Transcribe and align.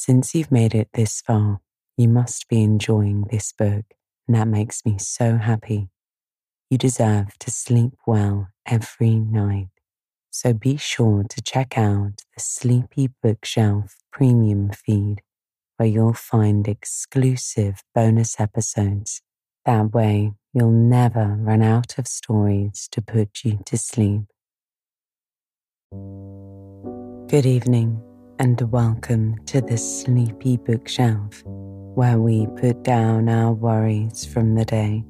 Since 0.00 0.32
you've 0.32 0.52
made 0.52 0.76
it 0.76 0.90
this 0.94 1.20
far, 1.20 1.58
you 1.96 2.06
must 2.06 2.48
be 2.48 2.62
enjoying 2.62 3.24
this 3.32 3.50
book, 3.52 3.84
and 4.28 4.36
that 4.36 4.46
makes 4.46 4.86
me 4.86 4.96
so 4.96 5.38
happy. 5.38 5.88
You 6.70 6.78
deserve 6.78 7.36
to 7.40 7.50
sleep 7.50 7.94
well 8.06 8.46
every 8.64 9.16
night, 9.16 9.70
so 10.30 10.52
be 10.52 10.76
sure 10.76 11.24
to 11.28 11.42
check 11.42 11.76
out 11.76 12.22
the 12.32 12.40
Sleepy 12.40 13.10
Bookshelf 13.20 13.96
premium 14.12 14.70
feed, 14.70 15.22
where 15.78 15.88
you'll 15.88 16.14
find 16.14 16.68
exclusive 16.68 17.82
bonus 17.92 18.38
episodes. 18.38 19.20
That 19.64 19.92
way, 19.92 20.32
you'll 20.54 20.70
never 20.70 21.36
run 21.40 21.60
out 21.60 21.98
of 21.98 22.06
stories 22.06 22.88
to 22.92 23.02
put 23.02 23.40
you 23.42 23.58
to 23.66 23.76
sleep. 23.76 24.26
Good 27.28 27.46
evening 27.46 28.07
and 28.40 28.60
welcome 28.70 29.36
to 29.46 29.60
the 29.60 29.76
Sleepy 29.76 30.58
Bookshelf, 30.58 31.42
where 31.44 32.18
we 32.18 32.46
put 32.56 32.84
down 32.84 33.28
our 33.28 33.52
worries 33.52 34.24
from 34.24 34.54
the 34.54 34.64
day 34.64 35.02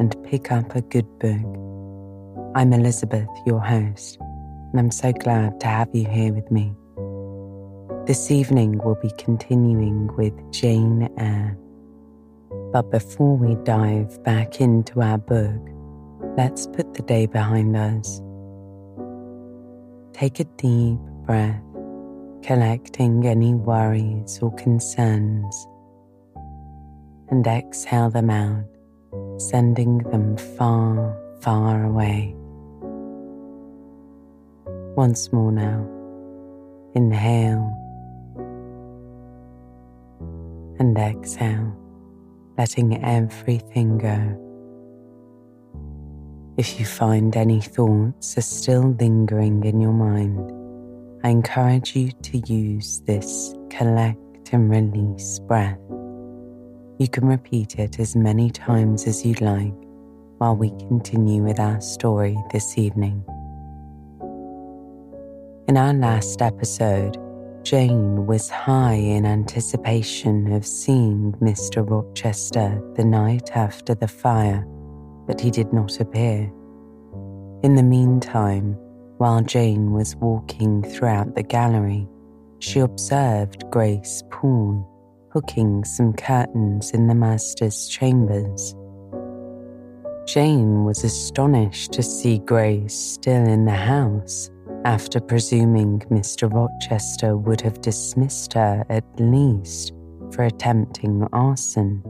and 0.00 0.16
pick 0.24 0.50
up 0.50 0.74
a 0.74 0.82
good 0.82 1.06
book. 1.20 2.50
I'm 2.56 2.72
Elizabeth, 2.72 3.28
your 3.46 3.60
host, 3.60 4.18
and 4.20 4.80
I'm 4.80 4.90
so 4.90 5.12
glad 5.12 5.60
to 5.60 5.68
have 5.68 5.94
you 5.94 6.08
here 6.08 6.32
with 6.32 6.50
me. 6.50 6.74
This 8.06 8.32
evening 8.32 8.80
we'll 8.82 8.96
be 8.96 9.12
continuing 9.16 10.08
with 10.16 10.34
Jane 10.50 11.08
Eyre. 11.18 11.56
But 12.72 12.90
before 12.90 13.36
we 13.36 13.54
dive 13.62 14.20
back 14.24 14.60
into 14.60 15.00
our 15.00 15.18
book, 15.18 15.68
let's 16.36 16.66
put 16.66 16.94
the 16.94 17.02
day 17.02 17.26
behind 17.26 17.76
us. 17.76 18.20
Take 20.14 20.40
a 20.40 20.44
deep 20.58 20.98
breath 21.26 21.62
collecting 22.42 23.26
any 23.26 23.54
worries 23.54 24.40
or 24.42 24.52
concerns, 24.56 25.66
and 27.30 27.46
exhale 27.46 28.10
them 28.10 28.30
out, 28.30 28.64
sending 29.38 29.98
them 29.98 30.36
far, 30.36 31.16
far 31.40 31.84
away. 31.84 32.34
Once 34.96 35.32
more 35.32 35.52
now, 35.52 35.86
inhale 36.94 37.78
and 40.78 40.98
exhale, 40.98 41.76
letting 42.58 43.02
everything 43.04 43.98
go. 43.98 44.38
If 46.58 46.78
you 46.78 46.84
find 46.84 47.34
any 47.36 47.60
thoughts 47.60 48.36
are 48.36 48.42
still 48.42 48.94
lingering 49.00 49.64
in 49.64 49.80
your 49.80 49.92
mind, 49.92 50.61
I 51.24 51.28
encourage 51.28 51.94
you 51.94 52.10
to 52.10 52.38
use 52.52 53.00
this 53.06 53.54
collect 53.70 54.52
and 54.52 54.68
release 54.68 55.38
breath. 55.38 55.78
You 56.98 57.06
can 57.10 57.26
repeat 57.26 57.78
it 57.78 58.00
as 58.00 58.16
many 58.16 58.50
times 58.50 59.06
as 59.06 59.24
you'd 59.24 59.40
like 59.40 59.72
while 60.38 60.56
we 60.56 60.70
continue 60.88 61.44
with 61.44 61.60
our 61.60 61.80
story 61.80 62.36
this 62.52 62.76
evening. 62.76 63.24
In 65.68 65.76
our 65.76 65.94
last 65.94 66.42
episode, 66.42 67.16
Jane 67.62 68.26
was 68.26 68.50
high 68.50 68.94
in 68.94 69.24
anticipation 69.24 70.52
of 70.52 70.66
seeing 70.66 71.34
Mr. 71.40 71.88
Rochester 71.88 72.82
the 72.96 73.04
night 73.04 73.56
after 73.56 73.94
the 73.94 74.08
fire, 74.08 74.66
but 75.28 75.40
he 75.40 75.52
did 75.52 75.72
not 75.72 76.00
appear. 76.00 76.52
In 77.62 77.76
the 77.76 77.84
meantime, 77.84 78.76
while 79.22 79.40
Jane 79.40 79.92
was 79.92 80.16
walking 80.16 80.82
throughout 80.82 81.36
the 81.36 81.44
gallery, 81.44 82.08
she 82.58 82.80
observed 82.80 83.62
Grace 83.70 84.20
Poole 84.32 84.84
hooking 85.32 85.84
some 85.84 86.12
curtains 86.12 86.90
in 86.90 87.06
the 87.06 87.14
master's 87.14 87.86
chambers. 87.86 88.74
Jane 90.26 90.82
was 90.82 91.04
astonished 91.04 91.92
to 91.92 92.02
see 92.02 92.38
Grace 92.38 92.98
still 92.98 93.46
in 93.46 93.64
the 93.64 93.70
house 93.70 94.50
after 94.84 95.20
presuming 95.20 96.00
Mr. 96.10 96.52
Rochester 96.52 97.36
would 97.36 97.60
have 97.60 97.80
dismissed 97.80 98.54
her 98.54 98.84
at 98.88 99.04
least 99.20 99.92
for 100.32 100.42
attempting 100.42 101.28
arson. 101.32 102.02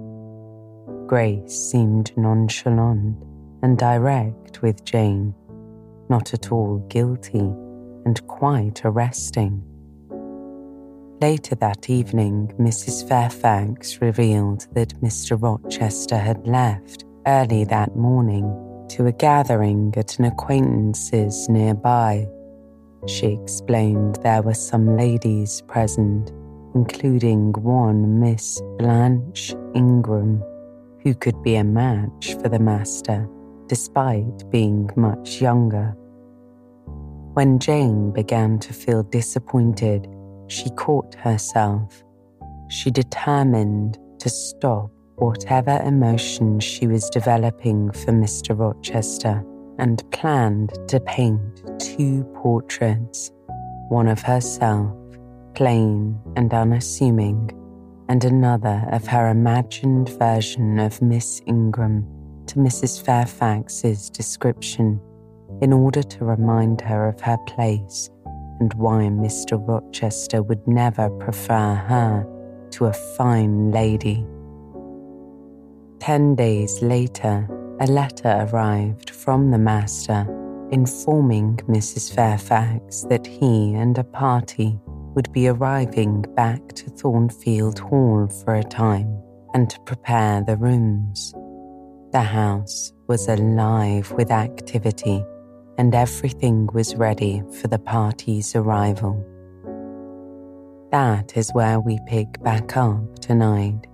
Grace 1.06 1.52
seemed 1.52 2.10
nonchalant 2.16 3.22
and 3.62 3.76
direct 3.76 4.62
with 4.62 4.82
Jane 4.86 5.34
not 6.12 6.34
at 6.34 6.52
all 6.52 6.76
guilty 6.90 7.48
and 8.04 8.26
quite 8.26 8.82
arresting. 8.84 9.62
Later 11.22 11.54
that 11.54 11.88
evening, 11.88 12.52
Mrs. 12.60 13.08
Fairfax 13.08 14.02
revealed 14.02 14.66
that 14.74 15.00
Mr. 15.00 15.40
Rochester 15.40 16.18
had 16.18 16.46
left 16.46 17.06
early 17.26 17.64
that 17.64 17.96
morning 17.96 18.44
to 18.90 19.06
a 19.06 19.12
gathering 19.12 19.94
at 19.96 20.18
an 20.18 20.26
acquaintance's 20.26 21.48
nearby. 21.48 22.28
She 23.06 23.28
explained 23.28 24.16
there 24.16 24.42
were 24.42 24.52
some 24.52 24.98
ladies 24.98 25.62
present, 25.62 26.30
including 26.74 27.54
one 27.54 28.20
Miss 28.20 28.60
Blanche 28.76 29.54
Ingram, 29.74 30.42
who 31.02 31.14
could 31.14 31.42
be 31.42 31.54
a 31.54 31.64
match 31.64 32.34
for 32.42 32.50
the 32.50 32.58
master, 32.58 33.26
despite 33.66 34.50
being 34.50 34.90
much 34.94 35.40
younger. 35.40 35.96
When 37.34 37.58
Jane 37.58 38.10
began 38.10 38.58
to 38.58 38.74
feel 38.74 39.04
disappointed, 39.04 40.06
she 40.48 40.68
caught 40.70 41.14
herself. 41.14 42.04
She 42.68 42.90
determined 42.90 43.98
to 44.18 44.28
stop 44.28 44.90
whatever 45.16 45.80
emotions 45.82 46.62
she 46.62 46.86
was 46.86 47.08
developing 47.08 47.90
for 47.92 48.12
Mr. 48.12 48.58
Rochester 48.58 49.42
and 49.78 50.02
planned 50.10 50.76
to 50.88 51.00
paint 51.00 51.62
two 51.80 52.24
portraits 52.34 53.30
one 53.88 54.08
of 54.08 54.20
herself, 54.20 54.94
plain 55.54 56.20
and 56.36 56.52
unassuming, 56.52 57.50
and 58.10 58.24
another 58.24 58.86
of 58.92 59.06
her 59.06 59.30
imagined 59.30 60.10
version 60.18 60.78
of 60.78 61.00
Miss 61.00 61.40
Ingram 61.46 62.06
to 62.48 62.56
Mrs. 62.56 63.02
Fairfax's 63.02 64.10
description 64.10 65.00
in 65.62 65.72
order 65.72 66.02
to 66.02 66.24
remind 66.24 66.80
her 66.80 67.08
of 67.08 67.20
her 67.20 67.38
place 67.46 68.10
and 68.58 68.74
why 68.74 69.04
Mr. 69.04 69.56
Rochester 69.66 70.42
would 70.42 70.66
never 70.66 71.08
prefer 71.20 71.74
her 71.74 72.26
to 72.72 72.86
a 72.86 72.92
fine 72.92 73.70
lady. 73.70 74.26
Ten 76.00 76.34
days 76.34 76.82
later, 76.82 77.48
a 77.80 77.86
letter 77.86 78.48
arrived 78.50 79.10
from 79.10 79.52
the 79.52 79.58
master 79.58 80.26
informing 80.72 81.56
Mrs. 81.68 82.12
Fairfax 82.12 83.02
that 83.02 83.26
he 83.26 83.74
and 83.74 83.96
a 83.98 84.04
party 84.04 84.80
would 85.14 85.30
be 85.32 85.46
arriving 85.46 86.22
back 86.34 86.66
to 86.72 86.90
Thornfield 86.90 87.78
Hall 87.78 88.26
for 88.26 88.54
a 88.56 88.64
time 88.64 89.16
and 89.54 89.70
to 89.70 89.78
prepare 89.80 90.42
the 90.42 90.56
rooms. 90.56 91.32
The 92.12 92.22
house 92.22 92.92
was 93.06 93.28
alive 93.28 94.10
with 94.12 94.30
activity 94.30 95.22
and 95.78 95.94
everything 95.94 96.68
was 96.72 96.96
ready 96.96 97.42
for 97.60 97.68
the 97.68 97.78
party's 97.78 98.54
arrival. 98.54 99.24
That 100.90 101.36
is 101.36 101.50
where 101.52 101.80
we 101.80 101.98
pick 102.06 102.42
back 102.42 102.76
up 102.76 103.18
tonight, 103.20 103.86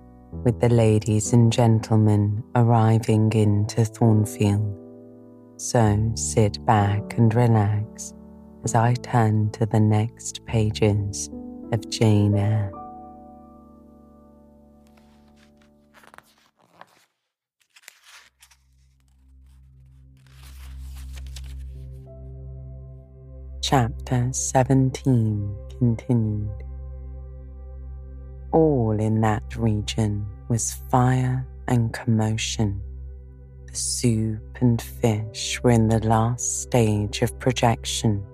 with 0.43 0.59
the 0.59 0.69
ladies 0.69 1.33
and 1.33 1.51
gentlemen 1.51 2.43
arriving 2.55 3.31
into 3.33 3.85
Thornfield. 3.85 4.75
So 5.57 6.11
sit 6.15 6.63
back 6.65 7.17
and 7.17 7.33
relax 7.33 8.13
as 8.63 8.75
I 8.75 8.93
turn 8.95 9.51
to 9.51 9.65
the 9.65 9.79
next 9.79 10.45
pages 10.45 11.29
of 11.71 11.89
Jane 11.89 12.35
Eyre. 12.35 12.71
Chapter 23.69 24.29
17 24.31 25.55
continued. 25.77 26.63
All 28.51 28.99
in 28.99 29.21
that 29.21 29.55
region 29.55 30.25
was 30.47 30.81
fire 30.89 31.45
and 31.67 31.93
commotion. 31.93 32.81
The 33.67 33.75
soup 33.75 34.57
and 34.59 34.81
fish 34.81 35.61
were 35.61 35.69
in 35.69 35.87
the 35.87 35.99
last 35.99 36.63
stage 36.63 37.21
of 37.21 37.37
projection, 37.37 38.25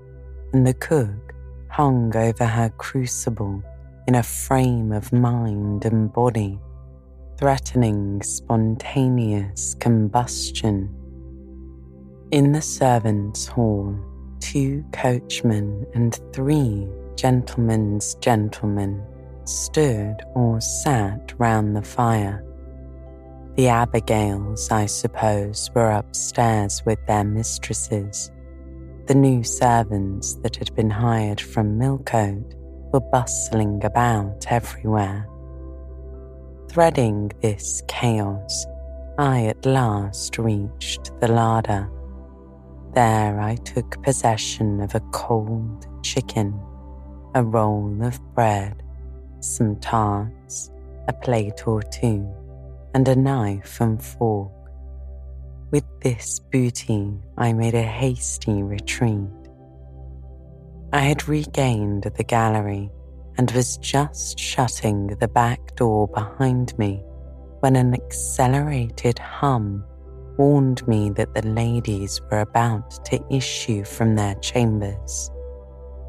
and 0.53 0.65
the 0.65 0.73
cook 0.73 1.35
hung 1.67 2.15
over 2.15 2.45
her 2.45 2.69
crucible 2.77 3.61
in 4.07 4.15
a 4.15 4.23
frame 4.23 4.93
of 4.93 5.11
mind 5.11 5.83
and 5.83 6.13
body, 6.13 6.57
threatening 7.38 8.23
spontaneous 8.23 9.75
combustion. 9.81 10.95
In 12.31 12.53
the 12.53 12.61
servants' 12.61 13.47
hall, 13.47 13.99
two 14.55 14.85
coachmen 14.93 15.85
and 15.95 16.17
three 16.31 16.87
gentlemen's 17.17 18.15
gentlemen 18.21 19.03
stood 19.43 20.15
or 20.33 20.61
sat 20.61 21.33
round 21.37 21.75
the 21.75 21.81
fire. 21.81 22.41
The 23.57 23.67
Abigails, 23.67 24.71
I 24.71 24.85
suppose, 24.85 25.69
were 25.75 25.91
upstairs 25.91 26.81
with 26.85 27.05
their 27.05 27.25
mistresses. 27.25 28.31
The 29.07 29.15
new 29.15 29.43
servants 29.43 30.35
that 30.35 30.55
had 30.55 30.73
been 30.73 30.89
hired 30.89 31.41
from 31.41 31.77
Millcote 31.77 32.55
were 32.93 33.09
bustling 33.11 33.83
about 33.83 34.45
everywhere. 34.49 35.27
Threading 36.69 37.33
this 37.41 37.83
chaos, 37.89 38.65
I 39.17 39.47
at 39.47 39.65
last 39.65 40.37
reached 40.37 41.11
the 41.19 41.27
larder. 41.27 41.89
There 42.95 43.42
I 43.42 43.56
took 43.56 44.01
possession 44.03 44.80
of 44.80 44.95
a 44.95 45.01
cold 45.12 45.86
chicken, 46.01 46.57
a 47.33 47.44
roll 47.44 48.01
of 48.01 48.21
bread, 48.33 48.83
some 49.42 49.75
tarts, 49.81 50.71
a 51.09 51.12
plate 51.12 51.68
or 51.68 51.81
two, 51.81 52.25
and 52.94 53.06
a 53.09 53.15
knife 53.18 53.81
and 53.81 54.01
fork. 54.01 54.50
With 55.71 55.83
this 56.00 56.39
booty, 56.39 57.12
I 57.38 57.51
made 57.51 57.75
a 57.75 57.83
hasty 57.83 58.63
retreat. 58.63 59.27
I 60.94 61.00
had 61.00 61.27
regained 61.27 62.03
the 62.03 62.24
gallery 62.24 62.89
and 63.38 63.51
was 63.51 63.75
just 63.75 64.39
shutting 64.39 65.07
the 65.07 65.27
back 65.27 65.75
door 65.75 66.07
behind 66.07 66.80
me 66.80 67.03
when 67.59 67.75
an 67.75 67.94
accelerated 67.94 69.19
hum 69.19 69.83
warned 70.37 70.87
me 70.87 71.09
that 71.11 71.33
the 71.33 71.47
ladies 71.47 72.21
were 72.31 72.41
about 72.41 73.03
to 73.05 73.23
issue 73.29 73.83
from 73.83 74.15
their 74.15 74.35
chambers. 74.35 75.31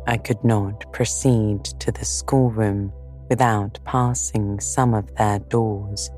I 0.07 0.17
could 0.17 0.43
not 0.45 0.93
proceed 0.93 1.65
to 1.65 1.91
the 1.93 2.05
schoolroom 2.05 2.93
without 3.29 3.79
passing 3.85 4.61
some 4.61 4.95
of 4.95 5.15
their 5.17 5.39
doors 5.41 6.11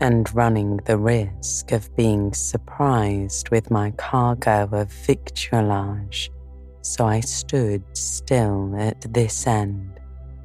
and 0.00 0.34
running 0.34 0.78
the 0.78 0.98
risk 0.98 1.72
of 1.72 1.94
being 1.94 2.32
surprised 2.32 3.50
with 3.50 3.70
my 3.70 3.92
cargo 3.92 4.68
of 4.72 4.88
victualage, 4.88 6.28
so 6.80 7.06
I 7.06 7.20
stood 7.20 7.84
still 7.96 8.74
at 8.76 9.00
this 9.12 9.46
end, 9.46 10.00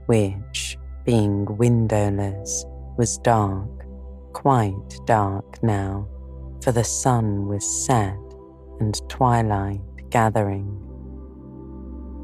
which, 0.05 0.77
being 1.05 1.45
windowless, 1.57 2.65
was 2.97 3.17
dark, 3.19 3.67
quite 4.33 4.99
dark 5.05 5.63
now, 5.63 6.07
for 6.63 6.71
the 6.71 6.83
sun 6.83 7.47
was 7.47 7.65
set 7.85 8.17
and 8.79 9.01
twilight 9.09 9.81
gathering. 10.09 10.67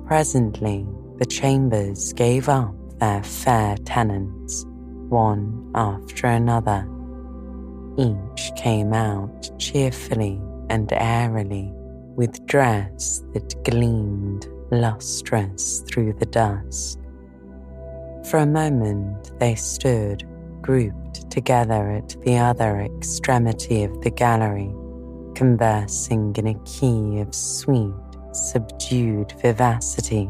Presently, 0.06 0.86
the 1.18 1.26
chambers 1.26 2.14
gave 2.14 2.50
up 2.50 2.76
their 3.00 3.24
fair 3.24 3.78
tenants, 3.78 4.66
one 5.10 5.72
after 5.76 6.28
another 6.28 6.88
each 7.98 8.52
came 8.56 8.94
out 8.94 9.52
cheerfully 9.60 10.42
and 10.70 10.92
airily 10.94 11.72
with 12.16 12.46
dress 12.48 13.24
that 13.34 13.64
gleamed 13.64 14.48
lustrous 14.72 15.84
through 15.88 16.14
the 16.14 16.26
dusk. 16.26 17.00
For 18.30 18.38
a 18.38 18.46
moment 18.46 19.38
they 19.40 19.56
stood 19.56 20.24
grouped 20.64 21.30
together 21.30 21.92
at 21.92 22.16
the 22.24 22.38
other 22.38 22.82
extremity 22.82 23.84
of 23.84 24.02
the 24.02 24.10
gallery, 24.10 24.74
conversing 25.36 26.36
in 26.38 26.48
a 26.48 26.64
key 26.64 27.20
of 27.20 27.36
sweet, 27.36 27.94
subdued 28.32 29.32
vivacity. 29.42 30.30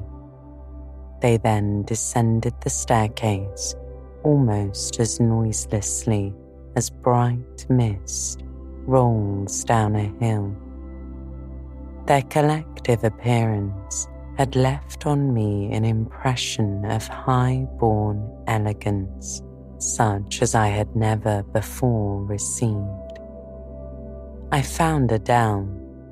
They 1.22 1.38
then 1.38 1.84
descended 1.84 2.54
the 2.62 2.70
staircase 2.70 3.76
almost 4.24 5.00
as 5.00 5.20
noiselessly 5.20 6.34
as 6.76 6.90
bright 6.90 7.66
mist 7.70 8.44
rolls 8.86 9.64
down 9.64 9.96
a 9.96 10.12
hill. 10.20 10.56
Their 12.08 12.24
collective 12.24 13.04
appearance 13.04 14.08
had 14.38 14.56
left 14.56 15.06
on 15.06 15.34
me 15.34 15.72
an 15.72 15.86
impression 15.86 16.84
of 16.86 17.08
high 17.08 17.68
born 17.80 18.30
elegance, 18.48 19.42
such 19.84 20.42
as 20.42 20.56
I 20.56 20.68
had 20.68 20.96
never 20.96 21.44
before 21.44 22.24
received. 22.24 23.20
I 24.52 24.62
found 24.62 25.12
Adele 25.12 25.68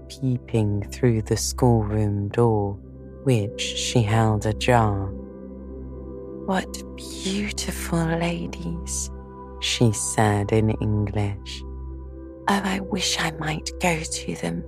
peeping 0.07 0.87
through 0.91 1.21
the 1.21 1.37
schoolroom 1.37 2.27
door, 2.29 2.73
which 3.23 3.61
she 3.61 4.01
held 4.01 4.45
ajar. 4.45 5.07
What 6.45 6.83
beautiful 6.97 8.03
ladies! 8.05 9.09
she 9.61 9.91
said 9.91 10.51
in 10.51 10.71
English. 10.81 11.63
Oh, 12.47 12.61
I 12.63 12.79
wish 12.79 13.17
I 13.19 13.31
might 13.31 13.69
go 13.79 13.99
to 13.99 14.35
them. 14.35 14.63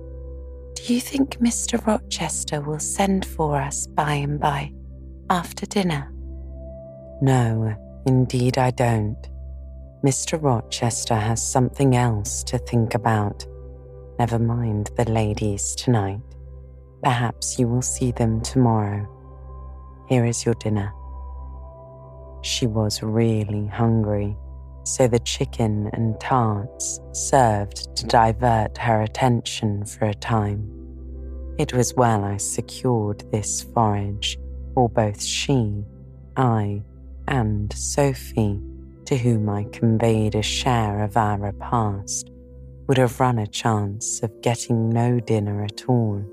Do 0.74 0.94
you 0.94 1.00
think 1.00 1.38
Mr. 1.40 1.84
Rochester 1.84 2.60
will 2.60 2.78
send 2.78 3.26
for 3.26 3.60
us 3.60 3.86
by 3.88 4.12
and 4.14 4.38
by, 4.38 4.72
after 5.30 5.66
dinner? 5.66 6.12
No, 7.20 7.74
indeed 8.06 8.58
I 8.58 8.70
don't. 8.70 9.18
Mr. 10.04 10.40
Rochester 10.42 11.14
has 11.14 11.46
something 11.46 11.96
else 11.96 12.42
to 12.44 12.58
think 12.58 12.94
about. 12.94 13.46
Never 14.18 14.38
mind 14.38 14.90
the 14.96 15.10
ladies 15.10 15.74
tonight. 15.74 16.20
Perhaps 17.02 17.58
you 17.58 17.68
will 17.68 17.82
see 17.82 18.12
them 18.12 18.40
tomorrow. 18.40 19.08
Here 20.08 20.24
is 20.24 20.44
your 20.44 20.54
dinner. 20.54 20.92
She 22.42 22.66
was 22.66 23.02
really 23.02 23.66
hungry 23.66 24.36
so 24.84 25.08
the 25.08 25.18
chicken 25.20 25.88
and 25.94 26.20
tarts 26.20 27.00
served 27.12 27.96
to 27.96 28.06
divert 28.06 28.76
her 28.78 29.02
attention 29.02 29.84
for 29.84 30.06
a 30.06 30.14
time. 30.14 30.70
It 31.58 31.72
was 31.72 31.94
well 31.94 32.24
I 32.24 32.36
secured 32.36 33.24
this 33.32 33.62
forage, 33.62 34.38
or 34.76 34.88
both 34.88 35.22
she, 35.22 35.84
I, 36.36 36.82
and 37.28 37.72
Sophie, 37.72 38.60
to 39.06 39.16
whom 39.16 39.48
I 39.48 39.64
conveyed 39.64 40.34
a 40.34 40.42
share 40.42 41.02
of 41.02 41.16
our 41.16 41.38
repast, 41.38 42.30
would 42.86 42.98
have 42.98 43.20
run 43.20 43.38
a 43.38 43.46
chance 43.46 44.22
of 44.22 44.42
getting 44.42 44.90
no 44.90 45.20
dinner 45.20 45.64
at 45.64 45.88
all. 45.88 46.24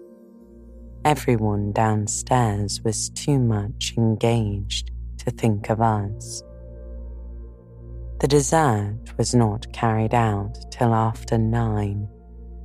Everyone 1.06 1.72
downstairs 1.72 2.82
was 2.84 3.10
too 3.10 3.40
much 3.40 3.94
engaged 3.98 4.92
to 5.20 5.32
think 5.32 5.70
of 5.70 5.82
us. 5.82 6.44
The 8.20 8.28
dessert 8.28 9.18
was 9.18 9.34
not 9.34 9.72
carried 9.74 10.14
out 10.14 10.58
till 10.72 10.94
after 10.94 11.38
nine, 11.38 12.08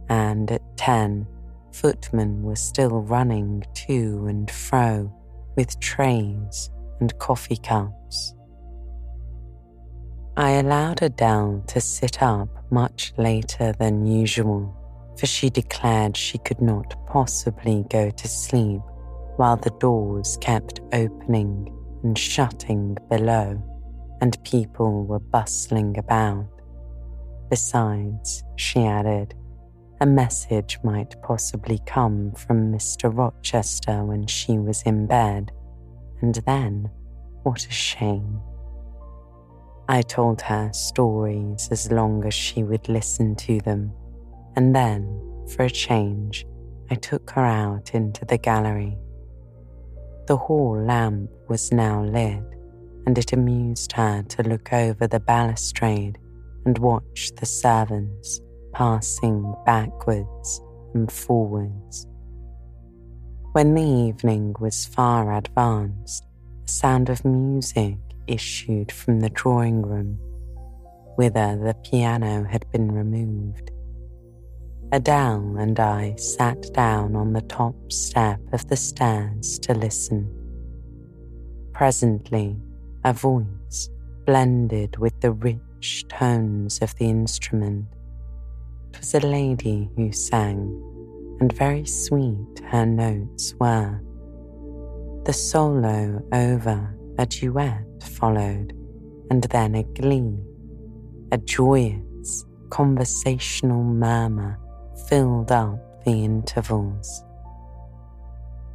and 0.08 0.50
at 0.50 0.76
ten, 0.76 1.26
footmen 1.72 2.42
were 2.42 2.56
still 2.56 3.00
running 3.00 3.64
to 3.86 4.26
and 4.28 4.50
fro 4.50 5.12
with 5.56 5.78
trays 5.80 6.70
and 7.00 7.16
coffee 7.18 7.56
cups. 7.56 8.34
I 10.36 10.50
allowed 10.52 11.02
Adele 11.02 11.64
to 11.68 11.80
sit 11.80 12.22
up 12.22 12.48
much 12.70 13.12
later 13.16 13.72
than 13.78 14.06
usual, 14.06 14.74
for 15.18 15.26
she 15.26 15.48
declared 15.48 16.16
she 16.16 16.38
could 16.38 16.60
not 16.60 16.94
possibly 17.06 17.84
go 17.88 18.10
to 18.10 18.28
sleep 18.28 18.82
while 19.36 19.56
the 19.56 19.74
doors 19.80 20.36
kept 20.40 20.80
opening 20.92 21.72
and 22.02 22.18
shutting 22.18 22.96
below 23.08 23.62
and 24.20 24.42
people 24.44 25.04
were 25.04 25.18
bustling 25.18 25.98
about. 25.98 26.46
Besides, 27.50 28.42
she 28.56 28.80
added, 28.80 29.34
a 30.00 30.06
message 30.06 30.78
might 30.82 31.20
possibly 31.22 31.80
come 31.86 32.32
from 32.32 32.72
Mr. 32.72 33.14
Rochester 33.14 34.04
when 34.04 34.26
she 34.26 34.58
was 34.58 34.82
in 34.82 35.06
bed, 35.06 35.52
and 36.20 36.34
then 36.46 36.90
what 37.42 37.66
a 37.66 37.70
shame. 37.70 38.40
I 39.88 40.02
told 40.02 40.40
her 40.42 40.72
stories 40.72 41.68
as 41.70 41.92
long 41.92 42.24
as 42.24 42.34
she 42.34 42.64
would 42.64 42.88
listen 42.88 43.36
to 43.36 43.60
them, 43.60 43.92
and 44.56 44.74
then, 44.74 45.04
for 45.54 45.64
a 45.64 45.70
change, 45.70 46.44
I 46.90 46.96
took 46.96 47.30
her 47.30 47.44
out 47.44 47.94
into 47.94 48.24
the 48.24 48.38
gallery. 48.38 48.96
The 50.26 50.36
hall 50.36 50.76
lamp 50.84 51.30
was 51.48 51.70
now 51.70 52.02
lit, 52.02 52.42
and 53.06 53.16
it 53.16 53.32
amused 53.32 53.92
her 53.92 54.22
to 54.22 54.42
look 54.42 54.72
over 54.72 55.06
the 55.06 55.20
balustrade 55.20 56.18
and 56.64 56.76
watch 56.78 57.30
the 57.36 57.46
servants 57.46 58.40
passing 58.72 59.54
backwards 59.64 60.60
and 60.94 61.10
forwards. 61.10 62.08
When 63.56 63.74
the 63.74 63.80
evening 63.80 64.54
was 64.60 64.84
far 64.84 65.32
advanced, 65.32 66.26
a 66.68 66.70
sound 66.70 67.08
of 67.08 67.24
music 67.24 67.96
issued 68.26 68.92
from 68.92 69.20
the 69.20 69.30
drawing 69.30 69.80
room, 69.80 70.18
whither 71.14 71.56
the 71.56 71.72
piano 71.82 72.44
had 72.44 72.70
been 72.70 72.92
removed. 72.92 73.70
Adele 74.92 75.56
and 75.56 75.80
I 75.80 76.16
sat 76.16 76.70
down 76.74 77.16
on 77.16 77.32
the 77.32 77.40
top 77.40 77.74
step 77.90 78.40
of 78.52 78.68
the 78.68 78.76
stairs 78.76 79.58
to 79.60 79.72
listen. 79.72 80.30
Presently, 81.72 82.58
a 83.06 83.14
voice 83.14 83.88
blended 84.26 84.98
with 84.98 85.18
the 85.22 85.32
rich 85.32 86.04
tones 86.10 86.80
of 86.82 86.94
the 86.96 87.08
instrument. 87.08 87.86
It 88.92 88.98
was 88.98 89.14
a 89.14 89.20
lady 89.20 89.88
who 89.96 90.12
sang, 90.12 90.85
and 91.40 91.52
very 91.52 91.84
sweet 91.84 92.60
her 92.70 92.86
notes 92.86 93.54
were. 93.60 94.00
The 95.24 95.32
solo 95.32 96.22
over, 96.32 96.96
a 97.18 97.26
duet 97.26 97.84
followed, 98.02 98.72
and 99.30 99.42
then 99.44 99.74
a 99.74 99.82
glee. 99.82 100.38
A 101.32 101.38
joyous, 101.38 102.44
conversational 102.70 103.82
murmur 103.82 104.58
filled 105.08 105.50
up 105.50 106.04
the 106.04 106.24
intervals. 106.24 107.24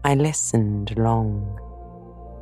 I 0.03 0.15
listened 0.15 0.97
long. 0.97 1.57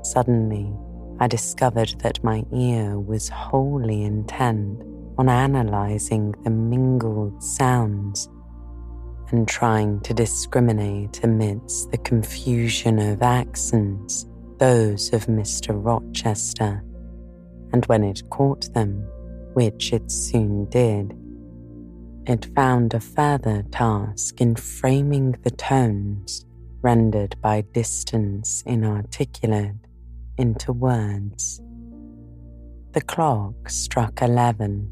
Suddenly, 0.03 0.73
I 1.19 1.27
discovered 1.27 1.95
that 1.99 2.23
my 2.23 2.43
ear 2.53 2.99
was 2.99 3.29
wholly 3.29 4.03
intent 4.03 4.81
on 5.17 5.29
analyzing 5.29 6.33
the 6.43 6.49
mingled 6.49 7.43
sounds 7.43 8.29
and 9.31 9.47
trying 9.47 9.99
to 10.01 10.13
discriminate 10.13 11.23
amidst 11.23 11.91
the 11.91 11.97
confusion 11.97 12.99
of 12.99 13.21
accents 13.21 14.25
those 14.57 15.13
of 15.13 15.25
Mr. 15.27 15.69
Rochester. 15.73 16.83
And 17.71 17.85
when 17.85 18.03
it 18.03 18.23
caught 18.29 18.73
them, 18.73 19.07
which 19.53 19.93
it 19.93 20.11
soon 20.11 20.65
did, 20.65 21.15
it 22.27 22.53
found 22.55 22.93
a 22.93 22.99
further 22.99 23.63
task 23.71 24.41
in 24.41 24.55
framing 24.55 25.35
the 25.43 25.51
tones 25.51 26.45
rendered 26.81 27.35
by 27.41 27.61
distance 27.73 28.63
inarticulate 28.65 29.75
into 30.37 30.71
words. 30.71 31.61
The 32.93 33.01
clock 33.01 33.69
struck 33.69 34.21
eleven. 34.21 34.91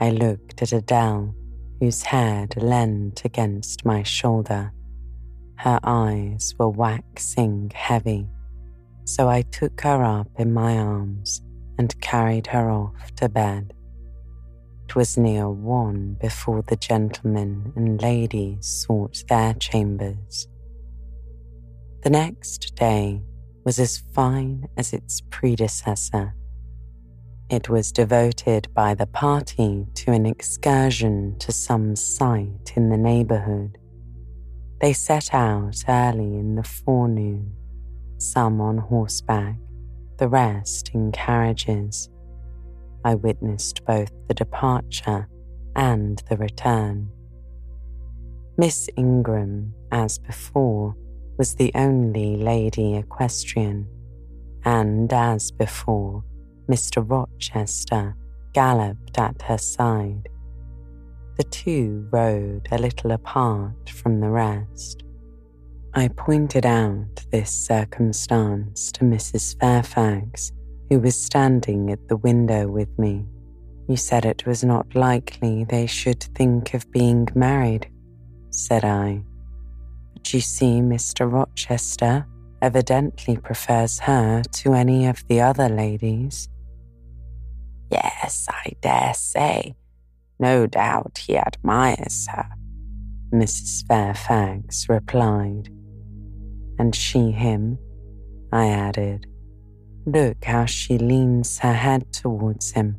I 0.00 0.10
looked 0.10 0.62
at 0.62 0.72
Adele, 0.72 1.34
whose 1.82 2.02
head 2.02 2.54
leaned 2.62 3.20
against 3.24 3.84
my 3.84 4.04
shoulder. 4.04 4.72
Her 5.56 5.80
eyes 5.82 6.54
were 6.56 6.68
waxing 6.68 7.72
heavy, 7.74 8.28
so 9.02 9.28
I 9.28 9.42
took 9.42 9.80
her 9.80 10.04
up 10.04 10.28
in 10.38 10.54
my 10.54 10.78
arms 10.78 11.42
and 11.78 12.00
carried 12.00 12.46
her 12.46 12.70
off 12.70 13.12
to 13.16 13.28
bed. 13.28 13.74
It 14.88 14.94
was 14.94 15.18
near 15.18 15.50
one 15.50 16.16
before 16.20 16.62
the 16.62 16.76
gentlemen 16.76 17.72
and 17.74 18.00
ladies 18.00 18.64
sought 18.64 19.24
their 19.28 19.52
chambers. 19.54 20.46
The 22.04 22.10
next 22.10 22.76
day 22.76 23.22
was 23.64 23.80
as 23.80 24.04
fine 24.14 24.68
as 24.76 24.92
its 24.92 25.20
predecessor. 25.30 26.36
It 27.52 27.68
was 27.68 27.92
devoted 27.92 28.72
by 28.72 28.94
the 28.94 29.06
party 29.06 29.86
to 29.96 30.10
an 30.10 30.24
excursion 30.24 31.36
to 31.40 31.52
some 31.52 31.94
site 31.96 32.72
in 32.76 32.88
the 32.88 32.96
neighborhood. 32.96 33.76
They 34.80 34.94
set 34.94 35.34
out 35.34 35.76
early 35.86 36.38
in 36.38 36.54
the 36.54 36.62
forenoon, 36.62 37.52
some 38.16 38.58
on 38.62 38.78
horseback, 38.78 39.56
the 40.16 40.28
rest 40.28 40.92
in 40.94 41.12
carriages. 41.12 42.08
I 43.04 43.16
witnessed 43.16 43.84
both 43.84 44.10
the 44.28 44.34
departure 44.34 45.28
and 45.76 46.22
the 46.30 46.38
return. 46.38 47.10
Miss 48.56 48.88
Ingram, 48.96 49.74
as 49.90 50.16
before, 50.16 50.96
was 51.36 51.56
the 51.56 51.70
only 51.74 52.38
lady 52.38 52.94
equestrian, 52.94 53.88
and 54.64 55.12
as 55.12 55.50
before, 55.50 56.24
Mr. 56.72 57.04
Rochester 57.06 58.16
galloped 58.54 59.18
at 59.18 59.42
her 59.42 59.58
side. 59.58 60.26
The 61.36 61.44
two 61.44 62.08
rode 62.10 62.66
a 62.72 62.78
little 62.78 63.10
apart 63.10 63.90
from 63.90 64.20
the 64.20 64.30
rest. 64.30 65.02
I 65.92 66.08
pointed 66.08 66.64
out 66.64 67.26
this 67.30 67.50
circumstance 67.50 68.90
to 68.92 69.04
Mrs. 69.04 69.60
Fairfax, 69.60 70.50
who 70.88 70.98
was 70.98 71.22
standing 71.22 71.90
at 71.90 72.08
the 72.08 72.16
window 72.16 72.66
with 72.68 72.98
me. 72.98 73.26
You 73.86 73.98
said 73.98 74.24
it 74.24 74.46
was 74.46 74.64
not 74.64 74.94
likely 74.94 75.64
they 75.64 75.86
should 75.86 76.22
think 76.22 76.72
of 76.72 76.90
being 76.90 77.28
married, 77.34 77.90
said 78.48 78.82
I. 78.82 79.22
But 80.14 80.32
you 80.32 80.40
see, 80.40 80.80
Mr. 80.80 81.30
Rochester 81.30 82.26
evidently 82.62 83.36
prefers 83.36 83.98
her 83.98 84.40
to 84.52 84.72
any 84.72 85.06
of 85.06 85.22
the 85.28 85.42
other 85.42 85.68
ladies. 85.68 86.48
Yes, 87.92 88.46
I 88.48 88.72
dare 88.80 89.12
say. 89.12 89.74
No 90.40 90.66
doubt 90.66 91.18
he 91.26 91.36
admires 91.36 92.26
her, 92.30 92.48
Mrs. 93.30 93.86
Fairfax 93.86 94.88
replied. 94.88 95.68
And 96.78 96.94
she 96.94 97.30
him, 97.32 97.78
I 98.50 98.68
added. 98.68 99.26
Look 100.06 100.42
how 100.44 100.64
she 100.64 100.96
leans 100.96 101.58
her 101.58 101.74
head 101.74 102.10
towards 102.14 102.72
him, 102.72 102.96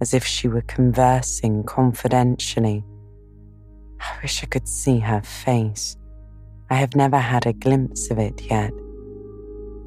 as 0.00 0.12
if 0.12 0.26
she 0.26 0.48
were 0.48 0.62
conversing 0.62 1.62
confidentially. 1.62 2.84
I 4.00 4.18
wish 4.20 4.42
I 4.42 4.46
could 4.46 4.66
see 4.66 4.98
her 4.98 5.22
face. 5.22 5.96
I 6.70 6.74
have 6.74 6.96
never 6.96 7.18
had 7.18 7.46
a 7.46 7.52
glimpse 7.52 8.10
of 8.10 8.18
it 8.18 8.42
yet. 8.50 8.72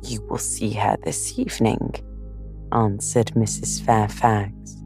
You 0.03 0.25
will 0.29 0.37
see 0.37 0.71
her 0.71 0.95
this 1.03 1.37
evening, 1.37 1.95
answered 2.71 3.27
Mrs. 3.35 3.81
Fairfax. 3.83 4.77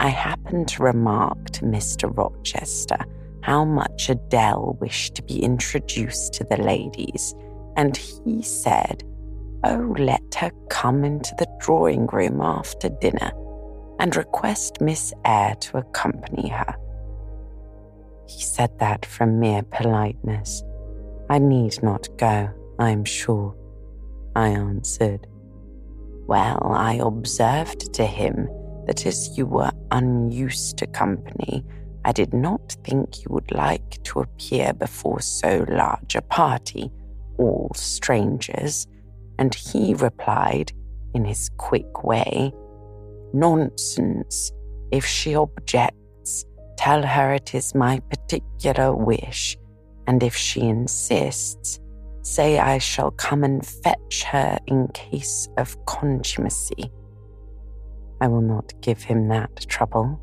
I 0.00 0.08
happened 0.08 0.68
to 0.68 0.82
remark 0.82 1.50
to 1.50 1.64
Mr. 1.64 2.14
Rochester 2.16 2.98
how 3.42 3.64
much 3.64 4.08
Adele 4.08 4.76
wished 4.80 5.14
to 5.16 5.22
be 5.22 5.42
introduced 5.42 6.32
to 6.34 6.44
the 6.44 6.56
ladies, 6.56 7.34
and 7.76 7.96
he 7.96 8.42
said, 8.42 9.04
Oh, 9.64 9.94
let 9.98 10.34
her 10.36 10.50
come 10.70 11.04
into 11.04 11.34
the 11.38 11.48
drawing 11.60 12.06
room 12.06 12.40
after 12.40 12.88
dinner 12.88 13.30
and 14.00 14.16
request 14.16 14.80
Miss 14.80 15.12
Eyre 15.24 15.54
to 15.56 15.78
accompany 15.78 16.48
her. 16.48 16.74
He 18.26 18.42
said 18.42 18.76
that 18.80 19.06
from 19.06 19.38
mere 19.38 19.62
politeness 19.62 20.62
I 21.30 21.38
need 21.38 21.82
not 21.82 22.08
go, 22.18 22.50
I 22.78 22.90
am 22.90 23.04
sure, 23.04 23.54
I 24.34 24.48
answered. 24.48 25.26
Well, 26.32 26.72
I 26.72 26.94
observed 26.94 27.92
to 27.92 28.06
him 28.06 28.48
that 28.86 29.04
as 29.04 29.36
you 29.36 29.44
were 29.44 29.70
unused 29.90 30.78
to 30.78 30.86
company, 30.86 31.62
I 32.06 32.12
did 32.12 32.32
not 32.32 32.74
think 32.84 33.18
you 33.18 33.26
would 33.28 33.52
like 33.52 34.02
to 34.04 34.20
appear 34.20 34.72
before 34.72 35.20
so 35.20 35.66
large 35.68 36.14
a 36.14 36.22
party, 36.22 36.90
all 37.36 37.70
strangers, 37.74 38.86
and 39.38 39.54
he 39.54 39.92
replied, 39.92 40.72
in 41.12 41.26
his 41.26 41.50
quick 41.58 42.02
way, 42.02 42.50
Nonsense. 43.34 44.52
If 44.90 45.04
she 45.04 45.36
objects, 45.36 46.46
tell 46.78 47.02
her 47.02 47.34
it 47.34 47.54
is 47.54 47.74
my 47.74 48.00
particular 48.08 48.96
wish 48.96 49.58
and 50.06 50.22
if 50.22 50.34
she 50.34 50.62
insists, 50.62 51.78
say 52.22 52.58
I 52.58 52.78
shall 52.78 53.10
come 53.10 53.44
and 53.44 53.64
fetch 53.66 54.24
her 54.24 54.58
in 54.66 54.88
case 54.88 55.48
of 55.58 55.76
contumacy. 55.86 56.90
I 58.20 58.28
will 58.28 58.40
not 58.40 58.72
give 58.80 59.02
him 59.02 59.28
that 59.28 59.66
trouble, 59.68 60.20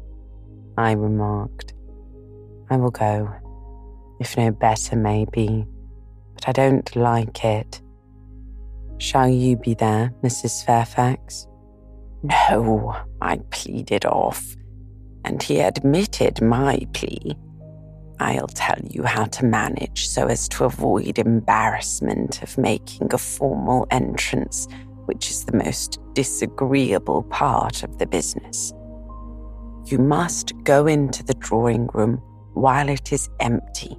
I 0.77 0.93
remarked. 0.93 1.73
I 2.69 2.77
will 2.77 2.91
go, 2.91 3.29
if 4.19 4.37
no 4.37 4.51
better 4.51 4.95
may 4.95 5.25
be, 5.31 5.65
but 6.33 6.47
I 6.47 6.51
don't 6.53 6.95
like 6.95 7.43
it. 7.43 7.81
Shall 8.97 9.29
you 9.29 9.57
be 9.57 9.73
there, 9.73 10.13
Mrs. 10.23 10.65
Fairfax? 10.65 11.47
No, 12.23 12.95
I 13.21 13.39
pleaded 13.49 14.05
off, 14.05 14.55
and 15.25 15.41
he 15.41 15.59
admitted 15.59 16.41
my 16.41 16.85
plea 16.93 17.35
I'll 18.19 18.47
tell 18.47 18.79
you 18.83 19.03
how 19.03 19.25
to 19.25 19.45
manage 19.45 20.07
so 20.07 20.27
as 20.27 20.47
to 20.49 20.65
avoid 20.65 21.17
embarrassment 21.17 22.43
of 22.43 22.57
making 22.57 23.13
a 23.13 23.17
formal 23.17 23.87
entrance, 23.91 24.67
which 25.05 25.29
is 25.29 25.45
the 25.45 25.55
most 25.55 25.99
disagreeable 26.13 27.23
part 27.23 27.83
of 27.83 27.97
the 27.97 28.05
business. 28.05 28.73
You 29.85 29.99
must 29.99 30.53
go 30.63 30.85
into 30.85 31.23
the 31.23 31.33
drawing 31.35 31.87
room 31.93 32.21
while 32.53 32.89
it 32.89 33.13
is 33.13 33.29
empty, 33.39 33.97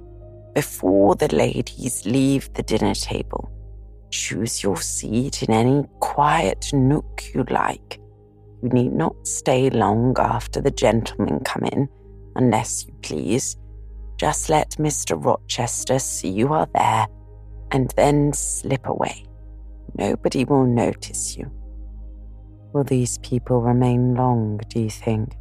before 0.53 1.15
the 1.15 1.33
ladies 1.35 2.05
leave 2.05 2.53
the 2.53 2.63
dinner 2.63 2.93
table. 2.93 3.49
Choose 4.11 4.61
your 4.61 4.77
seat 4.77 5.41
in 5.41 5.51
any 5.51 5.83
quiet 5.99 6.71
nook 6.73 7.23
you 7.33 7.43
like. 7.49 7.99
You 8.61 8.69
need 8.69 8.93
not 8.93 9.15
stay 9.25 9.71
long 9.71 10.15
after 10.19 10.61
the 10.61 10.69
gentlemen 10.69 11.39
come 11.39 11.63
in, 11.63 11.89
unless 12.35 12.85
you 12.85 12.93
please 13.01 13.57
just 14.21 14.49
let 14.49 14.69
Mr. 14.77 15.17
Rochester 15.17 15.97
see 15.97 16.29
you 16.29 16.53
are 16.53 16.67
there 16.75 17.07
and 17.71 17.91
then 17.97 18.31
slip 18.33 18.85
away. 18.85 19.25
Nobody 19.97 20.45
will 20.45 20.67
notice 20.67 21.35
you. 21.35 21.51
Will 22.71 22.83
these 22.83 23.17
people 23.23 23.61
remain 23.61 24.13
long, 24.13 24.59
do 24.67 24.79
you 24.79 24.91
think? 24.91 25.33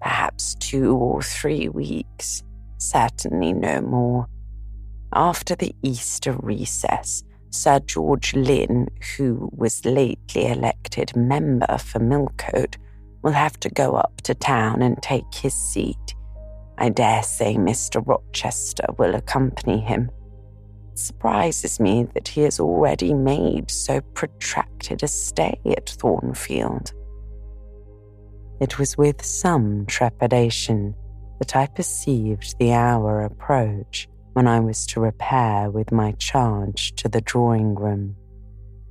Perhaps 0.00 0.54
two 0.60 0.94
or 0.94 1.22
three 1.22 1.68
weeks, 1.70 2.44
certainly 2.78 3.52
no 3.52 3.80
more. 3.80 4.28
After 5.12 5.56
the 5.56 5.74
Easter 5.82 6.36
recess, 6.40 7.24
Sir 7.50 7.80
George 7.80 8.32
Lynn, 8.34 8.86
who 9.16 9.50
was 9.52 9.84
lately 9.84 10.46
elected 10.46 11.16
member 11.16 11.78
for 11.78 11.98
Millcote, 11.98 12.76
will 13.22 13.32
have 13.32 13.58
to 13.58 13.68
go 13.70 13.96
up 13.96 14.20
to 14.20 14.36
town 14.36 14.82
and 14.82 15.02
take 15.02 15.34
his 15.34 15.52
seat. 15.52 16.14
I 16.78 16.88
dare 16.88 17.22
say 17.22 17.56
Mr. 17.56 18.06
Rochester 18.06 18.86
will 18.98 19.14
accompany 19.14 19.80
him. 19.80 20.10
It 20.92 20.98
surprises 20.98 21.78
me 21.78 22.08
that 22.14 22.28
he 22.28 22.42
has 22.42 22.58
already 22.58 23.14
made 23.14 23.70
so 23.70 24.00
protracted 24.14 25.02
a 25.02 25.08
stay 25.08 25.60
at 25.76 25.90
Thornfield. 25.90 26.92
It 28.60 28.78
was 28.78 28.96
with 28.96 29.24
some 29.24 29.86
trepidation 29.86 30.94
that 31.38 31.56
I 31.56 31.66
perceived 31.66 32.58
the 32.58 32.72
hour 32.72 33.22
approach 33.22 34.08
when 34.34 34.46
I 34.46 34.60
was 34.60 34.86
to 34.86 35.00
repair 35.00 35.70
with 35.70 35.92
my 35.92 36.12
charge 36.12 36.94
to 36.96 37.08
the 37.08 37.20
drawing 37.20 37.74
room. 37.74 38.16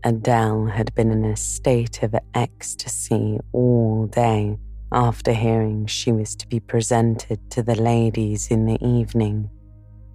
Adele 0.03 0.65
had 0.65 0.93
been 0.95 1.11
in 1.11 1.23
a 1.23 1.35
state 1.35 2.03
of 2.03 2.15
ecstasy 2.33 3.39
all 3.53 4.07
day 4.07 4.57
after 4.91 5.33
hearing 5.33 5.85
she 5.85 6.11
was 6.11 6.35
to 6.35 6.47
be 6.47 6.59
presented 6.59 7.39
to 7.51 7.63
the 7.63 7.75
ladies 7.75 8.49
in 8.49 8.65
the 8.65 8.77
evening, 8.85 9.49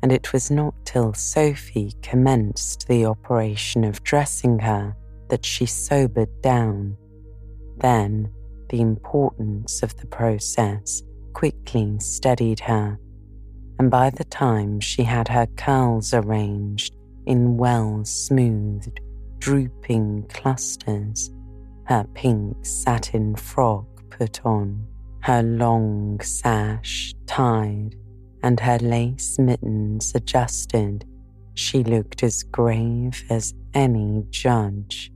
and 0.02 0.12
it 0.12 0.32
was 0.32 0.50
not 0.50 0.74
till 0.84 1.14
Sophie 1.14 1.94
commenced 2.02 2.86
the 2.88 3.06
operation 3.06 3.84
of 3.84 4.02
dressing 4.04 4.58
her 4.58 4.96
that 5.28 5.44
she 5.44 5.66
sobered 5.66 6.42
down. 6.42 6.96
Then 7.78 8.30
the 8.68 8.80
importance 8.80 9.82
of 9.82 9.96
the 9.96 10.06
process 10.06 11.02
quickly 11.32 11.98
steadied 11.98 12.60
her 12.60 12.98
and 13.78 13.90
by 13.90 14.10
the 14.10 14.24
time 14.24 14.80
she 14.80 15.02
had 15.02 15.28
her 15.28 15.46
curls 15.56 16.14
arranged 16.14 16.96
in 17.26 17.56
well 17.56 18.04
smoothed, 18.04 19.00
drooping 19.38 20.26
clusters, 20.28 21.30
her 21.84 22.04
pink 22.14 22.56
satin 22.64 23.36
frock 23.36 23.86
put 24.18 24.44
on, 24.44 24.86
her 25.20 25.42
long 25.42 26.20
sash 26.20 27.14
tied, 27.26 27.96
and 28.42 28.60
her 28.60 28.78
lace 28.78 29.38
mittens 29.38 30.12
adjusted, 30.14 31.04
she 31.54 31.82
looked 31.82 32.22
as 32.22 32.42
grave 32.42 33.24
as 33.30 33.54
any 33.74 34.24
judge. 34.30 35.10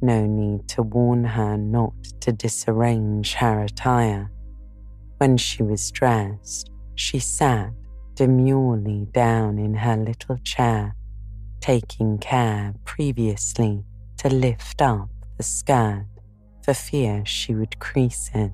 No 0.00 0.26
need 0.26 0.68
to 0.68 0.82
warn 0.82 1.24
her 1.24 1.56
not 1.56 1.94
to 2.20 2.32
disarrange 2.32 3.34
her 3.34 3.62
attire. 3.62 4.30
When 5.18 5.36
she 5.36 5.62
was 5.62 5.90
dressed, 5.90 6.70
she 6.94 7.18
sat 7.18 7.72
demurely 8.14 9.06
down 9.12 9.58
in 9.58 9.74
her 9.74 9.96
little 9.96 10.38
chair, 10.38 10.96
taking 11.60 12.18
care 12.18 12.74
previously 12.84 13.84
to 14.18 14.28
lift 14.28 14.82
up 14.82 15.08
the 15.36 15.42
skirt 15.42 16.06
for 16.64 16.74
fear 16.74 17.24
she 17.24 17.54
would 17.54 17.78
crease 17.78 18.30
it, 18.34 18.52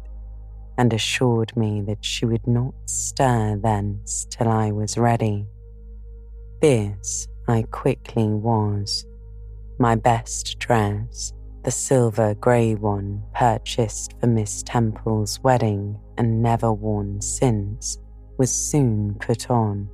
and 0.77 0.93
assured 0.93 1.57
me 1.57 1.83
that 1.83 2.05
she 2.05 2.25
would 2.25 2.47
not 2.47 2.75
stir 2.87 3.57
thence 3.57 4.27
till 4.31 4.49
I 4.49 4.71
was 4.71 4.97
ready. 4.97 5.47
This 6.61 7.29
I 7.49 7.63
quickly 7.71 8.29
was. 8.29 9.07
My 9.79 9.95
best 9.95 10.59
dress, 10.59 11.33
the 11.65 11.71
silver 11.71 12.35
grey 12.35 12.75
one 12.75 13.23
purchased 13.35 14.15
for 14.21 14.27
Miss 14.27 14.63
Temple's 14.63 15.41
wedding 15.41 15.99
and 16.17 16.43
never 16.43 16.73
worn 16.73 17.21
since, 17.21 17.99
was 18.39 18.51
soon 18.51 19.15
put 19.15 19.51
on. 19.51 19.89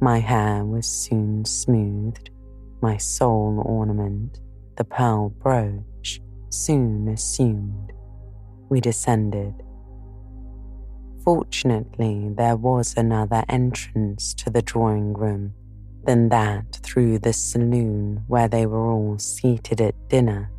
My 0.00 0.20
hair 0.20 0.64
was 0.64 0.86
soon 0.86 1.44
smoothed, 1.44 2.30
my 2.80 2.96
sole 2.96 3.62
ornament, 3.64 4.40
the 4.76 4.84
pearl 4.84 5.30
brooch, 5.30 5.82
soon 6.50 7.08
assumed. 7.08 7.92
We 8.68 8.80
descended. 8.80 9.54
Fortunately, 11.24 12.30
there 12.36 12.56
was 12.56 12.94
another 12.96 13.44
entrance 13.48 14.34
to 14.34 14.50
the 14.50 14.62
drawing 14.62 15.14
room 15.14 15.54
than 16.04 16.28
that 16.30 16.80
through 16.82 17.18
the 17.18 17.32
saloon 17.32 18.24
where 18.28 18.48
they 18.48 18.66
were 18.66 18.90
all 18.90 19.18
seated 19.18 19.80
at 19.80 20.08
dinner. 20.08 20.50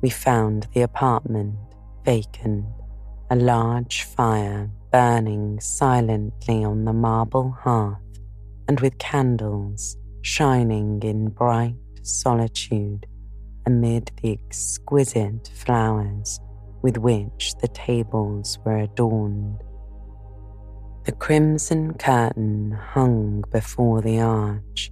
We 0.00 0.10
found 0.10 0.68
the 0.74 0.82
apartment 0.82 1.56
vacant, 2.04 2.66
a 3.30 3.36
large 3.36 4.02
fire 4.02 4.70
burning 4.92 5.58
silently 5.60 6.62
on 6.62 6.84
the 6.84 6.92
marble 6.92 7.50
hearth 7.50 7.98
and 8.68 8.78
with 8.80 8.98
candles 8.98 9.96
shining 10.22 11.02
in 11.02 11.28
bright 11.28 11.74
solitude 12.02 13.06
amid 13.66 14.10
the 14.22 14.32
exquisite 14.32 15.50
flowers 15.54 16.40
with 16.82 16.98
which 16.98 17.54
the 17.60 17.68
tables 17.68 18.58
were 18.64 18.78
adorned. 18.78 19.62
The 21.04 21.12
crimson 21.12 21.94
curtain 21.94 22.72
hung 22.72 23.44
before 23.50 24.00
the 24.00 24.20
arch, 24.20 24.90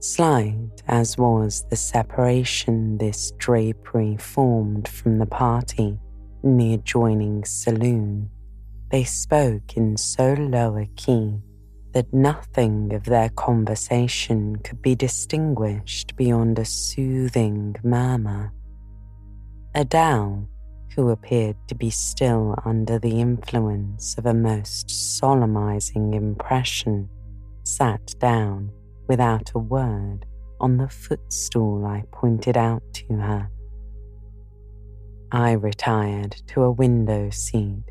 slight 0.00 0.82
as 0.86 1.18
was 1.18 1.64
the 1.70 1.76
separation 1.76 2.98
this 2.98 3.32
drapery 3.38 4.16
formed 4.16 4.88
from 4.88 5.18
the 5.18 5.26
party 5.26 5.98
in 6.42 6.56
the 6.56 6.74
adjoining 6.74 7.44
saloon. 7.44 8.30
They 8.90 9.04
spoke 9.04 9.76
in 9.76 9.96
so 9.96 10.34
low 10.34 10.76
a 10.76 10.86
key 10.96 11.40
that 11.92 12.12
nothing 12.12 12.92
of 12.92 13.04
their 13.04 13.28
conversation 13.30 14.56
could 14.56 14.82
be 14.82 14.94
distinguished 14.94 16.16
beyond 16.16 16.58
a 16.58 16.64
soothing 16.64 17.74
murmur. 17.82 18.52
Adele, 19.74 20.48
who 20.94 21.10
appeared 21.10 21.56
to 21.68 21.74
be 21.74 21.90
still 21.90 22.54
under 22.64 22.98
the 22.98 23.20
influence 23.20 24.16
of 24.18 24.26
a 24.26 24.34
most 24.34 24.90
solemnizing 24.90 26.14
impression, 26.14 27.08
sat 27.62 28.14
down 28.18 28.70
without 29.06 29.50
a 29.54 29.58
word 29.58 30.26
on 30.60 30.76
the 30.76 30.88
footstool 30.88 31.86
I 31.86 32.04
pointed 32.12 32.56
out 32.56 32.82
to 32.94 33.14
her. 33.14 33.50
I 35.30 35.52
retired 35.52 36.32
to 36.48 36.62
a 36.62 36.70
window 36.70 37.30
seat 37.30 37.84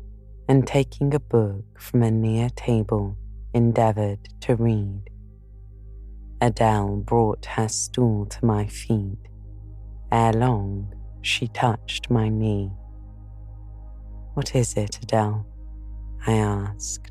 and 0.48 0.66
taking 0.66 1.14
a 1.14 1.20
book 1.20 1.64
from 1.78 2.02
a 2.02 2.10
near 2.10 2.48
table, 2.50 3.16
endeavored 3.58 4.20
to 4.40 4.54
read. 4.54 5.02
Adele 6.40 6.98
brought 6.98 7.44
her 7.44 7.66
stool 7.66 8.24
to 8.26 8.44
my 8.44 8.64
feet. 8.68 9.18
Ere 10.12 10.32
long, 10.32 10.94
she 11.22 11.48
touched 11.48 12.08
my 12.08 12.28
knee. 12.28 12.70
What 14.34 14.54
is 14.54 14.74
it, 14.74 15.00
Adele? 15.02 15.44
I 16.24 16.34
asked. 16.34 17.10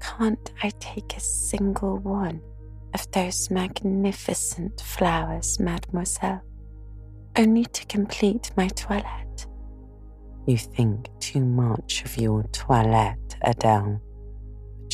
Can't 0.00 0.52
I 0.62 0.70
take 0.78 1.16
a 1.16 1.20
single 1.20 1.98
one 1.98 2.40
of 2.94 3.10
those 3.10 3.50
magnificent 3.50 4.80
flowers, 4.80 5.58
mademoiselle? 5.58 6.42
Only 7.36 7.64
to 7.64 7.84
complete 7.86 8.52
my 8.56 8.68
toilette. 8.68 9.46
You 10.46 10.56
think 10.56 11.10
too 11.18 11.44
much 11.44 12.04
of 12.04 12.16
your 12.16 12.44
toilette, 12.52 13.34
Adele, 13.42 14.00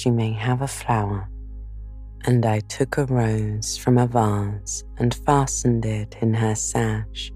you 0.04 0.12
may 0.12 0.32
have 0.32 0.62
a 0.62 0.68
flower. 0.68 1.28
And 2.24 2.46
I 2.46 2.60
took 2.60 2.98
a 2.98 3.04
rose 3.06 3.76
from 3.76 3.98
a 3.98 4.06
vase 4.06 4.84
and 4.98 5.14
fastened 5.14 5.84
it 5.84 6.16
in 6.20 6.34
her 6.34 6.54
sash. 6.54 7.32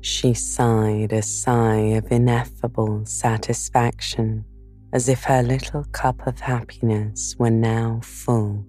She 0.00 0.34
sighed 0.34 1.12
a 1.12 1.22
sigh 1.22 1.96
of 1.98 2.10
ineffable 2.10 3.04
satisfaction, 3.04 4.44
as 4.92 5.08
if 5.08 5.24
her 5.24 5.42
little 5.42 5.84
cup 5.92 6.26
of 6.26 6.40
happiness 6.40 7.36
were 7.38 7.50
now 7.50 8.00
full. 8.02 8.64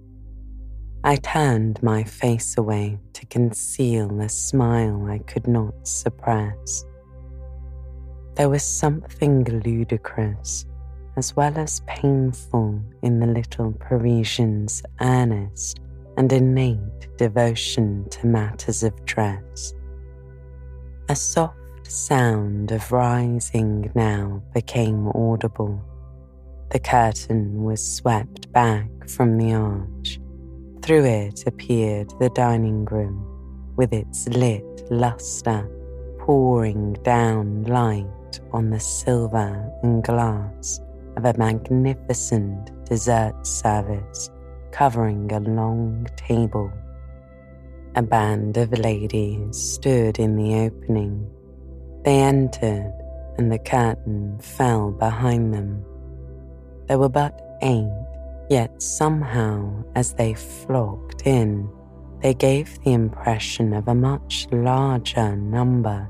I 1.04 1.18
turned 1.18 1.82
my 1.84 2.04
face 2.04 2.58
away 2.58 3.00
to 3.14 3.26
conceal 3.26 4.22
a 4.22 4.30
smile 4.30 5.06
I 5.10 5.20
could 5.20 5.48
not 5.48 5.88
suppress. 5.88 6.86
There 8.36 8.50
was 8.50 8.64
something 8.64 9.44
ludicrous 9.44 10.66
as 11.16 11.36
well 11.36 11.58
as 11.58 11.82
painful 11.86 12.82
in 13.02 13.20
the 13.20 13.28
little 13.28 13.72
Parisian's 13.74 14.82
earnest 15.02 15.80
and 16.18 16.32
innate 16.32 17.18
devotion 17.18 18.08
to 18.10 18.28
matters 18.28 18.84
of 18.84 19.06
dress. 19.06 19.74
A 21.10 21.16
soft 21.16 21.58
sound 21.84 22.72
of 22.72 22.92
rising 22.92 23.92
now 23.94 24.42
became 24.54 25.08
audible. 25.10 25.84
The 26.72 26.80
curtain 26.80 27.64
was 27.64 27.96
swept 27.98 28.52
back 28.52 28.88
from 29.08 29.38
the 29.38 29.54
arch. 29.54 30.20
Through 30.82 31.06
it 31.06 31.44
appeared 31.46 32.12
the 32.20 32.30
dining 32.30 32.86
room 32.86 33.74
with 33.76 33.94
its 33.94 34.28
lit 34.30 34.92
lustre 34.92 35.70
pouring 36.20 36.94
down 37.04 37.64
light 37.64 38.40
on 38.52 38.70
the 38.70 38.80
silver 38.80 39.72
and 39.84 40.04
glass 40.04 40.80
of 41.16 41.26
a 41.26 41.38
magnificent 41.38 42.72
dessert 42.86 43.46
service 43.46 44.30
covering 44.72 45.32
a 45.32 45.40
long 45.40 46.08
table. 46.16 46.72
A 47.96 48.02
band 48.02 48.58
of 48.58 48.72
ladies 48.78 49.56
stood 49.56 50.18
in 50.18 50.36
the 50.36 50.56
opening. 50.66 51.30
They 52.04 52.20
entered, 52.22 52.94
and 53.38 53.52
the 53.52 53.60
curtain 53.60 54.40
fell 54.40 54.92
behind 54.92 55.54
them. 55.54 55.86
There 56.88 56.98
were 56.98 57.10
but 57.10 57.40
eight, 57.62 57.92
yet 58.50 58.82
somehow, 58.82 59.84
as 59.96 60.14
they 60.14 60.34
flocked 60.34 61.28
in, 61.28 61.70
they 62.22 62.34
gave 62.34 62.80
the 62.84 62.94
impression 62.94 63.74
of 63.74 63.88
a 63.88 63.96
much 63.96 64.48
larger 64.52 65.36
number. 65.36 66.10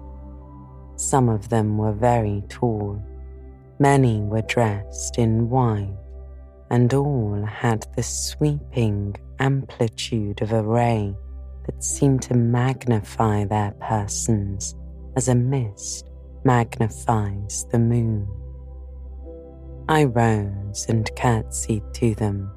Some 0.96 1.28
of 1.28 1.50
them 1.50 1.78
were 1.78 1.92
very 1.92 2.44
tall, 2.50 3.04
many 3.80 4.22
were 4.22 4.42
dressed 4.44 5.18
in 5.18 5.50
white, 5.50 5.98
and 6.70 6.94
all 6.94 7.44
had 7.46 7.86
the 7.96 8.04
sweeping 8.04 9.16
amplitude 9.40 10.42
of 10.42 10.54
array 10.54 11.16
that 11.66 11.84
seemed 11.84 12.22
to 12.24 12.34
magnify 12.34 13.46
their 13.46 13.72
persons 13.80 14.76
as 15.16 15.28
a 15.28 15.36
mist 15.36 16.10
magnifies 16.44 17.66
the 17.72 17.80
moon. 17.80 18.28
I 19.88 20.06
rose 20.06 20.86
and 20.90 21.10
curtsied 21.16 21.94
to 21.96 22.16
them 22.16 22.52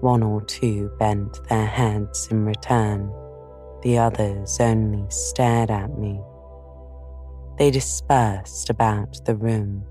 one 0.00 0.22
or 0.22 0.40
two 0.42 0.90
bent 0.98 1.42
their 1.48 1.66
heads 1.66 2.28
in 2.30 2.44
return, 2.44 3.12
the 3.82 3.98
others 3.98 4.58
only 4.60 5.04
stared 5.08 5.70
at 5.70 5.98
me. 5.98 6.20
They 7.58 7.70
dispersed 7.70 8.70
about 8.70 9.24
the 9.24 9.34
room, 9.34 9.84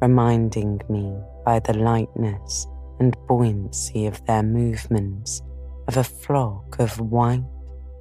reminding 0.00 0.80
me 0.88 1.16
by 1.44 1.58
the 1.60 1.74
lightness 1.74 2.66
and 3.00 3.16
buoyancy 3.26 4.06
of 4.06 4.24
their 4.26 4.42
movements 4.42 5.42
of 5.86 5.96
a 5.96 6.04
flock 6.04 6.78
of 6.78 7.00
white, 7.00 7.42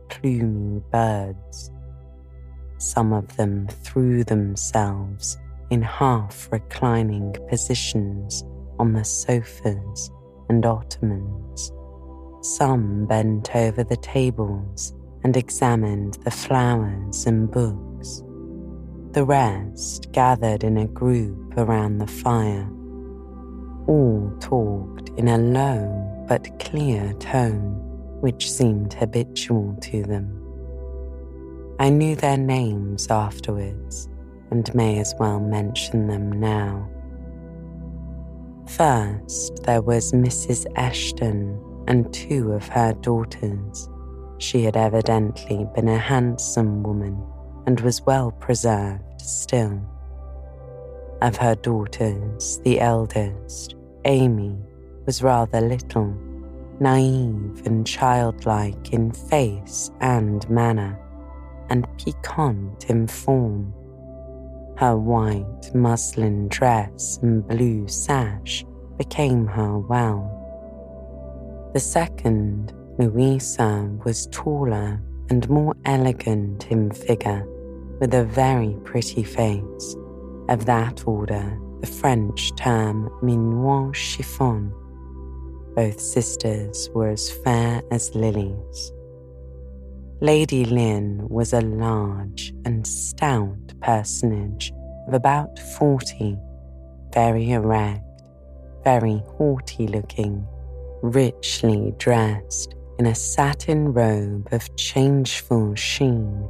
plumy 0.10 0.82
birds. 0.92 1.72
Some 2.78 3.14
of 3.14 3.36
them 3.38 3.68
threw 3.84 4.24
themselves 4.24 5.38
in 5.70 5.82
half 5.82 6.48
reclining 6.52 7.36
positions 7.50 8.44
on 8.80 8.94
the 8.94 9.04
sofas 9.04 10.12
and 10.50 10.66
ottomans. 10.66 11.72
Some 12.42 13.06
bent 13.08 13.56
over 13.56 13.84
the 13.84 13.98
tables 13.98 14.94
and 15.24 15.36
examined 15.36 16.16
the 16.24 16.32
flowers 16.32 17.26
and 17.26 17.50
books. 17.50 17.87
The 19.18 19.26
rest 19.26 20.12
gathered 20.12 20.64
in 20.64 20.78
a 20.78 20.86
group 20.86 21.58
around 21.58 21.98
the 21.98 22.06
fire. 22.06 22.70
All 23.88 24.32
talked 24.40 25.10
in 25.18 25.28
a 25.28 25.40
low 25.40 26.26
but 26.28 26.60
clear 26.60 27.14
tone, 27.14 27.82
which 28.22 28.48
seemed 28.52 28.94
habitual 28.94 29.76
to 29.82 30.04
them. 30.04 30.30
I 31.80 31.90
knew 31.90 32.16
their 32.16 32.38
names 32.38 33.08
afterwards 33.10 34.08
and 34.52 34.72
may 34.76 35.00
as 35.00 35.16
well 35.18 35.40
mention 35.40 36.06
them 36.06 36.32
now. 36.40 36.88
First, 38.68 39.64
there 39.64 39.82
was 39.82 40.12
Mrs. 40.12 40.72
Eshton 40.76 41.60
and 41.88 42.14
two 42.14 42.52
of 42.52 42.68
her 42.68 42.94
daughters. 42.94 43.90
She 44.38 44.62
had 44.62 44.78
evidently 44.78 45.66
been 45.74 45.88
a 45.88 45.98
handsome 45.98 46.84
woman 46.84 47.20
and 47.66 47.80
was 47.80 48.04
well 48.04 48.32
preserved 48.32 49.07
still. 49.22 49.80
Of 51.22 51.38
her 51.38 51.56
daughters, 51.56 52.60
the 52.64 52.80
eldest, 52.80 53.76
Amy, 54.06 54.58
was 55.06 55.24
rather 55.24 55.62
little, 55.62 56.16
naive 56.80 57.64
and 57.66 57.86
childlike 57.86 58.94
in 58.94 59.12
face 59.12 59.92
and 60.00 60.48
manner, 60.50 61.00
and 61.70 61.88
piquant 61.98 62.86
in 62.90 63.08
form 63.08 63.74
her 64.78 64.96
white 64.96 65.72
muslin 65.74 66.48
dress 66.50 67.18
and 67.24 67.46
blue 67.48 67.88
sash 67.88 68.64
became 68.98 69.48
her 69.48 69.80
well. 69.80 70.34
The 71.74 71.80
second, 71.80 72.74
Louisa, 73.00 73.90
was 74.06 74.28
taller 74.28 75.02
and 75.32 75.50
more 75.50 75.76
elegant 75.86 76.68
in 76.70 76.92
figure, 76.92 77.44
with 78.00 78.14
a 78.14 78.24
very 78.24 78.76
pretty 78.84 79.24
face. 79.24 79.96
Of 80.50 80.66
that 80.66 81.08
order, 81.08 81.60
the 81.82 81.88
French 81.88 82.56
term 82.56 83.10
mignon 83.22 83.94
chiffon. 83.94 84.72
Both 85.76 86.00
sisters 86.00 86.90
were 86.94 87.10
as 87.10 87.30
fair 87.30 87.82
as 87.92 88.16
lilies. 88.16 88.92
Lady 90.22 90.66
Lynn 90.66 91.28
was 91.30 91.54
a 91.54 91.62
large 91.62 92.54
and 92.66 92.88
stout 92.88 93.74
personage 93.82 94.74
of 95.08 95.14
about 95.14 95.60
forty, 95.78 96.38
very 97.14 97.52
erect, 97.52 98.02
very 98.84 99.22
haughty 99.38 99.88
looking, 99.88 100.48
richly 101.04 101.94
dressed 101.98 102.74
in 102.98 103.06
a 103.06 103.14
satin 103.14 103.94
robe 103.94 104.48
of 104.52 104.76
changeful 104.76 105.76
sheen. 105.76 106.50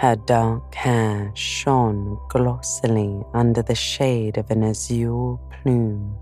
Her 0.00 0.16
dark 0.16 0.74
hair 0.74 1.30
shone 1.34 2.18
glossily 2.30 3.22
under 3.34 3.60
the 3.60 3.74
shade 3.74 4.38
of 4.38 4.50
an 4.50 4.62
azure 4.62 5.36
plume, 5.52 6.16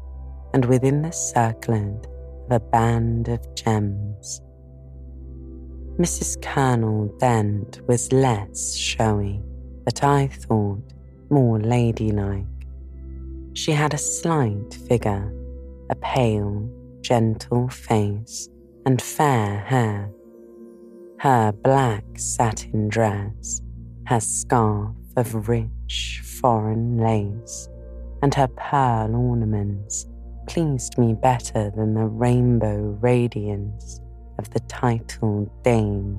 and 0.53 0.65
within 0.65 1.03
the 1.03 1.13
circlet 1.13 2.09
of 2.47 2.51
a 2.51 2.59
band 2.59 3.29
of 3.29 3.55
gems. 3.55 4.43
Mrs. 5.97 6.43
Colonel 6.43 7.07
Dent 7.21 7.81
was 7.87 8.13
less 8.13 8.75
showy, 8.75 9.41
but 9.85 10.03
I 10.03 10.27
thought 10.27 10.93
more 11.31 11.61
ladylike. 11.61 12.47
She 13.55 13.71
had 13.71 13.95
a 13.95 13.99
slight 13.99 14.75
figure, 14.89 15.33
a 15.89 15.95
pale, 15.95 16.69
gentle 17.01 17.69
face, 17.69 18.49
and 18.85 19.01
fair 19.01 19.61
hair. 19.61 20.11
Her 21.21 21.53
black 21.53 22.05
satin 22.17 22.89
dress, 22.89 23.61
her 24.09 24.21
scarf 24.21 24.89
of 25.17 25.49
rich 25.51 26.23
foreign 26.41 26.97
lace, 26.97 27.69
and 28.23 28.35
her 28.35 28.49
pearl 28.49 29.15
ornaments 29.15 30.07
pleased 30.47 30.97
me 30.97 31.13
better 31.13 31.71
than 31.77 31.93
the 31.93 32.07
rainbow 32.07 32.97
radiance 33.03 34.01
of 34.39 34.49
the 34.49 34.61
titled 34.61 35.51
dame. 35.63 36.19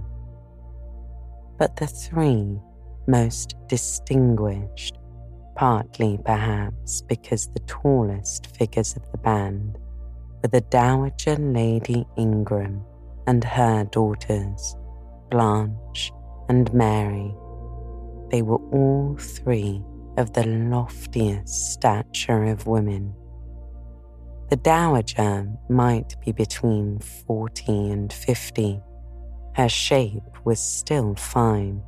But 1.58 1.78
the 1.78 1.88
three 1.88 2.60
most 3.08 3.56
distinguished, 3.68 5.00
partly 5.56 6.20
perhaps 6.24 7.02
because 7.02 7.48
the 7.48 7.62
tallest 7.62 8.56
figures 8.56 8.96
of 8.96 9.12
the 9.12 9.18
band 9.18 9.80
were 10.44 10.50
the 10.50 10.62
Dowager 10.62 11.38
Lady 11.38 12.06
Ingram 12.20 12.84
and 13.26 13.44
her 13.44 13.84
daughters, 13.86 14.78
Blanche 15.32 16.12
and 16.50 16.72
Mary. 16.72 17.34
They 18.32 18.42
were 18.42 18.62
all 18.72 19.16
three 19.18 19.84
of 20.18 20.34
the 20.34 20.46
loftiest 20.46 21.74
stature 21.74 22.44
of 22.46 22.68
women 22.68 23.14
the 24.50 24.56
dowager 24.56 25.48
might 25.70 26.16
be 26.26 26.32
between 26.32 26.98
40 27.00 27.92
and 27.92 28.12
50. 28.12 28.82
Her 29.56 29.70
shape 29.70 30.24
was 30.44 30.60
still 30.60 31.14
fine, 31.14 31.84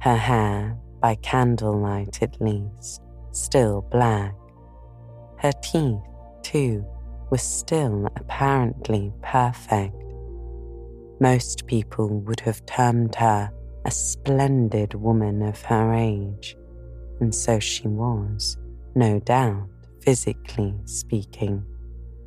her 0.00 0.16
hair, 0.16 0.76
by 1.00 1.14
candlelight 1.16 2.22
at 2.22 2.38
least, 2.42 3.00
still 3.30 3.86
black. 3.90 4.34
Her 5.38 5.52
teeth, 5.62 6.02
too, 6.42 6.84
were 7.30 7.38
still 7.38 8.06
apparently 8.16 9.10
perfect. 9.22 9.96
Most 11.20 11.66
people 11.66 12.20
would 12.20 12.40
have 12.40 12.66
termed 12.66 13.14
her 13.14 13.50
a 13.84 13.90
splendid 13.90 14.94
woman 14.94 15.42
of 15.42 15.60
her 15.62 15.92
age, 15.92 16.56
and 17.20 17.34
so 17.34 17.58
she 17.58 17.86
was, 17.86 18.56
no 18.94 19.20
doubt, 19.20 19.68
physically 20.00 20.74
speaking. 20.84 21.64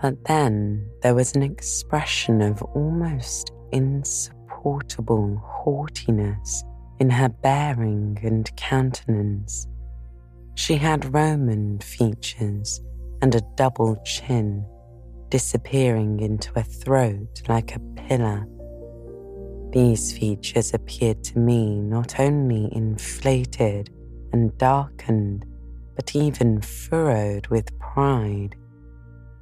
But 0.02 0.24
then 0.26 0.88
there 1.02 1.16
was 1.16 1.36
an 1.36 1.42
expression 1.42 2.42
of 2.42 2.62
almost 2.62 3.52
insupportable 3.72 5.42
haughtiness 5.44 6.64
in 7.00 7.10
her 7.10 7.30
bearing 7.30 8.18
and 8.24 8.56
countenance. 8.56 9.68
She 10.56 10.76
had 10.76 11.14
Roman 11.14 11.80
features 11.80 12.82
and 13.22 13.34
a 13.34 13.42
double 13.56 13.96
chin, 14.06 14.66
disappearing 15.30 16.20
into 16.20 16.52
a 16.56 16.64
throat 16.64 17.42
like 17.48 17.76
a 17.76 17.80
pillar. 17.96 18.48
These 19.78 20.18
features 20.18 20.74
appeared 20.74 21.24
to 21.26 21.38
me 21.38 21.80
not 21.80 22.20
only 22.20 22.68
inflated 22.76 23.92
and 24.34 24.58
darkened, 24.58 25.46
but 25.96 26.16
even 26.16 26.62
furrowed 26.62 27.46
with 27.46 27.78
pride, 27.78 28.56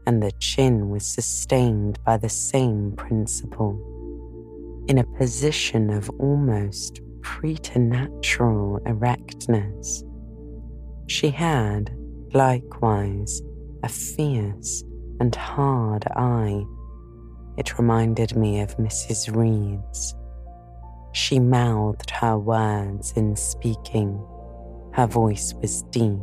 and 0.06 0.22
the 0.22 0.34
chin 0.34 0.90
was 0.90 1.08
sustained 1.08 2.04
by 2.04 2.18
the 2.18 2.28
same 2.28 2.92
principle. 2.98 3.80
In 4.90 4.98
a 4.98 5.06
position 5.18 5.90
of 5.90 6.10
almost 6.20 7.00
preternatural 7.22 8.82
erectness, 8.86 10.04
she 11.08 11.30
had, 11.30 11.96
likewise, 12.34 13.42
a 13.84 13.88
fierce 13.88 14.84
and 15.22 15.34
hard 15.34 16.04
eye. 16.08 16.62
It 17.56 17.78
reminded 17.80 18.36
me 18.36 18.60
of 18.60 18.76
Mrs. 18.76 19.34
Reed's. 19.34 20.14
She 21.16 21.40
mouthed 21.40 22.12
her 22.12 22.38
words 22.38 23.14
in 23.16 23.38
speaking. 23.38 24.22
Her 24.92 25.08
voice 25.08 25.54
was 25.62 25.84
deep, 25.84 26.20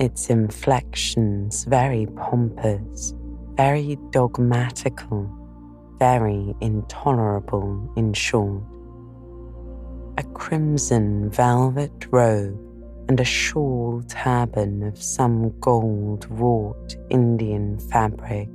its 0.00 0.28
inflections 0.28 1.62
very 1.62 2.06
pompous, 2.06 3.14
very 3.54 3.96
dogmatical, 4.10 5.30
very 6.00 6.52
intolerable, 6.60 7.92
in 7.96 8.12
short. 8.12 8.64
A 10.18 10.24
crimson 10.34 11.30
velvet 11.30 12.06
robe 12.10 12.58
and 13.08 13.20
a 13.20 13.24
shawl 13.24 14.02
turban 14.08 14.82
of 14.82 15.00
some 15.00 15.56
gold 15.60 16.26
wrought 16.28 16.96
Indian 17.08 17.78
fabric 17.78 18.48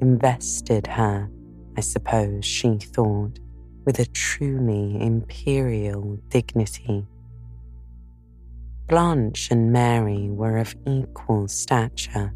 invested 0.00 0.86
her, 0.86 1.28
I 1.76 1.82
suppose 1.82 2.46
she 2.46 2.78
thought, 2.78 3.38
with 3.84 3.98
a 3.98 4.06
truly 4.06 5.00
imperial 5.00 6.18
dignity. 6.28 7.06
Blanche 8.86 9.50
and 9.50 9.72
Mary 9.72 10.28
were 10.30 10.58
of 10.58 10.74
equal 10.86 11.48
stature, 11.48 12.34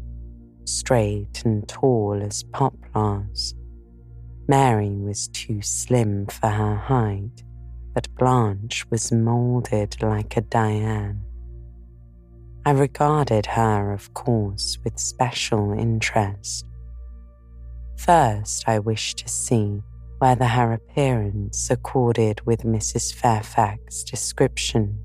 straight 0.65 1.43
and 1.45 1.67
tall 1.67 2.19
as 2.21 2.43
poplars. 2.43 3.55
Mary 4.47 4.95
was 4.95 5.27
too 5.27 5.61
slim 5.61 6.25
for 6.25 6.47
her 6.47 6.75
height, 6.75 7.43
but 7.93 8.13
Blanche 8.15 8.85
was 8.89 9.11
moulded 9.11 10.01
like 10.01 10.37
a 10.37 10.41
Dian. 10.41 11.21
I 12.65 12.71
regarded 12.71 13.45
her, 13.45 13.93
of 13.93 14.13
course, 14.13 14.79
with 14.83 14.99
special 14.99 15.73
interest. 15.73 16.65
First, 17.97 18.63
I 18.67 18.79
wished 18.79 19.19
to 19.19 19.29
see 19.29 19.81
whether 20.19 20.45
her 20.45 20.73
appearance 20.73 21.69
accorded 21.69 22.41
with 22.45 22.63
Mrs. 22.63 23.13
Fairfax's 23.13 24.03
description. 24.03 24.99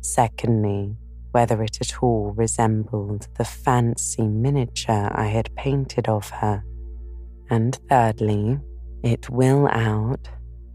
Secondly, 0.00 0.96
whether 1.30 1.62
it 1.62 1.78
at 1.80 2.02
all 2.02 2.32
resembled 2.36 3.28
the 3.36 3.44
fancy 3.44 4.26
miniature 4.26 5.10
I 5.14 5.26
had 5.26 5.54
painted 5.54 6.08
of 6.08 6.30
her. 6.30 6.64
And 7.50 7.78
thirdly, 7.88 8.58
it 9.02 9.30
will 9.30 9.68
out 9.68 10.28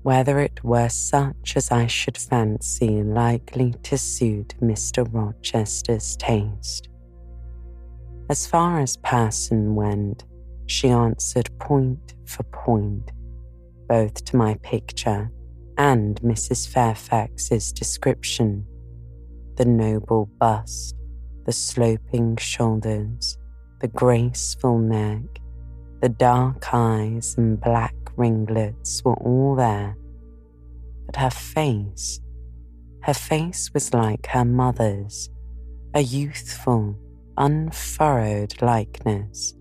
whether 0.03 0.39
it 0.39 0.63
were 0.63 0.89
such 0.89 1.55
as 1.55 1.71
I 1.71 1.87
should 1.87 2.17
fancy 2.17 3.03
likely 3.03 3.73
to 3.83 3.97
suit 3.97 4.53
Mr. 4.61 5.07
Rochester's 5.11 6.17
taste. 6.17 6.89
As 8.29 8.45
far 8.45 8.79
as 8.79 8.97
person 8.97 9.75
went, 9.75 10.25
she 10.65 10.89
answered 10.89 11.49
point 11.59 12.15
for 12.25 12.43
point, 12.43 13.11
both 13.87 14.23
to 14.25 14.35
my 14.35 14.55
picture 14.63 15.31
and 15.77 16.21
Mrs. 16.21 16.67
Fairfax's 16.67 17.71
description. 17.71 18.65
The 19.57 19.65
noble 19.65 20.29
bust, 20.39 20.95
the 21.45 21.51
sloping 21.51 22.37
shoulders, 22.37 23.37
the 23.81 23.87
graceful 23.87 24.77
neck, 24.77 25.23
the 26.01 26.09
dark 26.09 26.73
eyes 26.73 27.35
and 27.37 27.59
black 27.59 27.95
ringlets 28.15 29.03
were 29.03 29.15
all 29.15 29.55
there. 29.55 29.97
But 31.05 31.15
her 31.17 31.29
face, 31.29 32.19
her 33.01 33.13
face 33.13 33.71
was 33.73 33.93
like 33.93 34.27
her 34.27 34.45
mother's, 34.45 35.29
a 35.93 36.01
youthful, 36.01 36.95
unfurrowed 37.37 38.61
likeness, 38.61 39.53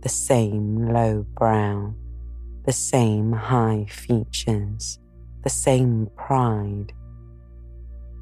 the 0.00 0.08
same 0.08 0.92
low 0.92 1.24
brow, 1.34 1.94
the 2.68 2.72
same 2.72 3.32
high 3.32 3.86
features, 3.88 4.98
the 5.42 5.48
same 5.48 6.06
pride. 6.18 6.92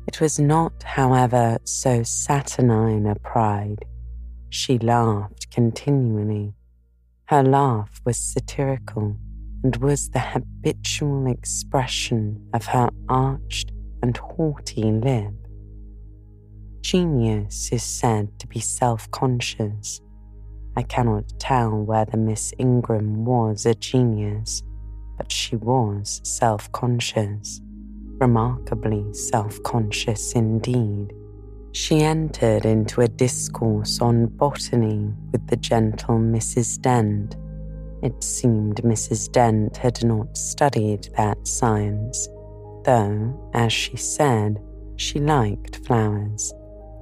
It 0.06 0.20
was 0.20 0.38
not, 0.38 0.84
however, 0.84 1.58
so 1.64 2.04
saturnine 2.04 3.08
a 3.08 3.16
pride. 3.16 3.84
She 4.50 4.78
laughed 4.78 5.50
continually. 5.50 6.54
Her 7.24 7.42
laugh 7.42 8.00
was 8.04 8.18
satirical 8.18 9.16
and 9.64 9.74
was 9.78 10.10
the 10.10 10.20
habitual 10.20 11.26
expression 11.26 12.48
of 12.54 12.66
her 12.66 12.88
arched 13.08 13.72
and 14.00 14.16
haughty 14.16 14.92
lip. 14.92 15.34
Genius 16.82 17.72
is 17.72 17.82
said 17.82 18.38
to 18.38 18.46
be 18.46 18.60
self 18.60 19.10
conscious. 19.10 20.00
I 20.76 20.82
cannot 20.82 21.24
tell 21.38 21.70
whether 21.70 22.16
Miss 22.16 22.52
Ingram 22.58 23.24
was 23.24 23.66
a 23.66 23.74
genius, 23.74 24.62
but 25.16 25.32
she 25.32 25.56
was 25.56 26.20
self 26.24 26.70
conscious, 26.72 27.60
remarkably 28.18 29.12
self 29.14 29.62
conscious 29.62 30.32
indeed. 30.32 31.12
She 31.72 32.00
entered 32.00 32.64
into 32.64 33.02
a 33.02 33.08
discourse 33.08 34.00
on 34.00 34.26
botany 34.26 35.12
with 35.32 35.46
the 35.46 35.56
gentle 35.56 36.18
Mrs. 36.18 36.80
Dent 36.80 37.36
it 38.02 38.22
seemed 38.22 38.76
Mrs. 38.82 39.32
Dent 39.32 39.76
had 39.78 40.04
not 40.04 40.36
studied 40.36 41.08
that 41.16 41.46
science, 41.46 42.28
though, 42.84 43.50
as 43.54 43.72
she 43.72 43.96
said, 43.96 44.62
she 44.96 45.18
liked 45.18 45.84
flowers, 45.86 46.52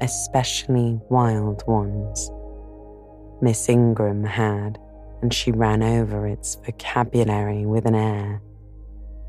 especially 0.01 1.01
wild 1.09 1.67
ones. 1.67 2.31
Miss 3.45 3.69
Ingram 3.69 4.25
had, 4.25 4.79
and 5.21 5.31
she 5.31 5.53
ran 5.53 5.83
over 5.83 6.27
its 6.27 6.55
vocabulary 6.65 7.67
with 7.67 7.85
an 7.85 7.95
air. 7.95 8.41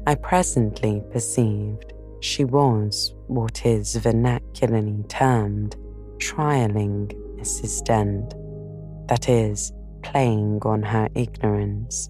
I 0.07 0.15
presently 0.15 1.03
perceived 1.11 1.91
she 2.21 2.45
was 2.45 3.13
what 3.27 3.65
is 3.65 3.97
vernacularly 3.97 5.05
termed 5.09 5.75
trialing 6.19 7.11
Mrs. 7.37 7.83
Dent, 7.83 8.33
that 9.09 9.27
is, 9.27 9.73
playing 10.01 10.61
on 10.63 10.81
her 10.81 11.09
ignorance. 11.13 12.09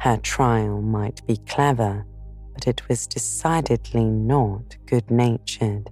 Her 0.00 0.18
trial 0.18 0.82
might 0.82 1.26
be 1.26 1.38
clever, 1.48 2.04
but 2.52 2.68
it 2.68 2.86
was 2.86 3.06
decidedly 3.06 4.04
not 4.04 4.76
good 4.84 5.10
natured. 5.10 5.88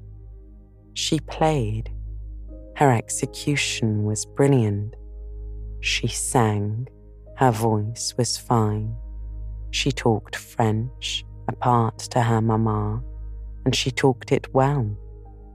She 0.93 1.21
played. 1.21 1.91
Her 2.77 2.93
execution 2.93 4.05
was 4.05 4.27
brilliant. 4.27 4.95
She 5.83 6.07
sang. 6.07 6.87
Her 7.37 7.51
voice 7.51 8.15
was 8.17 8.39
fine. 8.39 8.95
She 9.73 9.91
talked 9.91 10.37
French, 10.37 11.25
apart 11.49 11.99
to 12.13 12.23
her 12.23 12.41
mamma, 12.41 13.03
and 13.65 13.75
she 13.75 13.91
talked 13.91 14.31
it 14.31 14.55
well, 14.55 14.97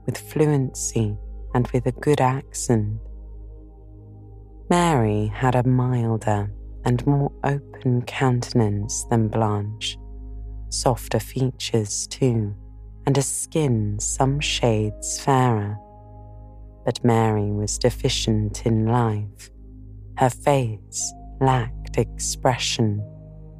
with 0.04 0.18
fluency 0.18 1.16
and 1.54 1.66
with 1.68 1.86
a 1.86 1.92
good 1.92 2.20
accent. 2.20 3.00
Mary 4.68 5.28
had 5.28 5.54
a 5.54 5.66
milder 5.66 6.50
and 6.84 7.06
more 7.06 7.32
open 7.44 8.02
countenance 8.02 9.04
than 9.04 9.28
Blanche, 9.28 9.96
softer 10.68 11.20
features 11.20 12.06
too, 12.06 12.54
and 13.06 13.16
a 13.16 13.22
skin 13.22 13.98
some 13.98 14.40
shades 14.40 15.18
fairer. 15.20 15.78
But 16.84 17.02
Mary 17.02 17.50
was 17.50 17.78
deficient 17.78 18.66
in 18.66 18.86
life. 18.86 19.50
Her 20.18 20.30
face 20.30 21.14
lacked 21.40 21.96
expression, 21.96 22.98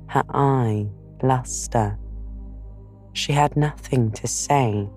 her 0.08 0.24
eye 0.30 0.88
lustre. 1.22 1.96
She 3.12 3.30
had 3.30 3.56
nothing 3.56 4.10
to 4.14 4.26
say, 4.26 4.90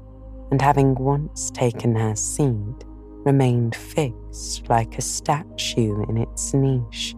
and 0.49 0.59
having 0.59 0.95
once 0.95 1.51
taken 1.51 1.95
her 1.95 2.15
seat, 2.15 2.83
remained 3.25 3.75
fixed 3.75 4.69
like 4.69 4.97
a 4.97 5.03
statue 5.03 6.03
in 6.09 6.17
its 6.17 6.51
niche. 6.55 7.13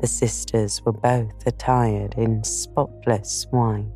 The 0.00 0.06
sisters 0.06 0.80
were 0.84 0.92
both 0.92 1.44
attired 1.44 2.14
in 2.16 2.44
spotless 2.44 3.48
white. 3.50 3.90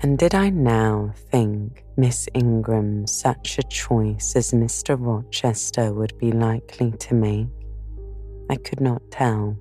And 0.00 0.16
did 0.16 0.34
I 0.34 0.48
now 0.48 1.12
think 1.30 1.84
Miss 1.98 2.26
Ingram 2.32 3.06
such 3.06 3.58
a 3.58 3.62
choice 3.64 4.34
as 4.34 4.52
Mr. 4.52 4.96
Rochester 4.98 5.92
would 5.92 6.16
be 6.16 6.32
likely 6.32 6.92
to 6.92 7.14
make? 7.14 7.48
I 8.50 8.56
could 8.56 8.80
not 8.80 9.02
tell. 9.10 9.56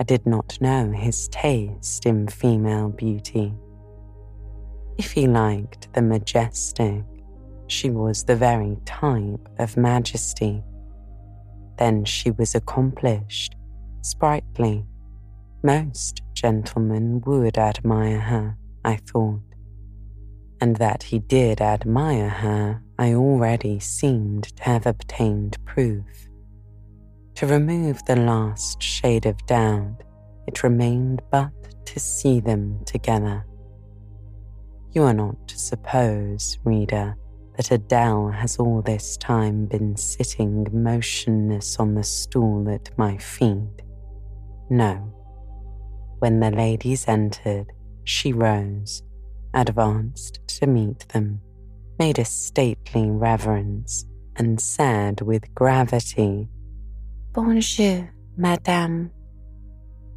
I 0.00 0.04
did 0.04 0.26
not 0.26 0.58
know 0.60 0.90
his 0.90 1.28
taste 1.28 2.06
in 2.06 2.26
female 2.26 2.88
beauty. 2.88 3.52
If 4.98 5.12
he 5.12 5.26
liked 5.26 5.92
the 5.92 6.02
majestic, 6.02 7.04
she 7.68 7.90
was 7.90 8.24
the 8.24 8.36
very 8.36 8.76
type 8.84 9.48
of 9.58 9.76
majesty. 9.76 10.62
Then 11.78 12.04
she 12.04 12.30
was 12.30 12.54
accomplished, 12.54 13.54
sprightly. 14.02 14.84
Most 15.62 16.22
gentlemen 16.32 17.20
would 17.26 17.58
admire 17.58 18.20
her, 18.20 18.56
I 18.84 18.96
thought. 18.96 19.42
And 20.60 20.76
that 20.76 21.04
he 21.04 21.18
did 21.18 21.60
admire 21.60 22.28
her, 22.28 22.82
I 22.98 23.14
already 23.14 23.78
seemed 23.78 24.44
to 24.56 24.62
have 24.64 24.86
obtained 24.86 25.58
proof. 25.64 26.29
To 27.40 27.46
remove 27.46 28.04
the 28.04 28.16
last 28.16 28.82
shade 28.82 29.24
of 29.24 29.46
doubt, 29.46 30.02
it 30.46 30.62
remained 30.62 31.22
but 31.30 31.86
to 31.86 31.98
see 31.98 32.38
them 32.38 32.84
together. 32.84 33.46
You 34.92 35.04
are 35.04 35.14
not 35.14 35.48
to 35.48 35.58
suppose, 35.58 36.58
reader, 36.64 37.16
that 37.56 37.70
Adele 37.70 38.28
has 38.28 38.58
all 38.58 38.82
this 38.82 39.16
time 39.16 39.64
been 39.64 39.96
sitting 39.96 40.66
motionless 40.70 41.78
on 41.78 41.94
the 41.94 42.02
stool 42.02 42.68
at 42.68 42.90
my 42.98 43.16
feet. 43.16 43.80
No. 44.68 44.96
When 46.18 46.40
the 46.40 46.50
ladies 46.50 47.08
entered, 47.08 47.72
she 48.04 48.34
rose, 48.34 49.02
advanced 49.54 50.40
to 50.58 50.66
meet 50.66 51.08
them, 51.08 51.40
made 51.98 52.18
a 52.18 52.24
stately 52.26 53.08
reverence, 53.08 54.04
and 54.36 54.60
said 54.60 55.22
with 55.22 55.54
gravity 55.54 56.50
Bonjour, 57.32 58.12
madame. 58.36 59.12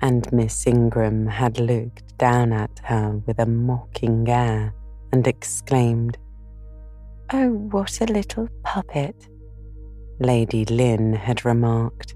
And 0.02 0.28
Miss 0.34 0.65
Ingram 0.65 1.28
had 1.28 1.60
looked 1.60 2.17
down 2.17 2.52
at 2.52 2.80
her 2.86 3.21
with 3.28 3.38
a 3.38 3.45
mocking 3.45 4.28
air 4.28 4.73
and 5.12 5.28
exclaimed, 5.28 6.17
Oh, 7.32 7.49
what 7.69 8.02
a 8.02 8.06
little 8.06 8.49
puppet. 8.63 9.28
Lady 10.19 10.65
Lynn 10.65 11.13
had 11.13 11.45
remarked, 11.45 12.15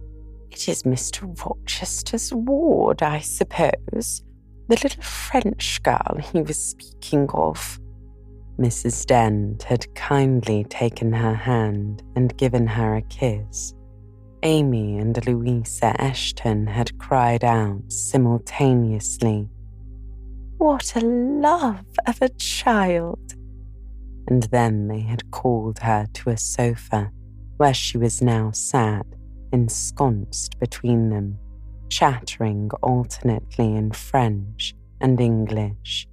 It 0.49 0.67
is 0.67 0.81
Mr. 0.81 1.29
Rochester's 1.45 2.33
ward, 2.33 3.03
I 3.03 3.19
suppose, 3.19 4.23
the 4.67 4.79
little 4.81 5.03
French 5.03 5.83
girl 5.83 6.17
he 6.33 6.41
was 6.41 6.57
speaking 6.57 7.29
of. 7.35 7.79
Mrs. 8.59 9.05
Dent 9.05 9.61
had 9.61 9.93
kindly 9.93 10.63
taken 10.63 11.13
her 11.13 11.35
hand 11.35 12.01
and 12.15 12.35
given 12.35 12.65
her 12.65 12.95
a 12.95 13.03
kiss. 13.03 13.75
Amy 14.47 14.97
and 14.97 15.27
Louisa 15.27 15.93
Eshton 15.99 16.69
had 16.69 16.97
cried 16.97 17.43
out 17.43 17.91
simultaneously, 17.91 19.49
What 20.57 20.95
a 20.95 21.01
love 21.01 21.85
of 22.07 22.21
a 22.21 22.29
child! 22.29 23.33
And 24.29 24.43
then 24.43 24.87
they 24.87 25.01
had 25.01 25.29
called 25.31 25.79
her 25.79 26.07
to 26.13 26.29
a 26.29 26.37
sofa 26.37 27.11
where 27.57 27.73
she 27.73 27.97
was 27.97 28.21
now 28.21 28.51
sat, 28.51 29.05
ensconced 29.51 30.57
between 30.61 31.09
them, 31.09 31.37
chattering 31.89 32.69
alternately 32.81 33.75
in 33.75 33.91
French 33.91 34.73
and 35.01 35.19
English. 35.19 36.07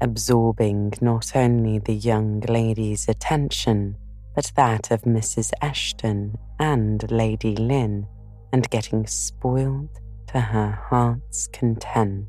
Absorbing 0.00 0.94
not 1.02 1.36
only 1.36 1.80
the 1.80 1.96
young 1.96 2.40
lady's 2.40 3.10
attention, 3.10 3.98
but 4.38 4.52
that 4.54 4.92
of 4.92 5.02
Mrs. 5.02 5.50
Eshton 5.62 6.38
and 6.60 7.10
Lady 7.10 7.56
Lynn, 7.56 8.06
and 8.52 8.70
getting 8.70 9.04
spoiled 9.04 9.98
to 10.28 10.38
her 10.38 10.80
heart's 10.88 11.48
content. 11.48 12.28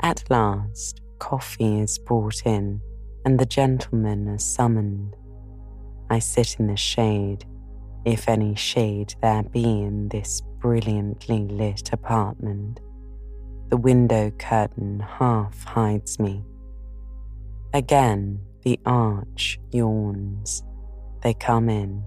At 0.00 0.22
last, 0.30 1.00
coffee 1.18 1.80
is 1.80 1.98
brought 1.98 2.46
in, 2.46 2.80
and 3.24 3.36
the 3.36 3.46
gentlemen 3.46 4.28
are 4.28 4.38
summoned. 4.38 5.16
I 6.08 6.20
sit 6.20 6.60
in 6.60 6.68
the 6.68 6.76
shade, 6.76 7.44
if 8.04 8.28
any 8.28 8.54
shade 8.54 9.16
there 9.22 9.42
be 9.42 9.64
in 9.64 10.08
this 10.08 10.40
brilliantly 10.60 11.48
lit 11.48 11.92
apartment. 11.92 12.78
The 13.70 13.76
window 13.76 14.30
curtain 14.38 15.00
half 15.00 15.64
hides 15.64 16.20
me. 16.20 16.44
Again, 17.74 18.38
the 18.62 18.78
arch 18.86 19.58
yawns. 19.72 20.62
They 21.22 21.34
come 21.34 21.68
in. 21.68 22.02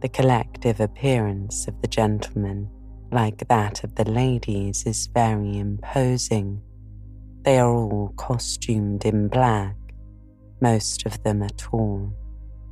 The 0.00 0.08
collective 0.08 0.80
appearance 0.80 1.66
of 1.68 1.80
the 1.80 1.88
gentlemen, 1.88 2.68
like 3.10 3.46
that 3.48 3.84
of 3.84 3.94
the 3.94 4.04
ladies, 4.04 4.84
is 4.86 5.06
very 5.06 5.58
imposing. 5.58 6.60
They 7.42 7.58
are 7.58 7.70
all 7.70 8.12
costumed 8.16 9.04
in 9.04 9.28
black. 9.28 9.76
Most 10.60 11.06
of 11.06 11.22
them 11.22 11.42
are 11.42 11.56
tall, 11.56 12.12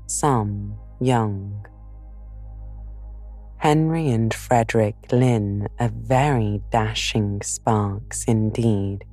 some 0.07 0.77
young. 1.01 1.67
Henry 3.59 4.11
and 4.11 4.35
Frederick 4.35 4.97
Lynn 5.13 5.69
are 5.79 5.93
very 5.95 6.61
dashing 6.71 7.41
sparks 7.43 8.25
indeed 8.25 9.05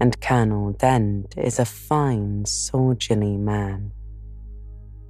and 0.00 0.18
Colonel 0.22 0.72
Dent 0.72 1.34
is 1.36 1.58
a 1.58 1.64
fine, 1.64 2.46
soldierly 2.46 3.36
man. 3.36 3.92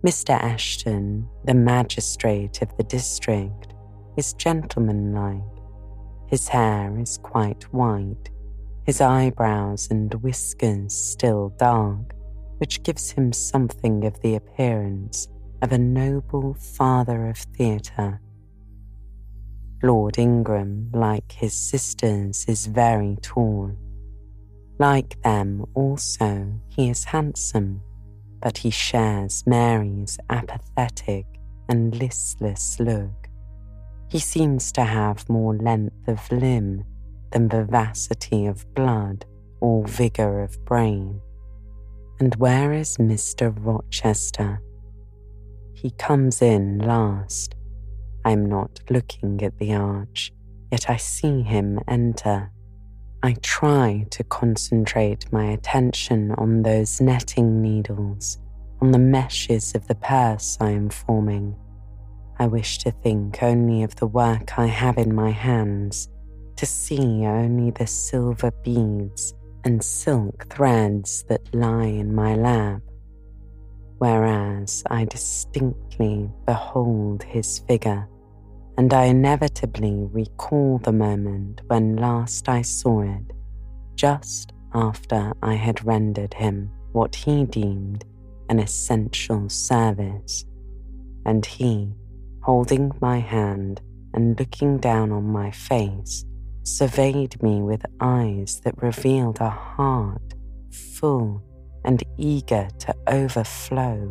Mr. 0.05 0.40
Eshton, 0.42 1.29
the 1.44 1.55
magistrate 1.55 2.61
of 2.61 2.76
the 2.76 2.83
district, 2.83 3.74
is 4.16 4.33
gentlemanlike. 4.35 5.42
His 6.26 6.48
hair 6.48 6.98
is 6.98 7.18
quite 7.18 7.62
white, 7.72 8.31
his 8.85 9.00
eyebrows 9.00 9.88
and 9.90 10.12
whiskers 10.14 10.92
still 10.92 11.50
dark, 11.57 12.14
which 12.59 12.83
gives 12.83 13.12
him 13.12 13.33
something 13.33 14.05
of 14.05 14.20
the 14.22 14.35
appearance 14.35 15.29
of 15.62 15.70
a 15.70 15.79
noble 15.79 16.55
father 16.55 17.29
of 17.29 17.37
theatre. 17.37 18.20
Lord 19.83 20.18
Ingram, 20.18 20.90
like 20.92 21.31
his 21.31 21.55
sisters, 21.55 22.44
is 22.48 22.66
very 22.66 23.16
tall 23.22 23.76
like 24.80 25.20
them 25.22 25.66
also, 25.74 26.50
he 26.68 26.88
is 26.88 27.04
handsome, 27.04 27.82
but 28.40 28.56
he 28.56 28.70
shares 28.70 29.44
Mary's 29.46 30.18
apathetic 30.30 31.26
and 31.68 31.94
listless 31.96 32.80
look. 32.80 33.28
He 34.08 34.18
seems 34.18 34.72
to 34.72 34.84
have 34.84 35.28
more 35.28 35.54
length 35.54 36.08
of 36.08 36.32
limb 36.32 36.84
than 37.30 37.50
vivacity 37.50 38.46
of 38.46 38.74
blood 38.74 39.26
or 39.60 39.86
vigour 39.86 40.42
of 40.42 40.64
brain. 40.64 41.20
And 42.18 42.34
where 42.36 42.72
is 42.72 42.96
Mr. 42.96 43.54
Rochester? 43.54 44.62
He 45.74 45.90
comes 45.90 46.40
in 46.40 46.78
last. 46.78 47.54
I 48.24 48.32
am 48.32 48.46
not 48.46 48.80
looking 48.88 49.42
at 49.42 49.58
the 49.58 49.74
arch, 49.74 50.32
yet 50.72 50.88
I 50.88 50.96
see 50.96 51.42
him 51.42 51.78
enter 51.86 52.50
I 53.22 53.35
try 53.42 54.06
to 54.12 54.24
concentrate 54.24 55.30
my 55.30 55.52
attention 55.52 56.33
on 56.38 56.62
those 56.62 57.02
netting 57.02 57.61
needles, 57.61 58.38
on 58.80 58.92
the 58.92 58.98
meshes 58.98 59.74
of 59.74 59.87
the 59.88 59.94
purse 59.96 60.56
I 60.59 60.70
am 60.70 60.88
forming. 60.88 61.54
I 62.38 62.46
wish 62.46 62.78
to 62.78 62.90
think 62.90 63.42
only 63.42 63.83
of 63.83 63.94
the 63.96 64.06
work 64.06 64.59
I 64.59 64.68
have 64.68 64.96
in 64.96 65.14
my 65.14 65.30
hands, 65.30 66.09
to 66.56 66.64
see 66.64 67.26
only 67.26 67.72
the 67.72 67.87
silver 67.87 68.52
beads 68.64 69.35
and 69.64 69.85
silk 69.85 70.46
threads 70.48 71.22
that 71.28 71.54
lie 71.54 71.85
in 71.85 72.14
my 72.14 72.37
lap. 72.37 72.80
Whereas 73.98 74.83
I 74.90 75.04
distinctly 75.04 76.30
behold 76.46 77.22
his 77.22 77.59
figure 77.68 78.09
and 78.80 78.94
I 78.94 79.04
inevitably 79.04 80.08
recall 80.10 80.78
the 80.78 80.90
moment 80.90 81.60
when 81.66 81.96
last 81.96 82.48
I 82.48 82.62
saw 82.62 83.02
it, 83.02 83.31
just 83.94 84.54
after 84.72 85.35
I 85.42 85.52
had 85.52 85.85
rendered 85.85 86.33
him 86.33 86.70
what 86.92 87.14
he 87.14 87.44
deemed 87.44 88.06
an 88.48 88.58
essential 88.58 89.50
service, 89.50 90.46
and 91.26 91.44
he, 91.44 91.92
holding 92.42 92.90
my 93.02 93.18
hand 93.18 93.83
and 94.14 94.40
looking 94.40 94.78
down 94.78 95.12
on 95.12 95.24
my 95.26 95.50
face, 95.50 96.24
surveyed 96.62 97.42
me 97.42 97.60
with 97.60 97.85
eyes 98.00 98.62
that 98.64 98.83
revealed 98.83 99.42
a 99.42 99.50
heart 99.50 100.33
full 100.94 101.42
and 101.85 102.02
eager 102.16 102.66
to 102.78 102.94
overflow, 103.08 104.10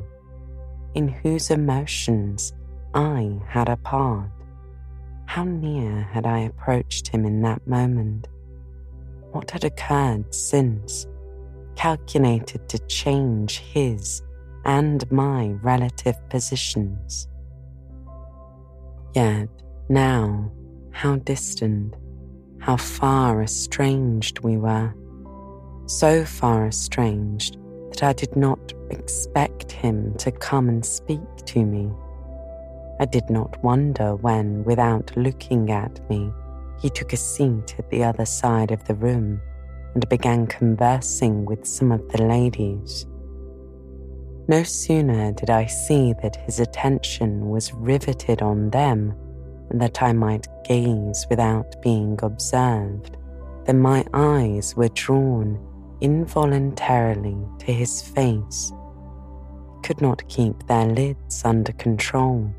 in 0.93 1.07
whose 1.07 1.49
emotions 1.49 2.53
I 2.93 3.39
had 3.47 3.67
a 3.67 3.77
part. 3.77 4.29
How 5.29 5.43
near 5.43 6.09
had 6.11 6.25
I 6.25 6.39
approached 6.39 7.07
him 7.07 7.23
in 7.23 7.43
that 7.43 7.67
moment? 7.67 8.27
What 9.31 9.51
had 9.51 9.63
occurred 9.63 10.33
since, 10.33 11.05
calculated 11.75 12.67
to 12.67 12.79
change 12.87 13.59
his 13.59 14.23
and 14.65 15.09
my 15.11 15.49
relative 15.61 16.17
positions? 16.29 17.27
Yet 19.13 19.49
now, 19.87 20.51
how 20.89 21.17
distant, 21.17 21.93
how 22.57 22.77
far 22.77 23.43
estranged 23.43 24.39
we 24.39 24.57
were. 24.57 24.95
So 25.85 26.25
far 26.25 26.65
estranged 26.65 27.55
that 27.91 28.01
I 28.01 28.13
did 28.13 28.35
not 28.35 28.73
expect 28.89 29.71
him 29.71 30.15
to 30.17 30.31
come 30.31 30.69
and 30.69 30.83
speak 30.83 31.35
to 31.45 31.63
me. 31.63 31.91
I 33.01 33.05
did 33.05 33.29
not 33.29 33.63
wonder 33.63 34.15
when, 34.15 34.63
without 34.65 35.15
looking 35.15 35.71
at 35.71 36.09
me, 36.09 36.33
he 36.81 36.89
took 36.89 37.13
a 37.13 37.17
seat 37.17 37.75
at 37.77 37.89
the 37.89 38.03
other 38.03 38.25
side 38.25 38.71
of 38.71 38.83
the 38.85 38.95
room 38.95 39.39
and 39.93 40.09
began 40.09 40.47
conversing 40.47 41.45
with 41.45 41.65
some 41.65 41.91
of 41.91 42.07
the 42.09 42.23
ladies. 42.23 43.05
No 44.49 44.63
sooner 44.63 45.31
did 45.31 45.49
I 45.49 45.65
see 45.67 46.13
that 46.21 46.35
his 46.37 46.59
attention 46.59 47.49
was 47.49 47.73
riveted 47.73 48.41
on 48.41 48.69
them 48.69 49.15
and 49.69 49.79
that 49.79 50.01
I 50.01 50.11
might 50.11 50.47
gaze 50.65 51.25
without 51.29 51.81
being 51.81 52.19
observed 52.21 53.15
than 53.65 53.79
my 53.79 54.03
eyes 54.13 54.75
were 54.75 54.89
drawn 54.89 55.59
involuntarily 56.01 57.37
to 57.59 57.71
his 57.71 58.01
face. 58.01 58.73
He 59.75 59.81
could 59.83 60.01
not 60.01 60.27
keep 60.27 60.65
their 60.67 60.87
lids 60.87 61.45
under 61.45 61.73
control. 61.73 62.51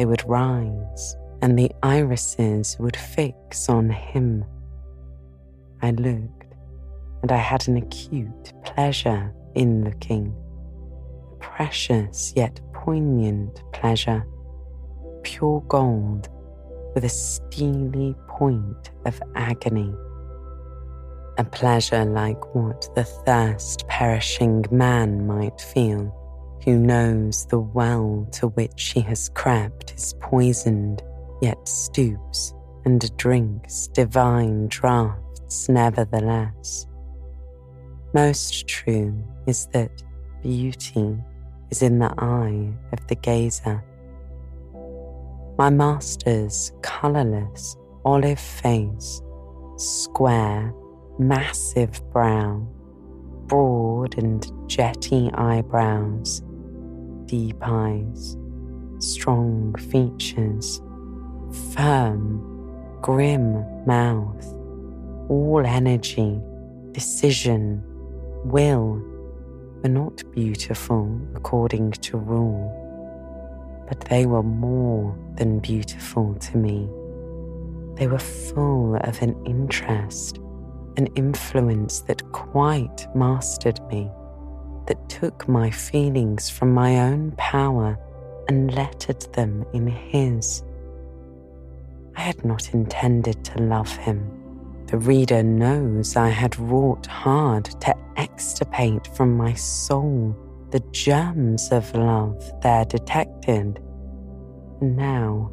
They 0.00 0.06
would 0.06 0.26
rise, 0.26 1.14
and 1.42 1.58
the 1.58 1.70
irises 1.82 2.74
would 2.80 2.96
fix 2.96 3.68
on 3.68 3.90
him. 3.90 4.46
I 5.82 5.90
looked, 5.90 6.54
and 7.20 7.30
I 7.30 7.36
had 7.36 7.68
an 7.68 7.76
acute 7.76 8.54
pleasure 8.64 9.30
in 9.54 9.84
looking, 9.84 10.34
a 11.32 11.36
precious 11.36 12.32
yet 12.34 12.62
poignant 12.72 13.62
pleasure, 13.74 14.24
pure 15.22 15.60
gold 15.68 16.30
with 16.94 17.04
a 17.04 17.10
steely 17.10 18.16
point 18.26 18.92
of 19.04 19.20
agony. 19.34 19.94
A 21.36 21.44
pleasure 21.44 22.06
like 22.06 22.54
what 22.54 22.88
the 22.94 23.04
thirst 23.04 23.86
perishing 23.86 24.64
man 24.70 25.26
might 25.26 25.60
feel 25.60 26.16
who 26.64 26.78
knows 26.78 27.46
the 27.46 27.58
well 27.58 28.28
to 28.32 28.48
which 28.48 28.92
he 28.92 29.00
has 29.00 29.30
crept 29.30 29.94
is 29.94 30.14
poisoned, 30.20 31.02
yet 31.40 31.66
stoops 31.66 32.54
and 32.84 33.16
drinks 33.16 33.88
divine 33.88 34.68
draughts 34.68 35.68
nevertheless. 35.68 36.86
Most 38.12 38.66
true 38.66 39.14
is 39.46 39.66
that 39.72 40.02
beauty 40.42 41.16
is 41.70 41.82
in 41.82 41.98
the 41.98 42.12
eye 42.18 42.72
of 42.92 43.06
the 43.06 43.14
gazer. 43.14 43.84
My 45.58 45.70
master's 45.70 46.72
colourless 46.82 47.76
olive 48.04 48.40
face, 48.40 49.22
square, 49.76 50.74
massive 51.18 52.02
brow, 52.12 52.66
broad 53.46 54.16
and 54.16 54.50
jetty 54.68 55.30
eyebrows, 55.34 56.42
deep 57.30 57.58
eyes, 57.62 58.36
strong 58.98 59.72
features, 59.76 60.82
firm, 61.72 62.42
grim 63.00 63.64
mouth, 63.86 64.44
all 65.28 65.62
energy, 65.64 66.40
decision, 66.90 67.80
will 68.44 69.00
were 69.84 69.88
not 69.88 70.24
beautiful 70.32 71.20
according 71.36 71.92
to 71.92 72.16
rule, 72.16 72.66
but 73.88 74.00
they 74.10 74.26
were 74.26 74.42
more 74.42 75.16
than 75.36 75.60
beautiful 75.60 76.34
to 76.34 76.56
me. 76.56 76.88
They 77.94 78.08
were 78.08 78.18
full 78.18 78.96
of 78.96 79.22
an 79.22 79.40
interest, 79.46 80.38
an 80.96 81.06
influence 81.14 82.00
that 82.00 82.24
quite 82.32 83.06
mastered 83.14 83.80
me 83.86 84.10
that 84.90 85.08
took 85.08 85.48
my 85.48 85.70
feelings 85.70 86.50
from 86.50 86.74
my 86.74 86.98
own 86.98 87.32
power 87.38 87.96
and 88.48 88.74
lettered 88.74 89.20
them 89.34 89.64
in 89.72 89.86
his. 89.86 90.64
I 92.16 92.22
had 92.22 92.44
not 92.44 92.74
intended 92.74 93.44
to 93.44 93.62
love 93.62 93.96
him. 93.98 94.28
The 94.86 94.98
reader 94.98 95.44
knows 95.44 96.16
I 96.16 96.30
had 96.30 96.58
wrought 96.58 97.06
hard 97.06 97.66
to 97.82 97.94
extirpate 98.16 99.06
from 99.14 99.36
my 99.36 99.54
soul 99.54 100.36
the 100.72 100.80
germs 100.90 101.70
of 101.70 101.94
love 101.94 102.42
there 102.60 102.84
detected. 102.84 103.80
Now, 104.80 105.52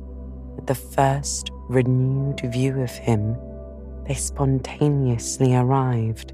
at 0.58 0.66
the 0.66 0.74
first 0.74 1.52
renewed 1.70 2.40
view 2.40 2.82
of 2.82 2.90
him, 2.90 3.38
they 4.08 4.16
spontaneously 4.16 5.54
arrived, 5.54 6.34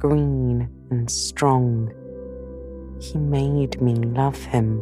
green 0.00 0.68
and 0.90 1.08
strong, 1.08 1.92
he 3.02 3.18
made 3.18 3.80
me 3.82 3.94
love 3.94 4.40
him 4.44 4.80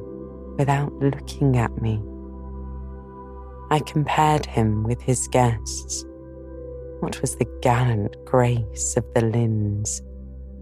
without 0.58 0.92
looking 1.00 1.56
at 1.56 1.80
me. 1.80 2.02
I 3.70 3.78
compared 3.80 4.44
him 4.44 4.82
with 4.82 5.00
his 5.00 5.26
guests. 5.28 6.04
What 7.00 7.20
was 7.22 7.36
the 7.36 7.48
gallant 7.62 8.14
grace 8.26 8.94
of 8.96 9.04
the 9.14 9.22
Lynns, 9.22 10.02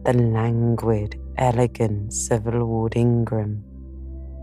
the 0.05 0.13
languid 0.13 1.21
elegance 1.37 2.31
of 2.31 2.47
Lord 2.47 2.97
Ingram, 2.97 3.65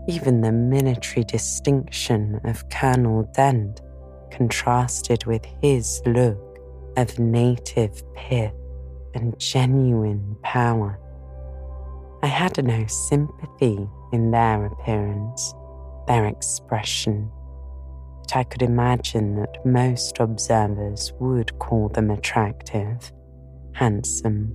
even 0.08 0.42
the 0.42 0.52
military 0.52 1.24
distinction 1.24 2.38
of 2.44 2.68
Colonel 2.68 3.30
Dent 3.34 3.80
contrasted 4.30 5.24
with 5.24 5.44
his 5.62 6.02
look 6.04 6.58
of 6.98 7.18
native 7.18 8.02
pith 8.14 8.52
and 9.14 9.38
genuine 9.38 10.36
power. 10.42 11.00
I 12.26 12.28
had 12.28 12.64
no 12.64 12.84
sympathy 12.88 13.88
in 14.10 14.32
their 14.32 14.66
appearance, 14.66 15.54
their 16.08 16.26
expression, 16.26 17.30
but 18.18 18.34
I 18.34 18.42
could 18.42 18.62
imagine 18.62 19.36
that 19.36 19.64
most 19.64 20.18
observers 20.18 21.12
would 21.20 21.56
call 21.60 21.88
them 21.88 22.10
attractive, 22.10 23.12
handsome, 23.74 24.52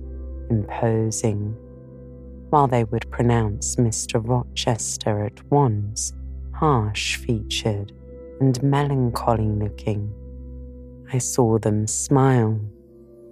imposing, 0.50 1.56
while 2.50 2.66
they 2.68 2.84
would 2.84 3.10
pronounce 3.10 3.76
Mr. 3.76 4.20
Rochester 4.22 5.24
at 5.24 5.42
once 5.50 6.12
harsh 6.52 7.16
featured 7.16 7.90
and 8.38 8.62
melancholy 8.62 9.48
looking. 9.48 10.12
I 11.10 11.16
saw 11.16 11.58
them 11.58 11.86
smile, 11.86 12.60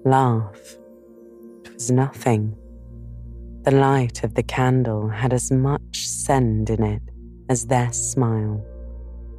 laugh. 0.07 0.79
It 1.63 1.75
was 1.75 1.91
nothing 1.91 2.57
the 3.63 3.71
light 3.71 4.25
of 4.25 4.35
the 4.35 4.43
candle 4.43 5.07
had 5.09 5.35
as 5.35 5.51
much 5.51 6.09
send 6.09 6.71
in 6.71 6.83
it 6.83 7.03
as 7.51 7.67
their 7.67 7.93
smile, 7.93 8.65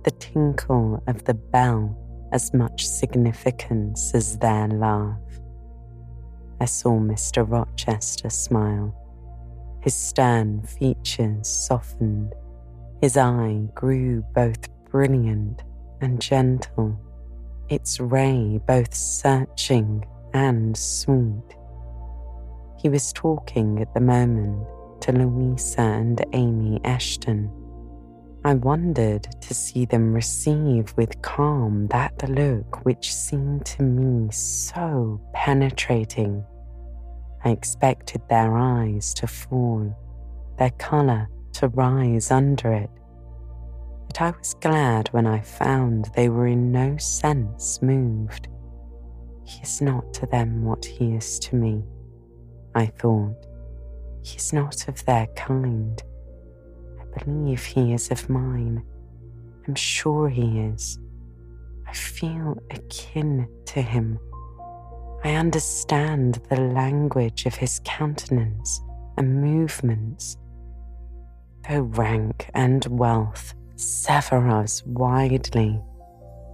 the 0.04 0.12
tinkle 0.12 1.02
of 1.08 1.24
the 1.24 1.34
bell 1.34 1.98
as 2.32 2.54
much 2.54 2.86
significance 2.86 4.14
as 4.14 4.38
their 4.38 4.68
laugh. 4.68 5.18
I 6.60 6.66
saw 6.66 7.00
Mr. 7.00 7.50
Rochester 7.50 8.30
smile. 8.30 8.96
His 9.82 9.96
stern 9.96 10.62
features 10.62 11.48
softened. 11.48 12.36
His 13.02 13.18
eye 13.18 13.64
grew 13.74 14.24
both 14.36 14.70
brilliant 14.92 15.64
and 16.02 16.22
gentle, 16.22 17.00
its 17.70 18.00
ray 18.00 18.60
both 18.68 18.94
searching 18.94 20.06
and 20.34 20.78
sweet. 20.78 21.56
He 22.82 22.90
was 22.90 23.14
talking 23.14 23.80
at 23.80 23.94
the 23.94 24.00
moment 24.00 24.66
to 25.02 25.12
Louisa 25.12 25.82
and 25.82 26.26
Amy 26.34 26.80
Eshton. 26.84 27.52
I 28.44 28.56
wondered 28.56 29.28
to 29.40 29.54
see 29.54 29.86
them 29.86 30.12
receive 30.12 30.92
with 30.98 31.22
calm 31.22 31.86
that 31.90 32.28
look 32.28 32.84
which 32.84 33.14
seemed 33.14 33.68
to 33.68 33.84
me 33.84 34.32
so 34.32 35.22
penetrating. 35.32 36.44
I 37.46 37.52
expected 37.52 38.28
their 38.28 38.58
eyes 38.58 39.14
to 39.14 39.28
fall, 39.28 39.96
their 40.58 40.72
colour 40.72 41.30
to 41.54 41.68
rise 41.68 42.32
under 42.32 42.74
it. 42.74 42.90
But 44.08 44.22
I 44.22 44.32
was 44.32 44.56
glad 44.56 45.10
when 45.10 45.28
I 45.28 45.42
found 45.42 46.10
they 46.16 46.30
were 46.30 46.48
in 46.48 46.72
no 46.72 46.98
sense 46.98 47.80
moved. 47.84 48.48
He 49.44 49.62
is 49.62 49.82
not 49.82 50.16
to 50.16 50.26
them 50.26 50.64
what 50.64 50.84
he 50.84 51.14
is 51.14 51.38
to 51.40 51.56
me. 51.56 51.84
I 52.76 52.86
thought. 52.88 53.46
He's 54.24 54.54
not 54.54 54.88
of 54.88 55.04
their 55.06 55.28
kind. 55.36 56.02
I 57.00 57.24
believe 57.24 57.64
he 57.64 57.94
is 57.94 58.12
of 58.12 58.30
mine. 58.30 58.84
I'm 59.68 59.76
sure 59.76 60.30
he 60.30 60.60
is. 60.60 61.00
I 61.88 61.94
feel 61.94 62.58
akin 62.72 63.48
to 63.66 63.82
him. 63.82 64.20
I 65.24 65.36
understand 65.36 66.42
the 66.50 66.60
language 66.60 67.46
of 67.46 67.56
his 67.56 67.82
countenance 67.84 68.82
and 69.18 69.42
movements. 69.42 70.38
Though 71.68 71.82
rank 71.82 72.50
and 72.54 72.86
wealth 72.86 73.54
sever 73.76 74.48
us 74.50 74.84
widely, 74.86 75.80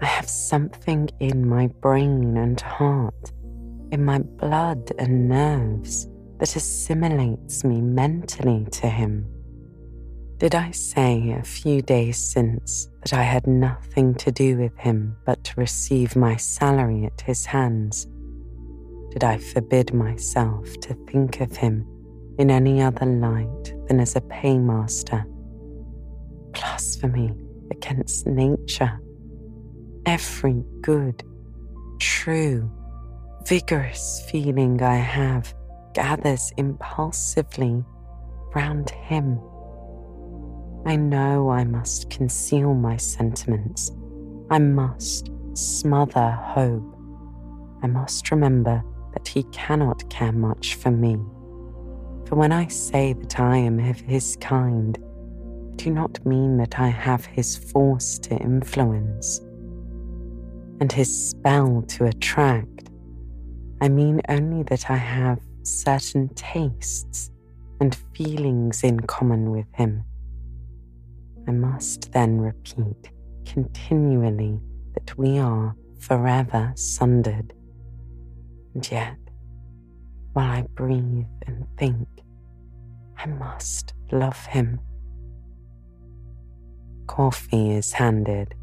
I 0.01 0.05
have 0.05 0.29
something 0.29 1.09
in 1.19 1.47
my 1.47 1.67
brain 1.67 2.37
and 2.37 2.59
heart, 2.59 3.31
in 3.91 4.03
my 4.03 4.19
blood 4.19 4.91
and 4.99 5.29
nerves 5.29 6.07
that 6.39 6.55
assimilates 6.55 7.63
me 7.63 7.81
mentally 7.81 8.65
to 8.71 8.87
him. 8.87 9.25
Did 10.37 10.53
I 10.53 10.69
say 10.69 11.31
a 11.31 11.43
few 11.43 11.81
days 11.81 12.17
since 12.17 12.89
that 13.01 13.13
I 13.13 13.23
had 13.23 13.47
nothing 13.47 14.13
to 14.15 14.31
do 14.31 14.57
with 14.57 14.77
him 14.77 15.17
but 15.25 15.43
to 15.45 15.59
receive 15.59 16.15
my 16.15 16.35
salary 16.35 17.05
at 17.05 17.21
his 17.21 17.45
hands? 17.45 18.07
Did 19.11 19.23
I 19.23 19.39
forbid 19.39 19.95
myself 19.95 20.71
to 20.81 20.93
think 21.09 21.41
of 21.41 21.57
him 21.57 21.87
in 22.37 22.51
any 22.51 22.83
other 22.83 23.07
light 23.07 23.73
than 23.87 23.99
as 23.99 24.15
a 24.15 24.21
paymaster? 24.21 25.25
Blasphemy 26.51 27.33
against 27.71 28.27
nature. 28.27 28.99
Every 30.05 30.63
good, 30.81 31.23
true, 31.99 32.71
vigorous 33.47 34.21
feeling 34.29 34.81
I 34.81 34.95
have 34.95 35.55
gathers 35.93 36.51
impulsively 36.57 37.81
round 38.53 38.89
him. 38.89 39.39
I 40.85 40.97
know 40.97 41.49
I 41.49 41.63
must 41.63 42.09
conceal 42.09 42.73
my 42.73 42.97
sentiments. 42.97 43.93
I 44.49 44.59
must 44.59 45.31
smother 45.53 46.31
hope. 46.31 46.93
I 47.83 47.87
must 47.87 48.31
remember 48.31 48.83
that 49.13 49.29
he 49.29 49.43
cannot 49.53 50.09
care 50.09 50.33
much 50.33 50.75
for 50.75 50.91
me. 50.91 51.15
For 52.27 52.35
when 52.35 52.51
I 52.51 52.67
say 52.67 53.13
that 53.13 53.39
I 53.39 53.55
am 53.55 53.79
of 53.79 54.01
his 54.01 54.35
kind, 54.41 54.97
I 55.01 55.75
do 55.77 55.89
not 55.89 56.25
mean 56.25 56.57
that 56.57 56.79
I 56.79 56.89
have 56.89 57.25
his 57.25 57.55
force 57.55 58.19
to 58.19 58.35
influence 58.35 59.39
and 60.81 60.91
his 60.91 61.29
spell 61.29 61.83
to 61.87 62.05
attract. 62.05 62.76
I 63.79 63.89
mean 63.89 64.21
only 64.27 64.63
that 64.63 64.89
I 64.89 64.97
have 64.97 65.39
certain 65.63 66.29
tastes 66.29 67.29
and 67.79 67.95
feelings 68.13 68.83
in 68.83 68.99
common 69.01 69.51
with 69.51 69.67
him. 69.73 70.03
I 71.47 71.51
must 71.51 72.11
then 72.11 72.41
repeat 72.41 73.11
continually 73.45 74.59
that 74.95 75.17
we 75.17 75.37
are 75.37 75.75
forever 75.99 76.73
sundered. 76.75 77.53
And 78.73 78.91
yet, 78.91 79.17
while 80.33 80.49
I 80.49 80.61
breathe 80.73 81.25
and 81.45 81.65
think, 81.77 82.07
I 83.17 83.27
must 83.27 83.93
love 84.11 84.45
him. 84.47 84.79
Coffee 87.07 87.71
is 87.71 87.93
handed. 87.93 88.53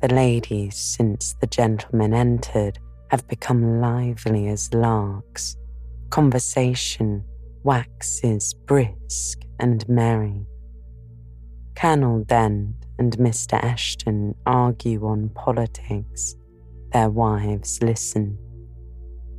The 0.00 0.14
ladies, 0.14 0.76
since 0.76 1.34
the 1.40 1.46
gentlemen 1.46 2.14
entered, 2.14 2.78
have 3.10 3.26
become 3.28 3.80
lively 3.80 4.48
as 4.48 4.72
larks. 4.74 5.56
Conversation 6.10 7.24
waxes 7.62 8.54
brisk 8.66 9.44
and 9.58 9.88
merry. 9.88 10.46
Colonel 11.74 12.24
Dent 12.24 12.74
and 12.98 13.16
Mr. 13.18 13.60
Eshton 13.62 14.34
argue 14.46 15.06
on 15.06 15.28
politics. 15.30 16.34
Their 16.92 17.10
wives 17.10 17.80
listen. 17.82 18.38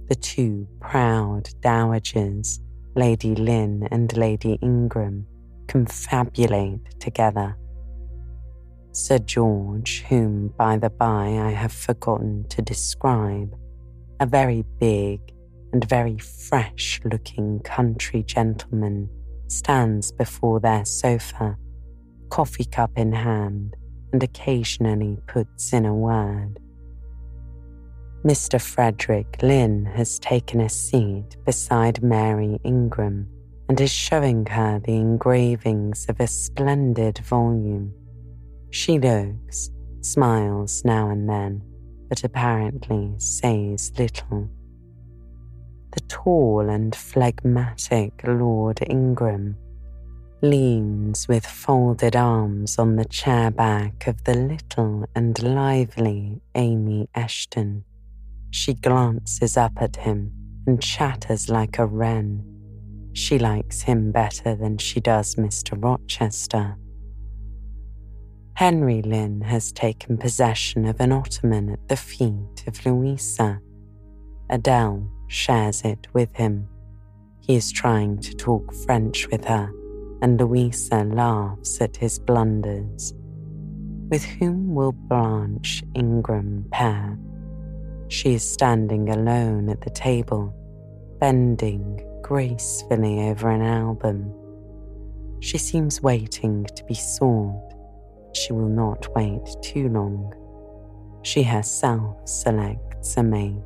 The 0.07 0.15
two 0.15 0.67
proud 0.79 1.49
dowagers, 1.61 2.59
Lady 2.95 3.35
Lynn 3.35 3.87
and 3.91 4.15
Lady 4.15 4.53
Ingram, 4.61 5.25
confabulate 5.67 6.99
together. 6.99 7.57
Sir 8.91 9.19
George, 9.19 10.03
whom 10.09 10.53
by 10.57 10.77
the 10.77 10.89
by 10.89 11.37
I 11.37 11.51
have 11.51 11.71
forgotten 11.71 12.45
to 12.49 12.61
describe, 12.61 13.55
a 14.19 14.25
very 14.25 14.63
big 14.79 15.19
and 15.71 15.87
very 15.87 16.17
fresh 16.17 16.99
looking 17.05 17.59
country 17.59 18.23
gentleman, 18.23 19.09
stands 19.47 20.11
before 20.11 20.59
their 20.59 20.85
sofa, 20.85 21.57
coffee 22.29 22.65
cup 22.65 22.91
in 22.95 23.11
hand, 23.11 23.75
and 24.11 24.23
occasionally 24.23 25.17
puts 25.27 25.73
in 25.73 25.85
a 25.85 25.93
word. 25.93 26.59
Mr. 28.23 28.59
Frederick 28.59 29.37
Lynn 29.41 29.85
has 29.85 30.19
taken 30.19 30.59
a 30.59 30.69
seat 30.69 31.37
beside 31.45 32.03
Mary 32.03 32.59
Ingram 32.65 33.27
and 33.69 33.79
is 33.79 33.91
showing 33.91 34.45
her 34.47 34.81
the 34.83 34.95
engravings 34.95 36.05
of 36.09 36.19
a 36.19 36.27
splendid 36.27 37.19
volume. 37.19 37.93
She 38.71 38.99
looks, 38.99 39.69
smiles 40.01 40.83
now 40.83 41.09
and 41.09 41.29
then, 41.29 41.61
but 42.09 42.23
apparently 42.23 43.13
says 43.17 43.93
little. 43.97 44.49
The 45.91 46.01
tall 46.01 46.69
and 46.69 46.93
phlegmatic 46.95 48.21
Lord 48.25 48.79
Ingram 48.89 49.55
leans 50.41 51.27
with 51.27 51.45
folded 51.45 52.15
arms 52.15 52.77
on 52.77 52.95
the 52.95 53.05
chair 53.05 53.51
back 53.51 54.07
of 54.07 54.23
the 54.25 54.35
little 54.35 55.05
and 55.15 55.41
lively 55.41 56.41
Amy 56.55 57.07
Eshton 57.15 57.83
she 58.51 58.73
glances 58.73 59.57
up 59.57 59.73
at 59.81 59.95
him 59.95 60.31
and 60.65 60.81
chatters 60.81 61.49
like 61.49 61.77
a 61.77 61.85
wren. 61.85 62.43
She 63.13 63.37
likes 63.37 63.81
him 63.81 64.11
better 64.11 64.55
than 64.55 64.77
she 64.77 64.99
does 64.99 65.35
Mr. 65.35 65.81
Rochester. 65.81 66.77
Henry 68.59 69.01
Lynn 69.03 69.39
has 69.39 69.71
taken 69.71 70.17
possession 70.17 70.85
of 70.85 70.99
an 70.99 71.13
ottoman 71.13 71.69
at 71.69 71.87
the 71.87 71.95
feet 71.95 72.65
of 72.67 72.85
Louisa. 72.85 73.61
Adele 74.49 75.09
shares 75.27 75.81
it 75.83 76.09
with 76.11 76.35
him. 76.35 76.67
He 77.39 77.55
is 77.55 77.71
trying 77.71 78.17
to 78.19 78.35
talk 78.35 78.73
French 78.83 79.29
with 79.29 79.45
her, 79.45 79.71
and 80.21 80.37
Louisa 80.37 81.05
laughs 81.05 81.79
at 81.79 81.95
his 81.95 82.19
blunders. 82.19 83.13
With 84.09 84.25
whom 84.25 84.75
will 84.75 84.91
Blanche 84.91 85.81
Ingram 85.95 86.65
pair? 86.69 87.17
She 88.09 88.33
is 88.33 88.43
standing 88.43 89.07
alone 89.07 89.69
at 89.69 89.79
the 89.79 89.89
table, 89.89 90.53
bending 91.17 92.05
gracefully 92.21 93.21
over 93.29 93.49
an 93.49 93.61
album. 93.61 94.33
She 95.39 95.57
seems 95.57 96.03
waiting 96.03 96.65
to 96.65 96.83
be 96.83 96.95
sought. 96.95 97.68
She 98.33 98.53
will 98.53 98.69
not 98.69 99.13
wait 99.15 99.47
too 99.61 99.89
long. 99.89 100.33
She 101.23 101.43
herself 101.43 102.15
selects 102.27 103.17
a 103.17 103.23
maid. 103.23 103.63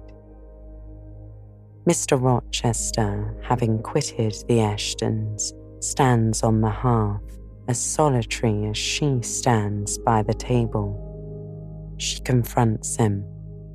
Mr. 1.87 2.21
Rochester, 2.21 3.35
having 3.43 3.81
quitted 3.81 4.33
the 4.47 4.59
Eshtons, 4.59 5.51
stands 5.83 6.41
on 6.43 6.61
the 6.61 6.69
hearth 6.69 7.39
as 7.67 7.81
solitary 7.81 8.67
as 8.67 8.77
she 8.77 9.21
stands 9.21 9.97
by 9.97 10.23
the 10.23 10.33
table. 10.33 11.95
She 11.97 12.19
confronts 12.21 12.95
him 12.95 13.25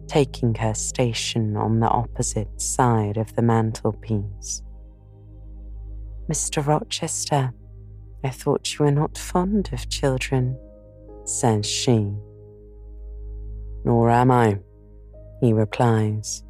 taking 0.08 0.54
her 0.54 0.74
station 0.74 1.56
on 1.56 1.80
the 1.80 1.88
opposite 1.88 2.60
side 2.60 3.18
of 3.18 3.34
the 3.36 3.42
mantelpiece. 3.42 4.62
Mr. 6.30 6.66
Rochester, 6.66 7.52
I 8.24 8.30
thought 8.30 8.72
you 8.74 8.86
were 8.86 8.90
not 8.90 9.16
fond 9.16 9.70
of 9.72 9.88
children, 9.88 10.58
says 11.28 11.66
she. 11.66 12.12
Nor 13.84 14.10
am 14.10 14.30
I, 14.30 14.58
he 15.40 15.52
replies. 15.52 16.42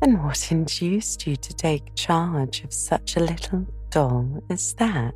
Then 0.00 0.22
what 0.22 0.50
induced 0.50 1.26
you 1.26 1.36
to 1.36 1.54
take 1.54 1.94
charge 1.94 2.64
of 2.64 2.72
such 2.72 3.16
a 3.16 3.20
little 3.20 3.66
doll 3.90 4.42
as 4.50 4.74
that? 4.74 5.14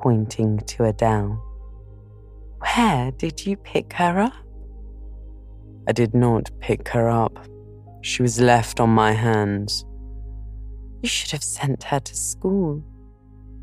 Pointing 0.00 0.58
to 0.58 0.84
Adele. 0.84 1.42
Where 2.58 3.12
did 3.12 3.46
you 3.46 3.56
pick 3.56 3.92
her 3.92 4.18
up? 4.18 4.32
I 5.88 5.92
did 5.92 6.14
not 6.14 6.50
pick 6.60 6.88
her 6.88 7.08
up. 7.08 7.46
She 8.02 8.22
was 8.22 8.40
left 8.40 8.80
on 8.80 8.90
my 8.90 9.12
hands. 9.12 9.84
You 11.02 11.08
should 11.08 11.30
have 11.32 11.44
sent 11.44 11.84
her 11.84 12.00
to 12.00 12.16
school. 12.16 12.82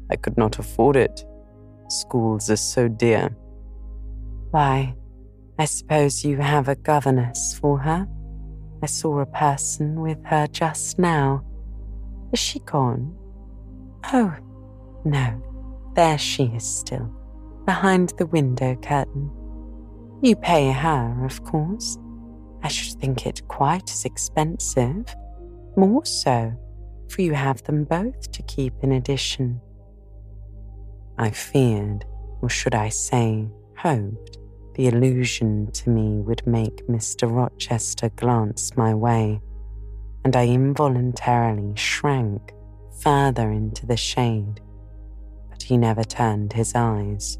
I 0.09 0.15
could 0.15 0.37
not 0.37 0.59
afford 0.59 0.95
it. 0.95 1.25
Schools 1.89 2.49
are 2.49 2.55
so 2.55 2.87
dear. 2.87 3.35
Why, 4.53 4.93
I 5.57 5.65
suppose 5.65 6.23
you 6.23 6.37
have 6.37 6.67
a 6.67 6.75
governess 6.75 7.57
for 7.59 7.79
her. 7.79 8.07
I 8.83 8.85
saw 8.85 9.17
a 9.17 9.25
person 9.25 9.99
with 9.99 10.23
her 10.25 10.45
just 10.45 10.99
now. 10.99 11.43
Is 12.31 12.37
she 12.37 12.59
gone? 12.59 13.17
Oh, 14.13 14.31
no, 15.05 15.41
there 15.95 16.19
she 16.19 16.43
is 16.55 16.63
still, 16.63 17.11
behind 17.65 18.13
the 18.19 18.27
window 18.27 18.75
curtain. 18.75 19.31
You 20.21 20.35
pay 20.35 20.71
her, 20.71 21.25
of 21.25 21.43
course. 21.43 21.97
I 22.61 22.67
should 22.67 23.01
think 23.01 23.25
it 23.25 23.47
quite 23.47 23.89
as 23.89 24.05
expensive. 24.05 25.15
More 25.75 26.05
so, 26.05 26.53
for 27.09 27.23
you 27.23 27.33
have 27.33 27.63
them 27.63 27.85
both 27.85 28.31
to 28.31 28.43
keep 28.43 28.75
in 28.83 28.91
addition. 28.91 29.59
I 31.17 31.31
feared, 31.31 32.05
or 32.43 32.49
should 32.49 32.75
I 32.75 32.89
say, 32.89 33.49
hoped, 33.75 34.37
The 34.75 34.87
allusion 34.87 35.71
to 35.73 35.89
me 35.89 36.21
would 36.21 36.47
make 36.47 36.87
Mr. 36.87 37.29
Rochester 37.31 38.09
glance 38.15 38.75
my 38.75 38.93
way, 38.93 39.41
and 40.25 40.35
I 40.35 40.47
involuntarily 40.47 41.75
shrank 41.75 42.53
further 43.01 43.51
into 43.51 43.85
the 43.85 43.97
shade, 43.97 44.61
but 45.49 45.61
he 45.61 45.77
never 45.77 46.03
turned 46.03 46.53
his 46.53 46.73
eyes. 46.73 47.37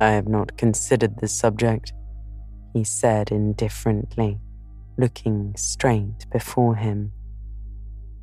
I 0.00 0.10
have 0.10 0.28
not 0.28 0.56
considered 0.58 1.18
this 1.18 1.32
subject, 1.32 1.92
he 2.72 2.84
said 2.84 3.30
indifferently, 3.30 4.38
looking 4.98 5.54
straight 5.56 6.26
before 6.30 6.76
him. 6.76 7.12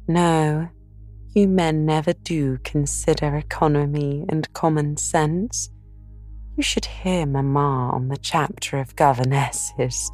No, 0.08 0.70
you 1.34 1.47
men 1.47 1.86
never 1.86 2.14
do 2.14 2.60
consider 2.60 3.36
economy 3.36 4.26
and 4.30 4.52
common 4.54 4.97
sense. 4.97 5.70
You 6.62 6.64
should 6.64 6.86
hear 6.86 7.26
Mamma 7.26 7.89
on 7.91 8.09
the 8.09 8.18
chapter 8.18 8.78
of 8.78 8.95
governesses. 8.95 10.12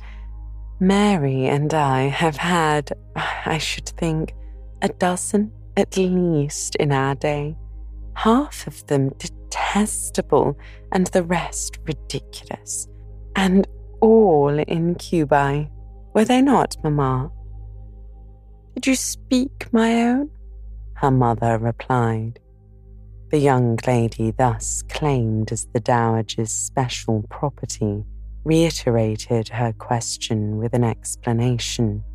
Mary 0.79 1.45
and 1.45 1.73
I 1.73 2.03
have 2.03 2.37
had, 2.37 2.89
I 3.17 3.57
should 3.57 3.89
think, 3.89 4.33
a 4.81 4.87
dozen 4.87 5.51
at 5.75 5.97
least 5.97 6.77
in 6.77 6.93
our 6.93 7.15
day, 7.15 7.57
half 8.13 8.65
of 8.65 8.87
them 8.87 9.09
detestable 9.17 10.57
and 10.93 11.07
the 11.07 11.23
rest 11.23 11.79
ridiculous, 11.83 12.87
and 13.35 13.67
all 13.99 14.57
incubi. 14.69 15.65
Were 16.13 16.23
they 16.23 16.41
not, 16.41 16.77
Mamma? 16.81 17.29
Did 18.75 18.87
you 18.87 18.95
speak, 18.95 19.67
my 19.73 20.01
own? 20.03 20.29
Her 20.93 21.11
mother 21.11 21.57
replied. 21.57 22.39
The 23.30 23.39
young 23.39 23.78
lady, 23.86 24.32
thus 24.32 24.84
claimed 24.84 25.51
as 25.51 25.67
the 25.73 25.82
Dowager's 25.82 26.51
special 26.51 27.25
property, 27.30 28.05
reiterated 28.45 29.49
her 29.49 29.73
question 29.73 30.57
with 30.57 30.73
an 30.73 30.86
explanation. 30.86 32.05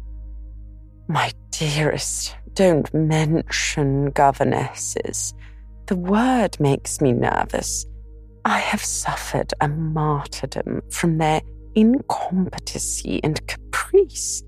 My 1.09 1.33
dearest, 1.51 2.35
don't 2.55 2.93
mention 2.95 4.07
governesses. 4.11 5.35
The 5.87 5.97
word 5.97 6.59
makes 6.59 7.03
me 7.03 7.13
nervous. 7.13 7.85
I 8.47 8.59
have 8.59 8.83
suffered 8.83 9.53
a 9.61 9.69
martyrdom 9.69 10.81
from 10.91 11.19
their 11.19 11.43
incompetency 11.75 13.21
and 13.23 13.47
caprice. 13.47 14.43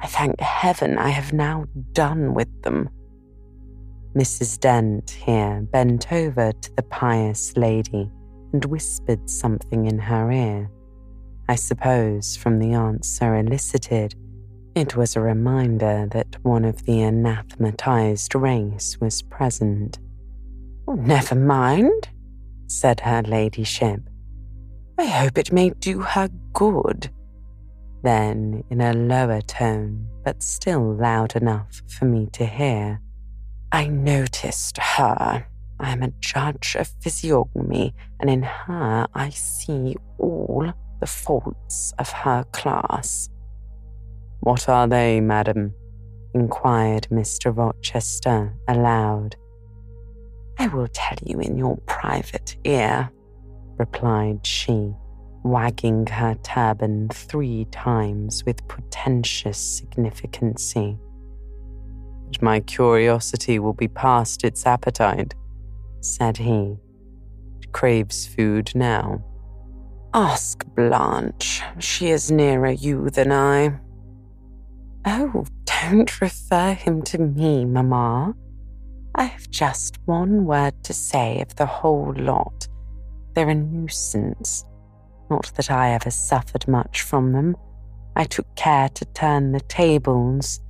I 0.00 0.08
thank 0.08 0.40
heaven 0.40 0.98
I 0.98 1.10
have 1.10 1.32
now 1.32 1.66
done 1.92 2.34
with 2.34 2.62
them. 2.62 2.88
Mrs. 4.14 4.58
Dent 4.58 5.10
here 5.10 5.60
bent 5.70 6.12
over 6.12 6.52
to 6.52 6.72
the 6.74 6.82
pious 6.82 7.56
lady 7.56 8.10
and 8.52 8.64
whispered 8.64 9.30
something 9.30 9.86
in 9.86 9.98
her 9.98 10.32
ear. 10.32 10.70
I 11.48 11.54
suppose 11.54 12.36
from 12.36 12.58
the 12.58 12.72
answer 12.72 13.36
elicited, 13.36 14.14
it 14.74 14.96
was 14.96 15.14
a 15.14 15.20
reminder 15.20 16.08
that 16.12 16.36
one 16.42 16.64
of 16.64 16.84
the 16.86 17.02
anathematized 17.02 18.34
race 18.34 18.98
was 19.00 19.22
present. 19.22 19.98
Oh, 20.88 20.94
never 20.94 21.34
mind, 21.34 22.08
said 22.66 23.00
her 23.00 23.22
ladyship. 23.22 24.00
I 24.98 25.06
hope 25.06 25.38
it 25.38 25.52
may 25.52 25.70
do 25.70 26.00
her 26.00 26.28
good. 26.52 27.10
Then, 28.02 28.64
in 28.70 28.80
a 28.80 28.92
lower 28.92 29.40
tone, 29.40 30.08
but 30.24 30.42
still 30.42 30.94
loud 30.94 31.36
enough 31.36 31.82
for 31.88 32.06
me 32.06 32.28
to 32.32 32.46
hear, 32.46 33.00
I 33.72 33.86
noticed 33.86 34.78
her. 34.78 35.46
I 35.78 35.92
am 35.92 36.02
a 36.02 36.12
judge 36.20 36.76
of 36.78 36.92
physiognomy, 37.00 37.94
and 38.18 38.28
in 38.28 38.42
her 38.42 39.06
I 39.14 39.30
see 39.30 39.96
all 40.18 40.72
the 41.00 41.06
faults 41.06 41.94
of 41.98 42.10
her 42.10 42.44
class. 42.52 43.28
What 44.40 44.68
are 44.68 44.88
they, 44.88 45.20
madam? 45.20 45.74
inquired 46.34 47.08
Mr. 47.10 47.56
Rochester 47.56 48.54
aloud. 48.68 49.36
I 50.58 50.68
will 50.68 50.88
tell 50.88 51.16
you 51.24 51.40
in 51.40 51.56
your 51.56 51.76
private 51.86 52.56
ear, 52.64 53.10
replied 53.78 54.46
she, 54.46 54.92
wagging 55.42 56.06
her 56.06 56.34
turban 56.42 57.08
three 57.08 57.66
times 57.70 58.44
with 58.44 58.66
portentous 58.68 59.58
significancy. 59.58 60.98
My 62.40 62.60
curiosity 62.60 63.58
will 63.58 63.72
be 63.72 63.88
past 63.88 64.44
its 64.44 64.66
appetite, 64.66 65.34
said 66.00 66.36
he. 66.36 66.76
It 67.60 67.72
craves 67.72 68.26
food 68.26 68.72
now. 68.74 69.24
Ask 70.14 70.64
Blanche. 70.74 71.62
She 71.78 72.08
is 72.08 72.30
nearer 72.30 72.70
you 72.70 73.10
than 73.10 73.30
I. 73.30 73.78
Oh, 75.06 75.44
don't 75.82 76.20
refer 76.20 76.74
him 76.74 77.02
to 77.02 77.18
me, 77.18 77.64
Mamma. 77.64 78.34
I 79.14 79.24
have 79.24 79.50
just 79.50 79.98
one 80.04 80.46
word 80.46 80.74
to 80.84 80.92
say 80.92 81.40
of 81.40 81.56
the 81.56 81.66
whole 81.66 82.14
lot. 82.16 82.68
They're 83.34 83.48
a 83.48 83.54
nuisance. 83.54 84.64
Not 85.30 85.52
that 85.56 85.70
I 85.70 85.92
ever 85.92 86.10
suffered 86.10 86.66
much 86.66 87.02
from 87.02 87.32
them. 87.32 87.56
I 88.16 88.24
took 88.24 88.54
care 88.56 88.88
to 88.88 89.04
turn 89.06 89.52
the 89.52 89.60
tables. 89.60 90.60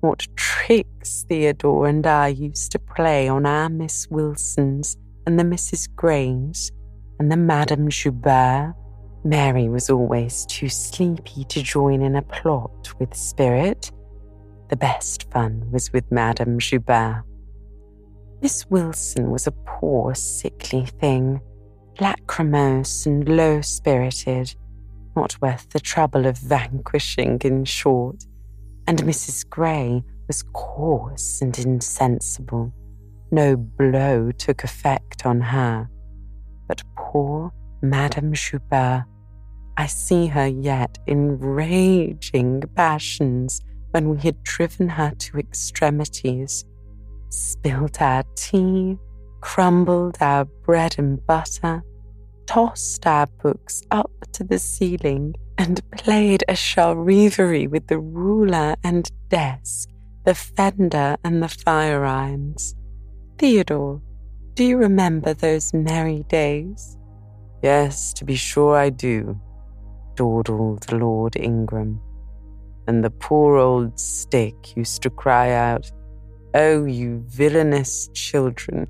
What 0.00 0.26
tricks 0.34 1.26
Theodore 1.28 1.86
and 1.86 2.06
I 2.06 2.28
used 2.28 2.72
to 2.72 2.78
play 2.78 3.28
on 3.28 3.44
our 3.44 3.68
Miss 3.68 4.08
Wilsons 4.08 4.96
and 5.26 5.38
the 5.38 5.44
Mrs. 5.44 5.94
Greys 5.94 6.72
and 7.18 7.30
the 7.30 7.36
Madame 7.36 7.90
Joubert. 7.90 8.74
Mary 9.24 9.68
was 9.68 9.90
always 9.90 10.46
too 10.46 10.70
sleepy 10.70 11.44
to 11.44 11.62
join 11.62 12.00
in 12.00 12.16
a 12.16 12.22
plot 12.22 12.98
with 12.98 13.14
spirit. 13.14 13.92
The 14.70 14.76
best 14.76 15.30
fun 15.30 15.70
was 15.70 15.92
with 15.92 16.10
Madame 16.10 16.58
Joubert. 16.58 17.22
Miss 18.40 18.64
Wilson 18.70 19.30
was 19.30 19.46
a 19.46 19.52
poor, 19.52 20.14
sickly 20.14 20.86
thing, 20.86 21.42
lachrymose 22.00 23.04
and 23.04 23.28
low 23.28 23.60
spirited, 23.60 24.54
not 25.14 25.38
worth 25.42 25.68
the 25.68 25.80
trouble 25.80 26.24
of 26.24 26.38
vanquishing, 26.38 27.38
in 27.44 27.66
short. 27.66 28.24
And 28.90 29.04
Mrs. 29.04 29.48
Grey 29.48 30.02
was 30.26 30.42
coarse 30.52 31.40
and 31.40 31.56
insensible. 31.56 32.74
No 33.30 33.56
blow 33.56 34.32
took 34.32 34.64
effect 34.64 35.24
on 35.24 35.40
her. 35.40 35.88
But 36.66 36.82
poor 36.96 37.52
Madame 37.82 38.32
Joubert 38.32 39.04
I 39.76 39.86
see 39.86 40.26
her 40.26 40.48
yet 40.48 40.98
in 41.06 41.38
raging 41.38 42.64
passions 42.74 43.60
when 43.92 44.08
we 44.08 44.18
had 44.18 44.42
driven 44.42 44.88
her 44.88 45.12
to 45.18 45.38
extremities, 45.38 46.64
spilt 47.28 48.02
our 48.02 48.24
tea, 48.34 48.98
crumbled 49.40 50.16
our 50.20 50.46
bread 50.46 50.96
and 50.98 51.24
butter, 51.28 51.84
tossed 52.46 53.06
our 53.06 53.28
books 53.40 53.84
up 53.92 54.10
to 54.32 54.42
the 54.42 54.58
ceiling, 54.58 55.36
and 55.60 55.82
played 55.90 56.42
a 56.48 56.54
charivari 56.54 57.68
with 57.68 57.86
the 57.88 57.98
ruler 57.98 58.74
and 58.82 59.12
desk, 59.28 59.90
the 60.24 60.34
fender 60.34 61.18
and 61.22 61.42
the 61.42 61.48
fire 61.50 62.02
irons. 62.02 62.74
Theodore, 63.36 64.00
do 64.54 64.64
you 64.64 64.78
remember 64.78 65.34
those 65.34 65.74
merry 65.74 66.24
days? 66.28 66.96
Yes, 67.62 68.14
to 68.14 68.24
be 68.24 68.36
sure 68.36 68.74
I 68.74 68.88
do, 68.88 69.38
dawdled 70.14 70.90
Lord 70.90 71.36
Ingram. 71.36 72.00
And 72.86 73.04
the 73.04 73.10
poor 73.10 73.58
old 73.58 74.00
stick 74.00 74.74
used 74.78 75.02
to 75.02 75.10
cry 75.10 75.52
out, 75.52 75.92
Oh, 76.54 76.86
you 76.86 77.22
villainous 77.28 78.08
children! 78.14 78.88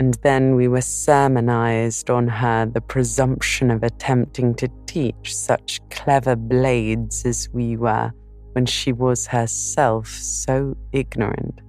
And 0.00 0.14
then 0.22 0.56
we 0.56 0.66
were 0.68 0.80
sermonized 0.80 2.10
on 2.10 2.26
her 2.26 2.66
the 2.66 2.80
presumption 2.80 3.70
of 3.70 3.82
attempting 3.82 4.54
to 4.56 4.68
teach 4.86 5.36
such 5.36 5.80
clever 5.90 6.34
blades 6.34 7.24
as 7.24 7.48
we 7.52 7.76
were 7.76 8.12
when 8.52 8.66
she 8.66 8.92
was 8.92 9.26
herself 9.26 10.08
so 10.08 10.76
ignorant. 10.92 11.60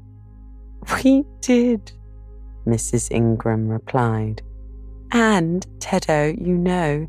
We 1.04 1.24
did, 1.42 1.92
Mrs. 2.68 3.12
Ingram 3.12 3.68
replied. 3.68 4.42
And, 5.12 5.66
Tedo, 5.80 6.36
you 6.40 6.58
know, 6.58 7.08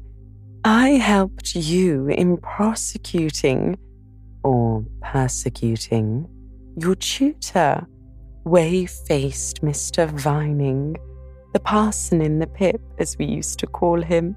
I 0.65 0.91
helped 0.91 1.55
you 1.55 2.09
in 2.09 2.39
prosecuting 2.39 3.79
or 4.43 4.85
persecuting 5.03 6.29
your 6.79 6.95
tutor, 6.95 7.87
whey 8.47 8.87
faced 8.87 9.61
Mr. 9.63 10.09
Vining, 10.09 10.97
the 11.53 11.59
parson 11.59 12.21
in 12.21 12.39
the 12.39 12.47
pip, 12.47 12.81
as 12.97 13.19
we 13.19 13.25
used 13.25 13.59
to 13.59 13.67
call 13.67 14.01
him. 14.01 14.37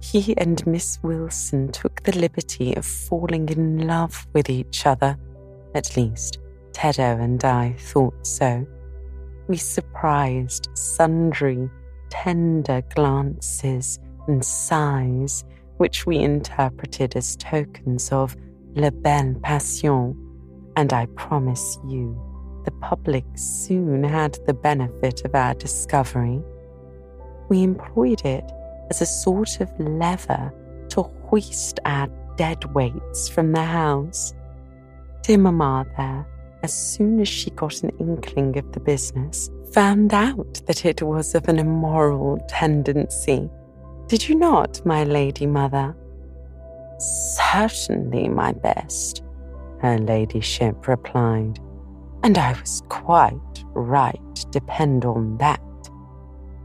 He 0.00 0.36
and 0.38 0.64
Miss 0.68 1.00
Wilson 1.02 1.72
took 1.72 2.00
the 2.04 2.16
liberty 2.16 2.74
of 2.76 2.86
falling 2.86 3.48
in 3.48 3.88
love 3.88 4.24
with 4.34 4.48
each 4.48 4.86
other. 4.86 5.18
At 5.74 5.96
least, 5.96 6.38
Tedo 6.70 7.20
and 7.20 7.44
I 7.44 7.74
thought 7.76 8.24
so. 8.24 8.64
We 9.48 9.56
surprised 9.56 10.68
sundry 10.74 11.68
tender 12.10 12.82
glances 12.94 13.98
and 14.28 14.44
sighs, 14.44 15.44
which 15.78 16.06
we 16.06 16.18
interpreted 16.18 17.16
as 17.16 17.34
tokens 17.34 18.12
of 18.12 18.36
la 18.76 18.90
belle 18.90 19.34
passion, 19.42 20.14
and 20.76 20.92
I 20.92 21.06
promise 21.16 21.78
you 21.84 22.16
the 22.64 22.70
public 22.72 23.24
soon 23.34 24.02
had 24.04 24.38
the 24.46 24.54
benefit 24.54 25.24
of 25.24 25.34
our 25.34 25.54
discovery. 25.54 26.42
We 27.48 27.62
employed 27.62 28.24
it 28.24 28.44
as 28.90 29.00
a 29.00 29.06
sort 29.06 29.60
of 29.60 29.70
lever 29.78 30.52
to 30.90 31.02
hoist 31.02 31.80
our 31.84 32.08
dead 32.36 32.64
weights 32.74 33.28
from 33.28 33.52
the 33.52 33.64
house. 33.64 34.34
Dear 35.22 35.38
Mamma 35.38 35.86
there, 35.96 36.26
as 36.62 36.72
soon 36.72 37.20
as 37.20 37.28
she 37.28 37.50
got 37.50 37.82
an 37.82 37.90
inkling 38.00 38.56
of 38.58 38.72
the 38.72 38.80
business, 38.80 39.50
found 39.72 40.14
out 40.14 40.62
that 40.66 40.84
it 40.84 41.02
was 41.02 41.34
of 41.34 41.48
an 41.48 41.58
immoral 41.58 42.38
tendency. 42.48 43.50
Did 44.06 44.28
you 44.28 44.34
not, 44.34 44.84
my 44.86 45.04
lady 45.04 45.46
mother? 45.46 45.94
Certainly, 46.98 48.28
my 48.28 48.52
best, 48.52 49.22
her 49.80 49.98
ladyship 49.98 50.86
replied. 50.86 51.58
And 52.24 52.38
I 52.38 52.58
was 52.58 52.82
quite 52.88 53.64
right, 53.74 54.46
depend 54.50 55.04
on 55.04 55.36
that. 55.36 55.60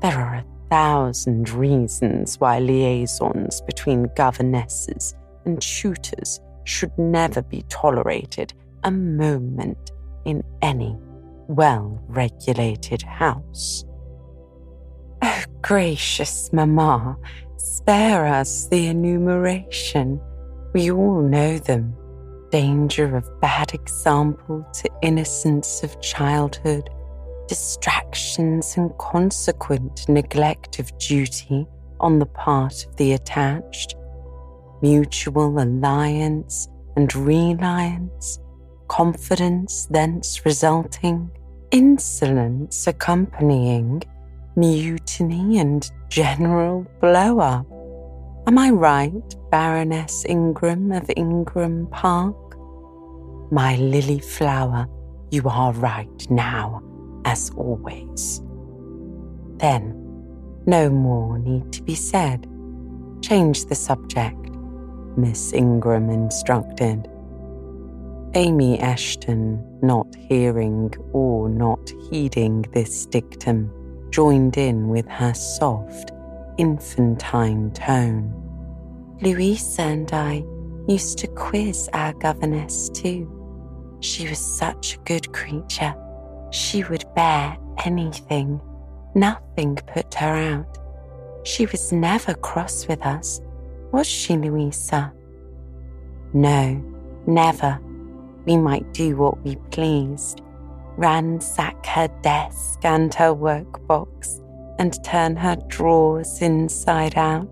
There 0.01 0.17
are 0.17 0.35
a 0.35 0.45
thousand 0.69 1.49
reasons 1.49 2.39
why 2.39 2.59
liaisons 2.59 3.59
between 3.65 4.09
governesses 4.15 5.13
and 5.43 5.61
tutors 5.61 6.39
should 6.63 6.97
never 6.97 7.41
be 7.41 7.63
tolerated 7.67 8.53
a 8.85 8.91
moment 8.91 9.91
in 10.23 10.43
any 10.61 10.95
well 11.49 12.01
regulated 12.07 13.01
house. 13.01 13.83
Oh, 15.21 15.43
gracious 15.61 16.53
mamma, 16.53 17.17
spare 17.57 18.25
us 18.25 18.67
the 18.67 18.87
enumeration. 18.87 20.21
We 20.73 20.89
all 20.89 21.21
know 21.21 21.57
them 21.57 21.97
danger 22.51 23.15
of 23.15 23.41
bad 23.41 23.73
example 23.73 24.65
to 24.73 24.89
innocence 25.01 25.83
of 25.83 25.99
childhood, 26.01 26.89
distractions 27.47 28.75
and 28.77 28.95
consequent 28.97 30.07
neglect 30.09 30.79
of 30.79 30.95
duty 30.97 31.65
on 31.99 32.19
the 32.19 32.25
part 32.25 32.85
of 32.85 32.95
the 32.97 33.13
attached, 33.13 33.95
mutual 34.81 35.59
alliance 35.59 36.67
and 36.95 37.13
reliance, 37.15 38.39
confidence 38.87 39.87
thence 39.87 40.45
resulting, 40.45 41.29
insolence 41.71 42.87
accompanying, 42.87 44.01
mutiny 44.55 45.59
and 45.59 45.91
general 46.09 46.85
blow 46.99 47.39
up. 47.39 47.65
Am 48.49 48.57
I 48.57 48.71
right, 48.71 49.35
Baroness 49.51 50.25
Ingram 50.27 50.91
of 50.91 51.07
Ingram 51.15 51.85
Park? 51.91 52.35
My 53.51 53.75
lily 53.75 54.17
flower, 54.17 54.87
you 55.29 55.43
are 55.47 55.71
right 55.73 56.31
now, 56.31 56.81
as 57.25 57.51
always. 57.51 58.41
Then, 59.57 59.93
no 60.65 60.89
more 60.89 61.37
need 61.37 61.71
to 61.73 61.83
be 61.83 61.93
said. 61.93 62.47
Change 63.21 63.65
the 63.65 63.75
subject, 63.75 64.49
Miss 65.15 65.53
Ingram 65.53 66.09
instructed. 66.09 67.07
Amy 68.33 68.79
Eshton, 68.79 69.63
not 69.83 70.07
hearing 70.27 70.91
or 71.13 71.49
not 71.49 71.93
heeding 72.09 72.63
this 72.73 73.05
dictum, 73.05 73.71
joined 74.09 74.57
in 74.57 74.89
with 74.89 75.07
her 75.07 75.35
soft, 75.35 76.13
infantine 76.57 77.69
tone. 77.73 78.38
Louisa 79.21 79.81
and 79.81 80.11
I 80.13 80.43
used 80.87 81.17
to 81.19 81.27
quiz 81.27 81.89
our 81.93 82.13
governess 82.13 82.89
too. 82.89 83.27
She 84.01 84.27
was 84.27 84.39
such 84.39 84.95
a 84.95 84.99
good 84.99 85.31
creature. 85.33 85.93
She 86.51 86.83
would 86.85 87.05
bear 87.15 87.57
anything. 87.85 88.61
Nothing 89.15 89.75
put 89.75 90.13
her 90.15 90.35
out. 90.35 90.77
She 91.43 91.65
was 91.65 91.91
never 91.91 92.33
cross 92.33 92.87
with 92.87 93.05
us, 93.05 93.41
was 93.91 94.07
she, 94.07 94.37
Louisa? 94.37 95.13
No, 96.33 96.83
never. 97.27 97.79
We 98.45 98.57
might 98.57 98.93
do 98.93 99.17
what 99.17 99.43
we 99.43 99.55
pleased 99.71 100.41
ransack 100.99 101.85
her 101.85 102.09
desk 102.21 102.83
and 102.83 103.13
her 103.13 103.33
workbox 103.33 104.41
and 104.79 105.01
turn 105.05 105.35
her 105.37 105.55
drawers 105.67 106.41
inside 106.41 107.17
out. 107.17 107.47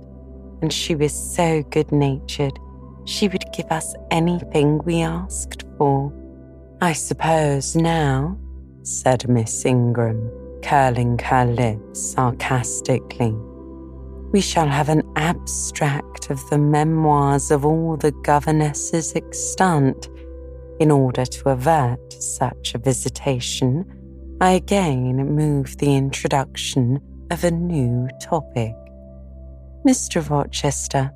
And 0.62 0.72
she 0.74 0.96
was 0.96 1.14
so 1.14 1.64
good 1.64 1.92
natured, 1.92 2.58
she 3.06 3.28
would 3.28 3.46
give 3.54 3.72
us 3.72 3.94
anything 4.12 4.80
we 4.80 5.02
asked 5.02 5.64
for. 5.78 6.12
I 6.82 6.94
suppose 6.94 7.76
now, 7.76 8.38
said 8.84 9.28
Miss 9.30 9.66
Ingram, 9.66 10.32
curling 10.62 11.18
her 11.20 11.46
lips 11.46 12.14
sarcastically, 12.14 13.36
we 14.32 14.42
shall 14.42 14.68
have 14.68 14.90
an 14.90 15.04
abstract 15.16 16.30
of 16.30 16.50
the 16.50 16.58
memoirs 16.58 17.50
of 17.50 17.66
all 17.66 17.96
the 17.96 18.12
governesses 18.24 19.16
extant 19.16 20.10
in 20.80 20.92
order 20.92 21.26
to 21.26 21.50
avert 21.50 22.14
such 22.14 22.76
a 22.76 22.78
visitation, 22.78 23.86
I 24.40 24.52
again 24.52 25.16
move 25.36 25.78
the 25.78 25.96
introduction 25.96 27.02
of 27.32 27.44
a 27.44 27.52
new 27.52 28.08
topic. 28.22 28.76
Mr. 29.88 30.30
Rochester, 30.30 31.10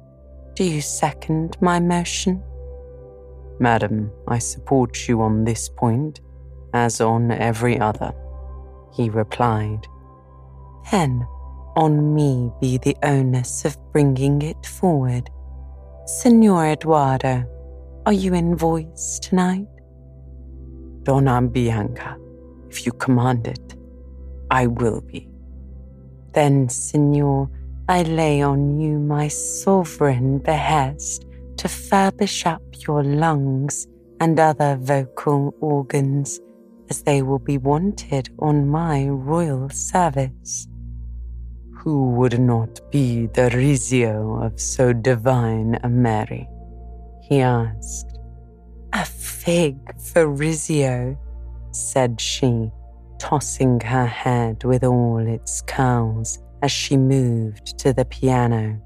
do 0.56 0.64
you 0.64 0.80
second 0.80 1.58
my 1.60 1.78
motion? 1.78 2.42
Madam, 3.60 4.10
I 4.30 4.40
support 4.40 5.10
you 5.10 5.22
on 5.22 5.44
this 5.44 5.68
point, 5.68 6.22
as 6.74 7.02
on 7.02 7.32
every 7.32 7.78
other, 7.78 8.14
he 8.94 9.10
replied. 9.10 9.86
Then, 10.90 11.28
on 11.76 12.16
me 12.16 12.50
be 12.62 12.78
the 12.78 12.96
onus 13.04 13.66
of 13.66 13.76
bringing 13.92 14.42
it 14.42 14.66
forward. 14.66 15.30
Signor 16.06 16.68
Eduardo, 16.68 17.44
are 18.06 18.14
you 18.14 18.34
in 18.34 18.56
voice 18.56 19.20
tonight? 19.20 19.68
Donna 21.04 21.42
Bianca, 21.42 22.18
if 22.70 22.86
you 22.86 22.94
command 22.94 23.48
it, 23.48 23.76
I 24.50 24.68
will 24.68 25.02
be. 25.02 25.28
Then, 26.32 26.70
Signor, 26.70 27.50
I 27.92 28.04
lay 28.04 28.42
on 28.42 28.80
you 28.80 29.00
my 29.00 29.28
sovereign 29.28 30.38
behest 30.38 31.26
to 31.58 31.68
furbish 31.68 32.46
up 32.46 32.62
your 32.88 33.04
lungs 33.04 33.86
and 34.22 34.40
other 34.40 34.78
vocal 34.80 35.54
organs, 35.60 36.40
as 36.90 37.04
they 37.04 37.22
will 37.22 37.40
be 37.40 37.58
wanted 37.58 38.30
on 38.40 38.70
my 38.70 39.10
royal 39.10 39.70
service. 39.72 40.70
Who 41.80 42.12
would 42.12 42.40
not 42.40 42.80
be 42.92 43.26
the 43.26 43.50
Rizzio 43.50 44.42
of 44.42 44.58
so 44.58 44.94
divine 44.94 45.78
a 45.84 45.90
Mary? 45.90 46.48
he 47.24 47.42
asked. 47.42 48.18
A 48.94 49.04
fig 49.04 49.76
for 50.00 50.28
Rizzio, 50.28 51.18
said 51.72 52.22
she, 52.22 52.72
tossing 53.20 53.82
her 53.82 54.06
head 54.06 54.64
with 54.64 54.86
all 54.86 55.18
its 55.18 55.62
curls 55.64 56.40
as 56.62 56.72
she 56.72 56.98
moved 56.98 57.78
to 57.80 57.94
the 57.94 58.06
piano. 58.06 58.82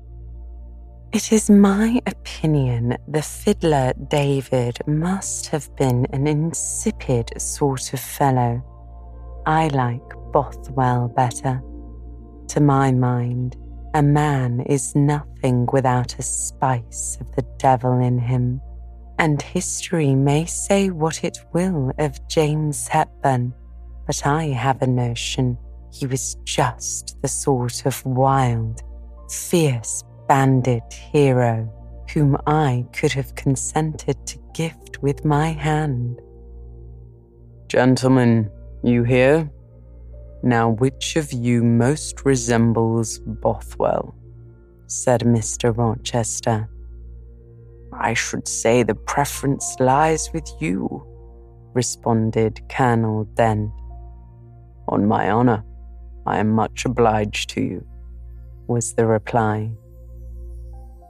It 1.14 1.32
is 1.32 1.50
my 1.50 2.02
opinion 2.08 2.98
the 3.08 3.22
fiddler 3.22 3.94
David 4.10 4.80
must 4.86 5.48
have 5.48 5.74
been 5.78 6.06
an 6.12 6.28
insipid 6.28 7.32
sort 7.42 7.94
of 7.94 8.00
fellow. 8.00 8.62
I 9.46 9.70
like 9.70 10.04
Bothwell 10.34 11.08
better. 11.08 11.64
To 12.50 12.60
my 12.60 12.92
mind, 12.92 13.56
a 13.94 14.04
man 14.04 14.60
is 14.66 14.94
nothing 14.94 15.68
without 15.72 16.20
a 16.20 16.22
spice 16.22 17.18
of 17.22 17.34
the 17.36 17.46
devil 17.58 18.00
in 18.00 18.20
him, 18.20 18.60
and 19.18 19.42
history 19.42 20.14
may 20.16 20.46
say 20.46 20.90
what 20.90 21.24
it 21.24 21.38
will 21.54 21.94
of 21.98 22.28
James 22.28 22.90
Hepburn, 22.90 23.54
but 24.06 24.26
I 24.26 24.48
have 24.48 24.82
a 24.82 24.88
notion 24.88 25.58
he 25.96 26.06
was 26.06 26.36
just 26.44 27.18
the 27.22 27.28
sort 27.28 27.86
of 27.86 28.06
wild, 28.06 28.82
fierce 29.30 30.04
bandit 30.28 30.92
hero 30.92 31.72
whom 32.14 32.38
I 32.46 32.86
could 32.94 33.14
have 33.14 33.36
consented 33.36 34.18
to 34.28 34.40
gift 34.54 35.02
with 35.02 35.24
my 35.24 35.50
hand. 35.50 36.20
Gentlemen, 37.68 38.50
you 38.84 39.04
hear? 39.04 39.50
Now, 40.44 40.70
which 40.70 41.16
of 41.16 41.32
you 41.32 41.64
most 41.64 42.26
resembles 42.26 43.20
Bothwell? 43.20 44.16
said 44.88 45.22
Mr. 45.22 45.76
Rochester. 45.76 46.70
I 47.94 48.14
should 48.14 48.48
say 48.48 48.84
the 48.84 48.96
preference 48.96 49.76
lies 49.80 50.30
with 50.34 50.48
you, 50.60 51.04
responded 51.74 52.62
Colonel 52.70 53.24
Dent. 53.34 53.72
On 54.88 55.08
my 55.08 55.32
honor, 55.32 55.64
I 56.26 56.40
am 56.40 56.50
much 56.50 56.86
obliged 56.86 57.50
to 57.52 57.62
you, 57.62 57.86
was 58.68 58.94
the 58.94 59.06
reply. 59.06 59.72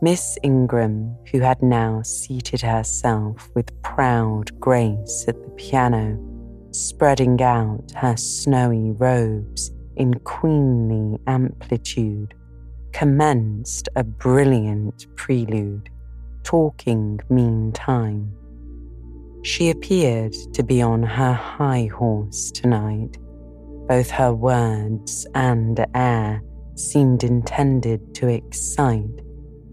Miss 0.02 0.38
Ingram, 0.44 1.16
who 1.32 1.40
had 1.40 1.62
now 1.64 2.02
seated 2.04 2.62
herself 2.62 3.50
with 3.56 3.82
proud 3.82 4.60
grace 4.60 5.26
at 5.28 5.42
the 5.42 5.50
piano, 5.52 6.20
spreading 6.72 7.42
out 7.42 7.92
her 7.96 8.18
snowy 8.18 8.92
robes 8.92 9.72
in 9.96 10.14
queenly 10.20 11.18
amplitude, 11.28 12.34
commenced 12.92 13.88
a 13.96 14.04
brilliant 14.04 15.08
prelude, 15.16 15.90
talking 16.44 17.20
meantime. 17.30 18.32
She 19.44 19.70
appeared 19.70 20.34
to 20.54 20.64
be 20.64 20.82
on 20.82 21.04
her 21.04 21.34
high 21.34 21.90
horse 21.94 22.52
tonight. 22.52 23.18
Both 23.88 24.10
her 24.12 24.34
words 24.34 25.28
and 25.36 25.86
air 25.94 26.42
seemed 26.76 27.24
intended 27.24 28.16
to 28.16 28.28
excite 28.28 29.22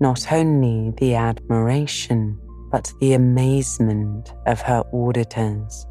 not 0.01 0.33
only 0.33 0.93
the 0.99 1.15
admiration, 1.15 2.39
but 2.71 2.93
the 3.01 3.15
amazement 3.15 4.35
of 4.47 4.61
her 4.63 4.83
auditors. 4.93 5.87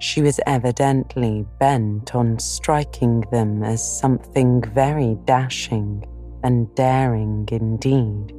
She 0.00 0.22
was 0.22 0.38
evidently 0.46 1.46
bent 1.58 2.14
on 2.14 2.38
striking 2.38 3.22
them 3.32 3.64
as 3.64 3.98
something 3.98 4.62
very 4.74 5.16
dashing 5.24 6.04
and 6.44 6.72
daring 6.74 7.48
indeed. 7.50 8.32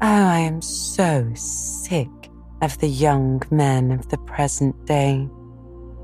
Oh, 0.00 0.26
I 0.26 0.40
am 0.40 0.60
so 0.60 1.30
sick 1.34 2.08
of 2.60 2.78
the 2.78 2.88
young 2.88 3.42
men 3.50 3.92
of 3.92 4.08
the 4.08 4.18
present 4.18 4.84
day, 4.86 5.28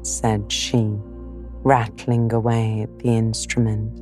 said 0.03 0.53
she, 0.53 0.97
rattling 1.69 2.33
away 2.33 2.83
at 2.83 2.99
the 2.99 3.09
instrument. 3.09 3.93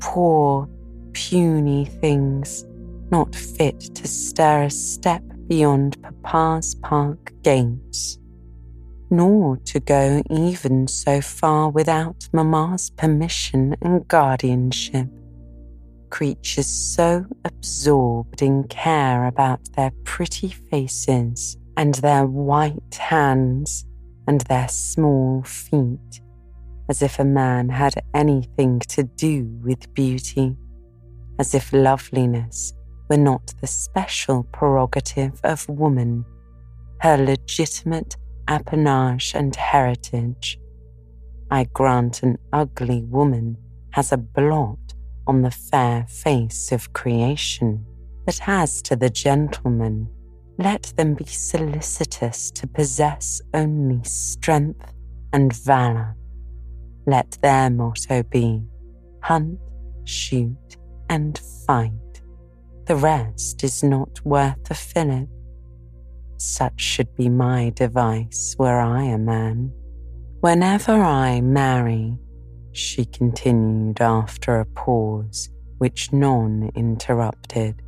Poor, 0.00 0.68
puny 1.12 1.84
things, 1.84 2.66
not 3.10 3.34
fit 3.34 3.80
to 3.94 4.06
stir 4.08 4.64
a 4.64 4.70
step 4.70 5.22
beyond 5.48 5.96
Papa's 6.02 6.74
park 6.74 7.32
gates 7.42 8.18
nor 9.10 9.56
to 9.58 9.80
go 9.80 10.22
even 10.30 10.88
so 10.88 11.20
far 11.20 11.70
without 11.70 12.28
Mamma's 12.32 12.90
permission 12.90 13.76
and 13.82 14.06
guardianship. 14.08 15.08
Creatures 16.10 16.66
so 16.66 17.26
absorbed 17.44 18.42
in 18.42 18.64
care 18.64 19.26
about 19.26 19.60
their 19.74 19.92
pretty 20.04 20.48
faces 20.48 21.56
and 21.76 21.94
their 21.96 22.26
white 22.26 22.94
hands 22.94 23.86
and 24.26 24.40
their 24.42 24.68
small 24.68 25.42
feet, 25.42 26.20
as 26.88 27.02
if 27.02 27.18
a 27.18 27.24
man 27.24 27.68
had 27.68 27.94
anything 28.14 28.78
to 28.80 29.02
do 29.02 29.48
with 29.62 29.92
beauty, 29.94 30.56
as 31.38 31.54
if 31.54 31.72
loveliness 31.72 32.72
were 33.08 33.16
not 33.16 33.54
the 33.60 33.66
special 33.66 34.44
prerogative 34.52 35.40
of 35.44 35.68
woman, 35.68 36.24
her 37.00 37.16
legitimate 37.16 38.16
appanage 38.48 39.34
and 39.34 39.54
heritage. 39.56 40.58
I 41.50 41.64
grant 41.72 42.22
an 42.22 42.38
ugly 42.52 43.02
woman 43.02 43.56
has 43.92 44.12
a 44.12 44.16
blot 44.16 44.94
on 45.26 45.42
the 45.42 45.50
fair 45.50 46.06
face 46.08 46.72
of 46.72 46.92
creation, 46.92 47.84
but 48.24 48.40
as 48.46 48.82
to 48.82 48.96
the 48.96 49.10
gentlemen, 49.10 50.08
let 50.58 50.92
them 50.96 51.14
be 51.14 51.26
solicitous 51.26 52.50
to 52.52 52.66
possess 52.66 53.40
only 53.52 54.02
strength 54.04 54.92
and 55.32 55.52
valour. 55.52 56.16
Let 57.06 57.38
their 57.40 57.70
motto 57.70 58.22
be 58.24 58.62
hunt, 59.22 59.58
shoot, 60.04 60.76
and 61.08 61.38
fight. 61.66 61.92
The 62.86 62.96
rest 62.96 63.64
is 63.64 63.82
not 63.82 64.20
worth 64.24 64.70
a 64.70 64.74
fillip. 64.74 65.28
Such 66.38 66.80
should 66.80 67.14
be 67.14 67.28
my 67.28 67.70
device 67.70 68.54
were 68.58 68.80
I 68.80 69.04
a 69.04 69.18
man. 69.18 69.72
Whenever 70.40 70.92
I 70.92 71.40
marry, 71.40 72.18
she 72.72 73.04
continued 73.06 74.00
after 74.00 74.60
a 74.60 74.66
pause 74.66 75.48
which 75.78 76.12
none 76.12 76.70
interrupted, 76.74 77.82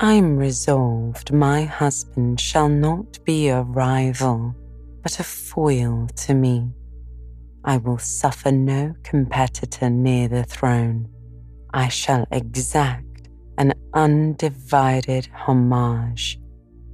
I'm 0.00 0.36
resolved 0.36 1.32
my 1.32 1.64
husband 1.64 2.40
shall 2.40 2.68
not 2.68 3.24
be 3.24 3.48
a 3.48 3.62
rival, 3.62 4.54
but 5.02 5.18
a 5.18 5.24
foil 5.24 6.08
to 6.16 6.34
me. 6.34 6.68
I 7.64 7.76
will 7.76 7.98
suffer 7.98 8.52
no 8.52 8.94
competitor 9.02 9.90
near 9.90 10.28
the 10.28 10.44
throne. 10.44 11.08
I 11.74 11.88
shall 11.88 12.26
exact 12.30 13.28
an 13.58 13.74
undivided 13.94 15.28
homage 15.32 16.40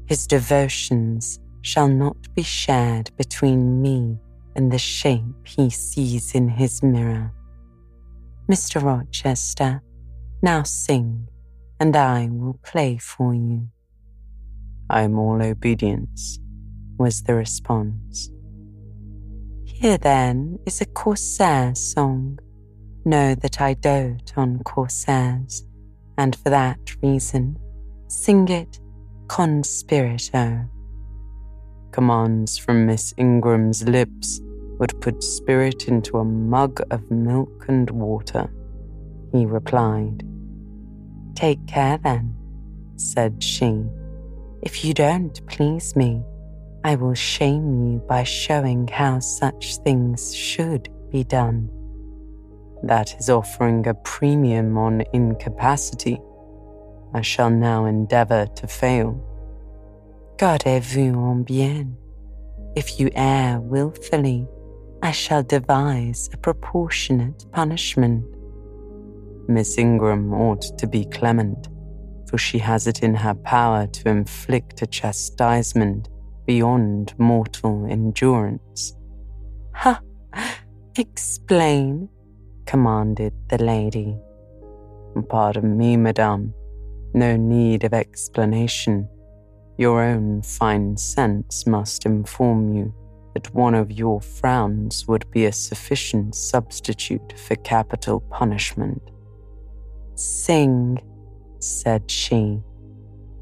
his 0.06 0.26
devotions 0.26 1.40
shall 1.62 1.88
not 1.88 2.16
be 2.34 2.42
shared 2.42 3.10
between 3.16 3.80
me 3.80 4.18
and 4.54 4.70
the 4.70 4.78
shape 4.78 5.46
he 5.46 5.70
sees 5.70 6.34
in 6.34 6.48
his 6.48 6.82
mirror. 6.82 7.32
Mr. 8.50 8.82
Rochester, 8.82 9.82
now 10.42 10.62
sing, 10.62 11.26
and 11.80 11.96
I 11.96 12.28
will 12.30 12.60
play 12.62 12.98
for 12.98 13.34
you. 13.34 13.68
I 14.90 15.02
am 15.02 15.18
all 15.18 15.42
obedience, 15.42 16.38
was 16.98 17.22
the 17.22 17.34
response. 17.34 18.30
Here 19.84 19.98
then 19.98 20.58
is 20.64 20.80
a 20.80 20.86
Corsair 20.86 21.74
song. 21.74 22.38
Know 23.04 23.34
that 23.34 23.60
I 23.60 23.74
dote 23.74 24.32
on 24.34 24.62
Corsairs, 24.64 25.62
and 26.16 26.34
for 26.34 26.48
that 26.48 26.78
reason, 27.02 27.58
sing 28.08 28.48
it 28.48 28.80
con 29.28 29.62
spirito. 29.62 30.64
Commands 31.92 32.56
from 32.56 32.86
Miss 32.86 33.12
Ingram's 33.18 33.86
lips 33.86 34.40
would 34.78 34.98
put 35.02 35.22
spirit 35.22 35.86
into 35.86 36.16
a 36.16 36.24
mug 36.24 36.80
of 36.90 37.10
milk 37.10 37.66
and 37.68 37.90
water, 37.90 38.50
he 39.32 39.44
replied. 39.44 40.26
Take 41.34 41.66
care 41.66 41.98
then, 41.98 42.34
said 42.96 43.42
she. 43.42 43.84
If 44.62 44.82
you 44.82 44.94
don't 44.94 45.46
please 45.46 45.94
me, 45.94 46.24
I 46.84 46.96
will 46.96 47.14
shame 47.14 47.72
you 47.82 47.98
by 48.06 48.24
showing 48.24 48.86
how 48.88 49.18
such 49.18 49.78
things 49.78 50.34
should 50.34 50.90
be 51.10 51.24
done. 51.24 51.70
That 52.82 53.18
is 53.18 53.30
offering 53.30 53.86
a 53.86 53.94
premium 53.94 54.76
on 54.76 55.02
incapacity 55.14 56.20
I 57.14 57.20
shall 57.20 57.48
now 57.48 57.84
endeavour 57.84 58.46
to 58.56 58.66
fail. 58.66 59.14
Gardez-vous 60.36 61.14
en 61.14 61.44
bien. 61.44 61.96
If 62.74 62.98
you 62.98 63.08
err 63.14 63.60
wilfully, 63.60 64.48
I 65.00 65.12
shall 65.12 65.44
devise 65.44 66.28
a 66.32 66.36
proportionate 66.36 67.46
punishment. 67.52 68.24
Miss 69.46 69.78
Ingram 69.78 70.34
ought 70.34 70.76
to 70.76 70.88
be 70.88 71.04
clement, 71.04 71.68
for 72.28 72.36
she 72.36 72.58
has 72.58 72.88
it 72.88 73.04
in 73.04 73.14
her 73.14 73.34
power 73.34 73.86
to 73.86 74.08
inflict 74.08 74.82
a 74.82 74.86
chastisement 74.86 76.08
beyond 76.46 77.14
mortal 77.18 77.86
endurance. 77.88 78.96
Ha! 79.74 80.00
Explain, 80.96 82.08
commanded 82.66 83.32
the 83.48 83.58
lady. 83.58 84.16
Pardon 85.28 85.76
me, 85.76 85.96
madame. 85.96 86.54
No 87.14 87.36
need 87.36 87.84
of 87.84 87.94
explanation. 87.94 89.08
Your 89.78 90.02
own 90.02 90.42
fine 90.42 90.96
sense 90.96 91.66
must 91.66 92.06
inform 92.06 92.74
you 92.74 92.94
that 93.34 93.52
one 93.54 93.74
of 93.74 93.90
your 93.90 94.20
frowns 94.20 95.06
would 95.08 95.28
be 95.30 95.46
a 95.46 95.52
sufficient 95.52 96.34
substitute 96.34 97.36
for 97.38 97.56
capital 97.56 98.20
punishment. 98.30 99.02
Sing, 100.14 101.00
said 101.58 102.08
she, 102.08 102.60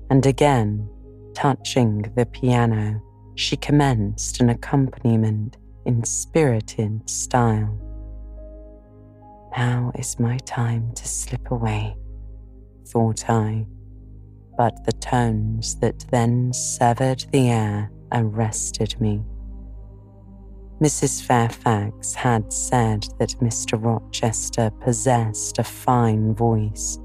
and 0.08 0.24
again, 0.24 0.88
touching 1.34 2.12
the 2.16 2.26
piano, 2.26 3.02
she 3.34 3.56
commenced 3.56 4.40
an 4.40 4.50
accompaniment 4.50 5.56
in 5.86 6.04
spirited 6.04 7.08
style. 7.08 7.78
Now 9.56 9.92
is 9.94 10.18
my 10.18 10.38
time 10.38 10.92
to 10.94 11.08
slip 11.08 11.50
away 11.50 11.96
thought 12.92 13.30
I, 13.30 13.66
but 14.58 14.84
the 14.84 14.92
tones 14.92 15.76
that 15.76 16.04
then 16.10 16.52
severed 16.52 17.24
the 17.32 17.48
air 17.48 17.90
arrested 18.12 19.00
me. 19.00 19.22
Mrs. 20.80 21.22
Fairfax 21.22 22.12
had 22.12 22.52
said 22.52 23.06
that 23.18 23.36
Mr. 23.40 23.82
Rochester 23.82 24.70
possessed 24.80 25.58
a 25.58 25.64
fine 25.64 26.34
voice. 26.34 26.98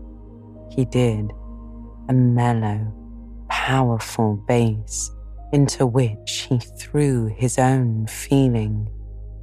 He 0.72 0.84
did, 0.84 1.32
a 2.10 2.14
mellow, 2.14 2.94
powerful 3.50 4.36
bass 4.48 5.12
into 5.54 5.86
which 5.86 6.48
he 6.50 6.60
threw 6.78 7.28
his 7.28 7.58
own 7.58 8.08
feeling, 8.08 8.90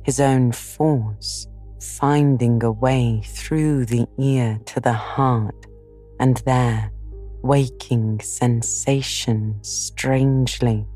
his 0.05 0.21
own 0.21 0.53
force, 0.53 1.49
finding 1.81 2.63
a 2.63 2.73
way 2.73 3.23
through 3.25 3.85
the 3.87 4.07
ear 4.19 4.59
to 4.67 4.81
the 4.81 4.93
heart 4.93 5.67
and 6.21 6.39
there 6.47 6.91
waking 7.43 8.21
sensation 8.21 9.59
strangely. 9.63 10.87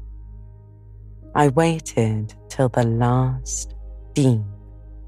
I 1.34 1.48
waited 1.48 2.34
till 2.48 2.70
the 2.70 2.86
last 2.86 3.74
deep 4.14 4.40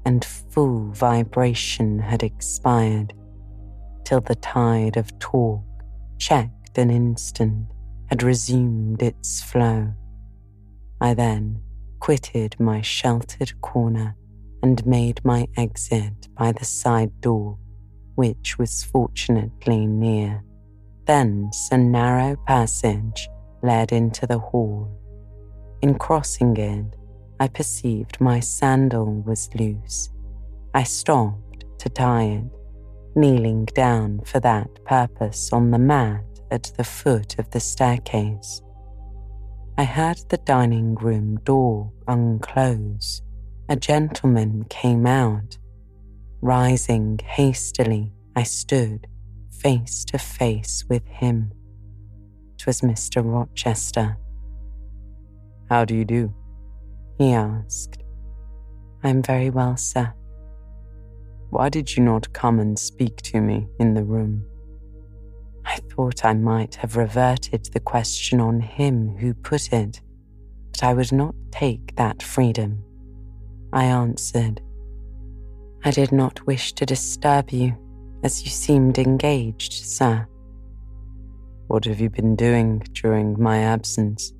and 0.05 0.23
full 0.23 0.91
vibration 0.91 1.99
had 1.99 2.21
expired, 2.21 3.13
till 4.03 4.21
the 4.21 4.35
tide 4.35 4.97
of 4.97 5.17
talk, 5.19 5.63
checked 6.19 6.77
an 6.77 6.89
instant, 6.91 7.70
had 8.11 8.23
resumed 8.23 9.01
its 9.01 9.41
flow. 9.41 9.87
I 10.99 11.13
then 11.13 11.61
quitted 12.01 12.59
my 12.59 12.81
sheltered 12.81 13.53
corner 13.61 14.17
and 14.61 14.85
made 14.85 15.23
my 15.23 15.47
exit 15.55 16.27
by 16.37 16.51
the 16.51 16.65
side 16.65 17.21
door, 17.21 17.57
which 18.15 18.57
was 18.59 18.83
fortunately 18.83 19.87
near. 19.87 20.43
Thence 21.05 21.69
a 21.71 21.77
narrow 21.77 22.35
passage 22.45 23.29
led 23.63 23.93
into 23.93 24.27
the 24.27 24.39
hall. 24.39 24.91
In 25.81 25.97
crossing 25.97 26.57
it, 26.57 26.97
I 27.39 27.47
perceived 27.47 28.19
my 28.19 28.41
sandal 28.41 29.23
was 29.25 29.49
loose. 29.55 30.09
I 30.73 30.83
stopped 30.83 31.63
to 31.79 31.87
tie 31.87 32.25
it, 32.25 32.51
kneeling 33.15 33.65
down 33.73 34.19
for 34.25 34.41
that 34.41 34.83
purpose 34.83 35.53
on 35.53 35.71
the 35.71 35.79
mat 35.79 36.25
at 36.51 36.71
the 36.77 36.83
foot 36.83 37.39
of 37.39 37.49
the 37.51 37.59
staircase. 37.59 38.61
I 39.77 39.83
heard 39.83 40.17
the 40.29 40.37
dining 40.37 40.95
room 40.95 41.39
door 41.43 41.91
unclose. 42.07 43.21
A 43.69 43.75
gentleman 43.75 44.65
came 44.69 45.07
out. 45.07 45.57
Rising 46.41 47.19
hastily, 47.23 48.11
I 48.35 48.43
stood 48.43 49.07
face 49.61 50.03
to 50.05 50.17
face 50.17 50.83
with 50.89 51.05
him. 51.07 51.51
It 52.55 52.65
was 52.65 52.81
Mr. 52.81 53.21
Rochester. 53.23 54.17
How 55.69 55.85
do 55.85 55.95
you 55.95 56.05
do? 56.05 56.33
He 57.17 57.31
asked. 57.31 57.99
I'm 59.03 59.21
very 59.21 59.49
well, 59.49 59.77
sir. 59.77 60.13
Why 61.51 61.69
did 61.69 61.95
you 61.95 62.03
not 62.03 62.33
come 62.33 62.59
and 62.59 62.77
speak 62.77 63.17
to 63.17 63.41
me 63.41 63.67
in 63.79 63.93
the 63.93 64.03
room? 64.03 64.45
I 65.65 65.77
thought 65.77 66.25
I 66.25 66.33
might 66.33 66.75
have 66.75 66.95
reverted 66.97 67.65
the 67.65 67.79
question 67.79 68.39
on 68.39 68.59
him 68.59 69.15
who 69.17 69.33
put 69.33 69.71
it, 69.71 70.01
but 70.71 70.83
I 70.83 70.93
would 70.93 71.11
not 71.11 71.35
take 71.51 71.95
that 71.95 72.23
freedom. 72.23 72.83
I 73.73 73.85
answered, 73.85 74.61
I 75.83 75.91
did 75.91 76.11
not 76.11 76.45
wish 76.45 76.73
to 76.73 76.85
disturb 76.85 77.51
you, 77.51 77.75
as 78.23 78.43
you 78.43 78.49
seemed 78.49 78.97
engaged, 78.97 79.73
sir. 79.73 80.27
What 81.67 81.85
have 81.85 81.99
you 81.99 82.09
been 82.09 82.35
doing 82.35 82.79
during 82.91 83.41
my 83.41 83.59
absence? 83.59 84.33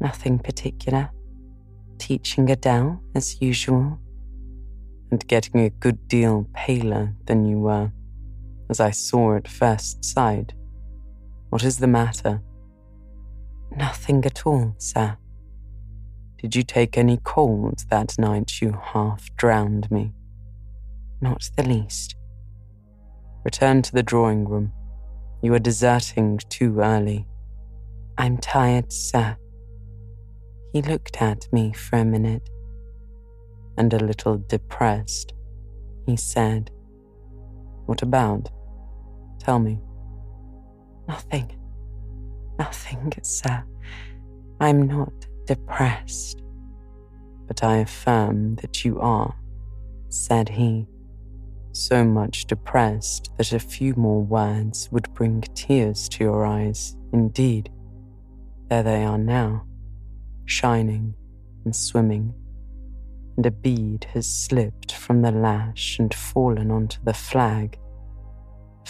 Nothing 0.00 0.38
particular. 0.38 1.10
Teaching 1.98 2.50
Adele, 2.50 3.00
as 3.14 3.40
usual. 3.40 3.98
And 5.10 5.26
getting 5.26 5.60
a 5.60 5.70
good 5.70 6.08
deal 6.08 6.46
paler 6.54 7.14
than 7.26 7.44
you 7.44 7.58
were 7.58 7.92
as 8.70 8.80
I 8.80 8.92
saw 8.92 9.36
at 9.36 9.48
first 9.48 10.04
sight. 10.04 10.54
What 11.50 11.64
is 11.64 11.78
the 11.78 11.88
matter? 11.88 12.40
Nothing 13.76 14.24
at 14.24 14.46
all, 14.46 14.74
sir. 14.78 15.16
Did 16.40 16.56
you 16.56 16.62
take 16.62 16.96
any 16.96 17.18
cold 17.24 17.84
that 17.90 18.18
night 18.18 18.62
you 18.62 18.80
half 18.82 19.28
drowned 19.36 19.90
me? 19.90 20.12
Not 21.20 21.50
the 21.56 21.64
least. 21.64 22.16
Return 23.44 23.82
to 23.82 23.92
the 23.92 24.02
drawing 24.02 24.48
room. 24.48 24.72
You 25.42 25.52
are 25.54 25.58
deserting 25.58 26.38
too 26.48 26.80
early. 26.80 27.26
I'm 28.16 28.38
tired, 28.38 28.92
sir. 28.92 29.36
He 30.72 30.82
looked 30.82 31.20
at 31.20 31.52
me 31.52 31.72
for 31.72 31.96
a 31.96 32.04
minute. 32.04 32.48
And 33.76 33.92
a 33.92 33.98
little 33.98 34.36
depressed, 34.36 35.32
he 36.06 36.16
said, 36.16 36.70
What 37.86 38.02
about? 38.02 38.50
Tell 39.50 39.58
me. 39.58 39.80
Nothing. 41.08 41.50
Nothing, 42.56 43.12
sir. 43.20 43.48
Uh, 43.48 43.62
I'm 44.60 44.82
not 44.82 45.12
depressed. 45.44 46.40
But 47.48 47.64
I 47.64 47.78
affirm 47.78 48.54
that 48.62 48.84
you 48.84 49.00
are, 49.00 49.34
said 50.08 50.50
he, 50.50 50.86
so 51.72 52.04
much 52.04 52.46
depressed 52.46 53.32
that 53.38 53.52
a 53.52 53.58
few 53.58 53.92
more 53.96 54.22
words 54.22 54.88
would 54.92 55.12
bring 55.14 55.40
tears 55.56 56.08
to 56.10 56.22
your 56.22 56.46
eyes. 56.46 56.96
Indeed, 57.12 57.72
there 58.68 58.84
they 58.84 59.02
are 59.02 59.18
now, 59.18 59.66
shining 60.44 61.12
and 61.64 61.74
swimming, 61.74 62.32
and 63.36 63.44
a 63.46 63.50
bead 63.50 64.06
has 64.14 64.32
slipped 64.32 64.92
from 64.92 65.22
the 65.22 65.32
lash 65.32 65.98
and 65.98 66.14
fallen 66.14 66.70
onto 66.70 67.02
the 67.02 67.14
flag 67.14 67.80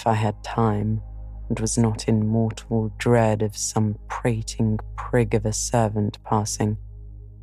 if 0.00 0.06
I 0.06 0.14
had 0.14 0.42
time 0.42 1.02
and 1.50 1.60
was 1.60 1.76
not 1.76 2.08
in 2.08 2.26
mortal 2.26 2.90
dread 2.96 3.42
of 3.42 3.54
some 3.54 3.98
prating 4.08 4.78
prig 4.96 5.34
of 5.34 5.44
a 5.44 5.52
servant 5.52 6.18
passing, 6.24 6.78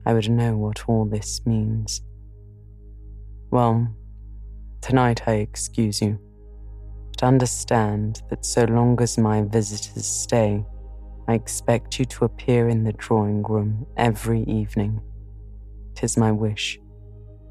I 0.07 0.13
would 0.13 0.27
know 0.27 0.57
what 0.57 0.89
all 0.89 1.05
this 1.05 1.45
means. 1.45 2.01
Well, 3.51 3.95
tonight 4.81 5.27
I 5.27 5.33
excuse 5.33 6.01
you, 6.01 6.17
but 7.11 7.21
understand 7.21 8.23
that 8.31 8.43
so 8.43 8.63
long 8.63 8.99
as 9.03 9.19
my 9.19 9.43
visitors 9.43 10.07
stay, 10.07 10.65
I 11.27 11.35
expect 11.35 11.99
you 11.99 12.05
to 12.05 12.25
appear 12.25 12.69
in 12.69 12.85
the 12.85 12.93
drawing 12.93 13.43
room 13.43 13.85
every 13.97 14.41
evening. 14.45 14.99
Tis 15.93 16.17
my 16.17 16.31
wish. 16.31 16.79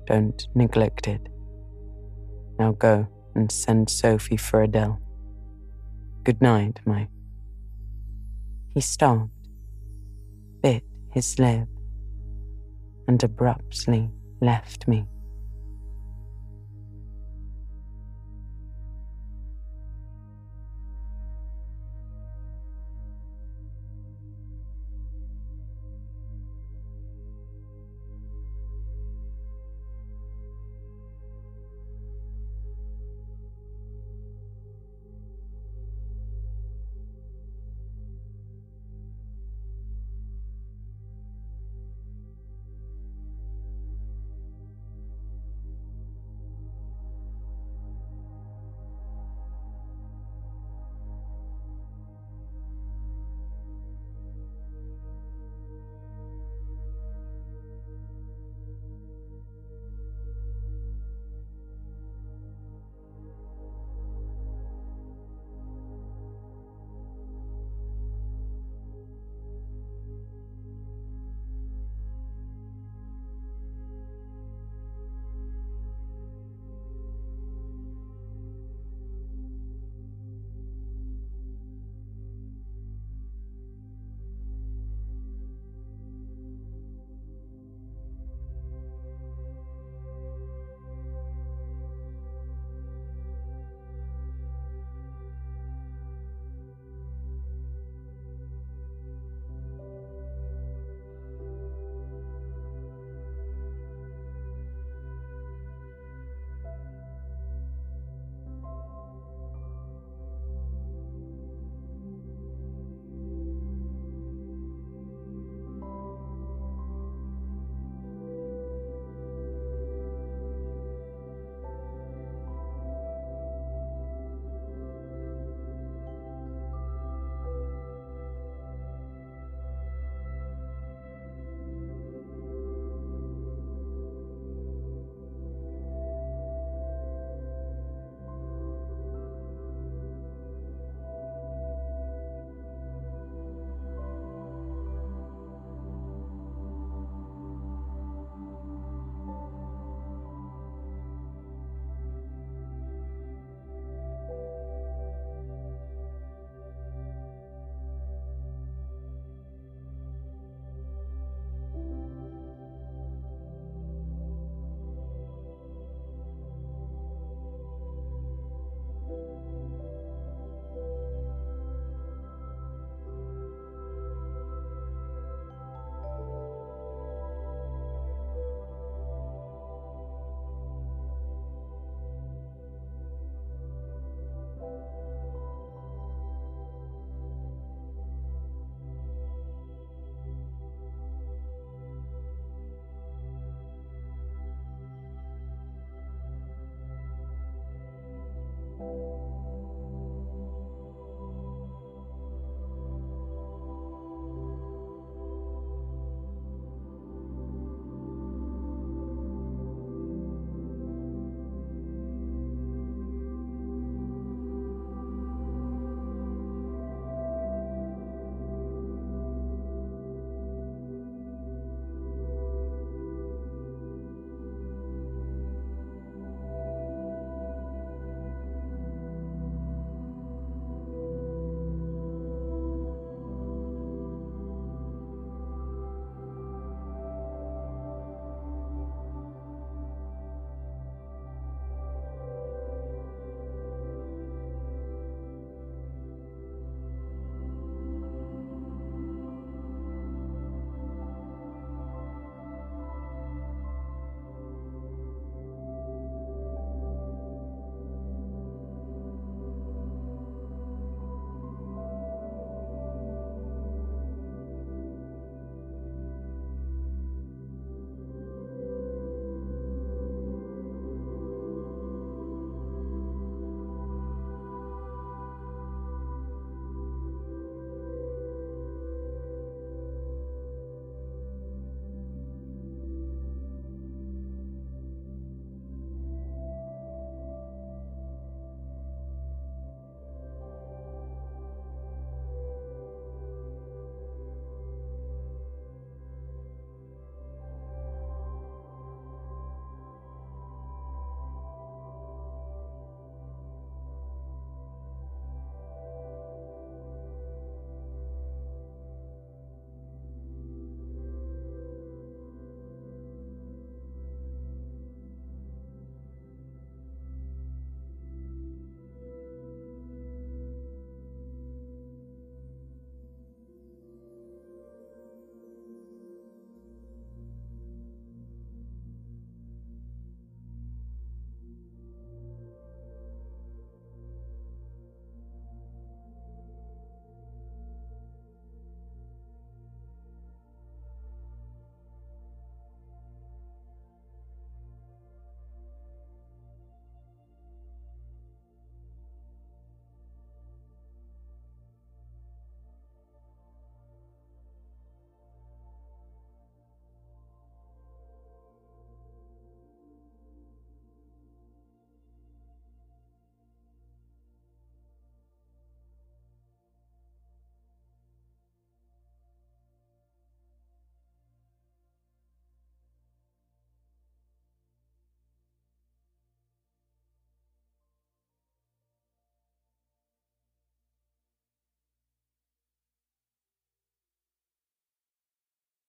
Don't 0.09 0.49
neglect 0.57 1.07
it. 1.07 1.29
Now 2.59 2.73
go 2.73 3.07
and 3.37 3.53
send 3.53 3.91
Sophie 3.91 4.37
for 4.37 4.63
Adele. 4.63 5.01
Good 6.25 6.41
night, 6.41 6.81
my. 6.85 7.09
He 8.75 8.81
stopped, 8.81 9.31
bit 10.63 10.83
his 11.13 11.39
lip, 11.39 11.69
and 13.07 13.23
abruptly 13.23 14.11
left 14.41 14.89
me. 14.89 15.07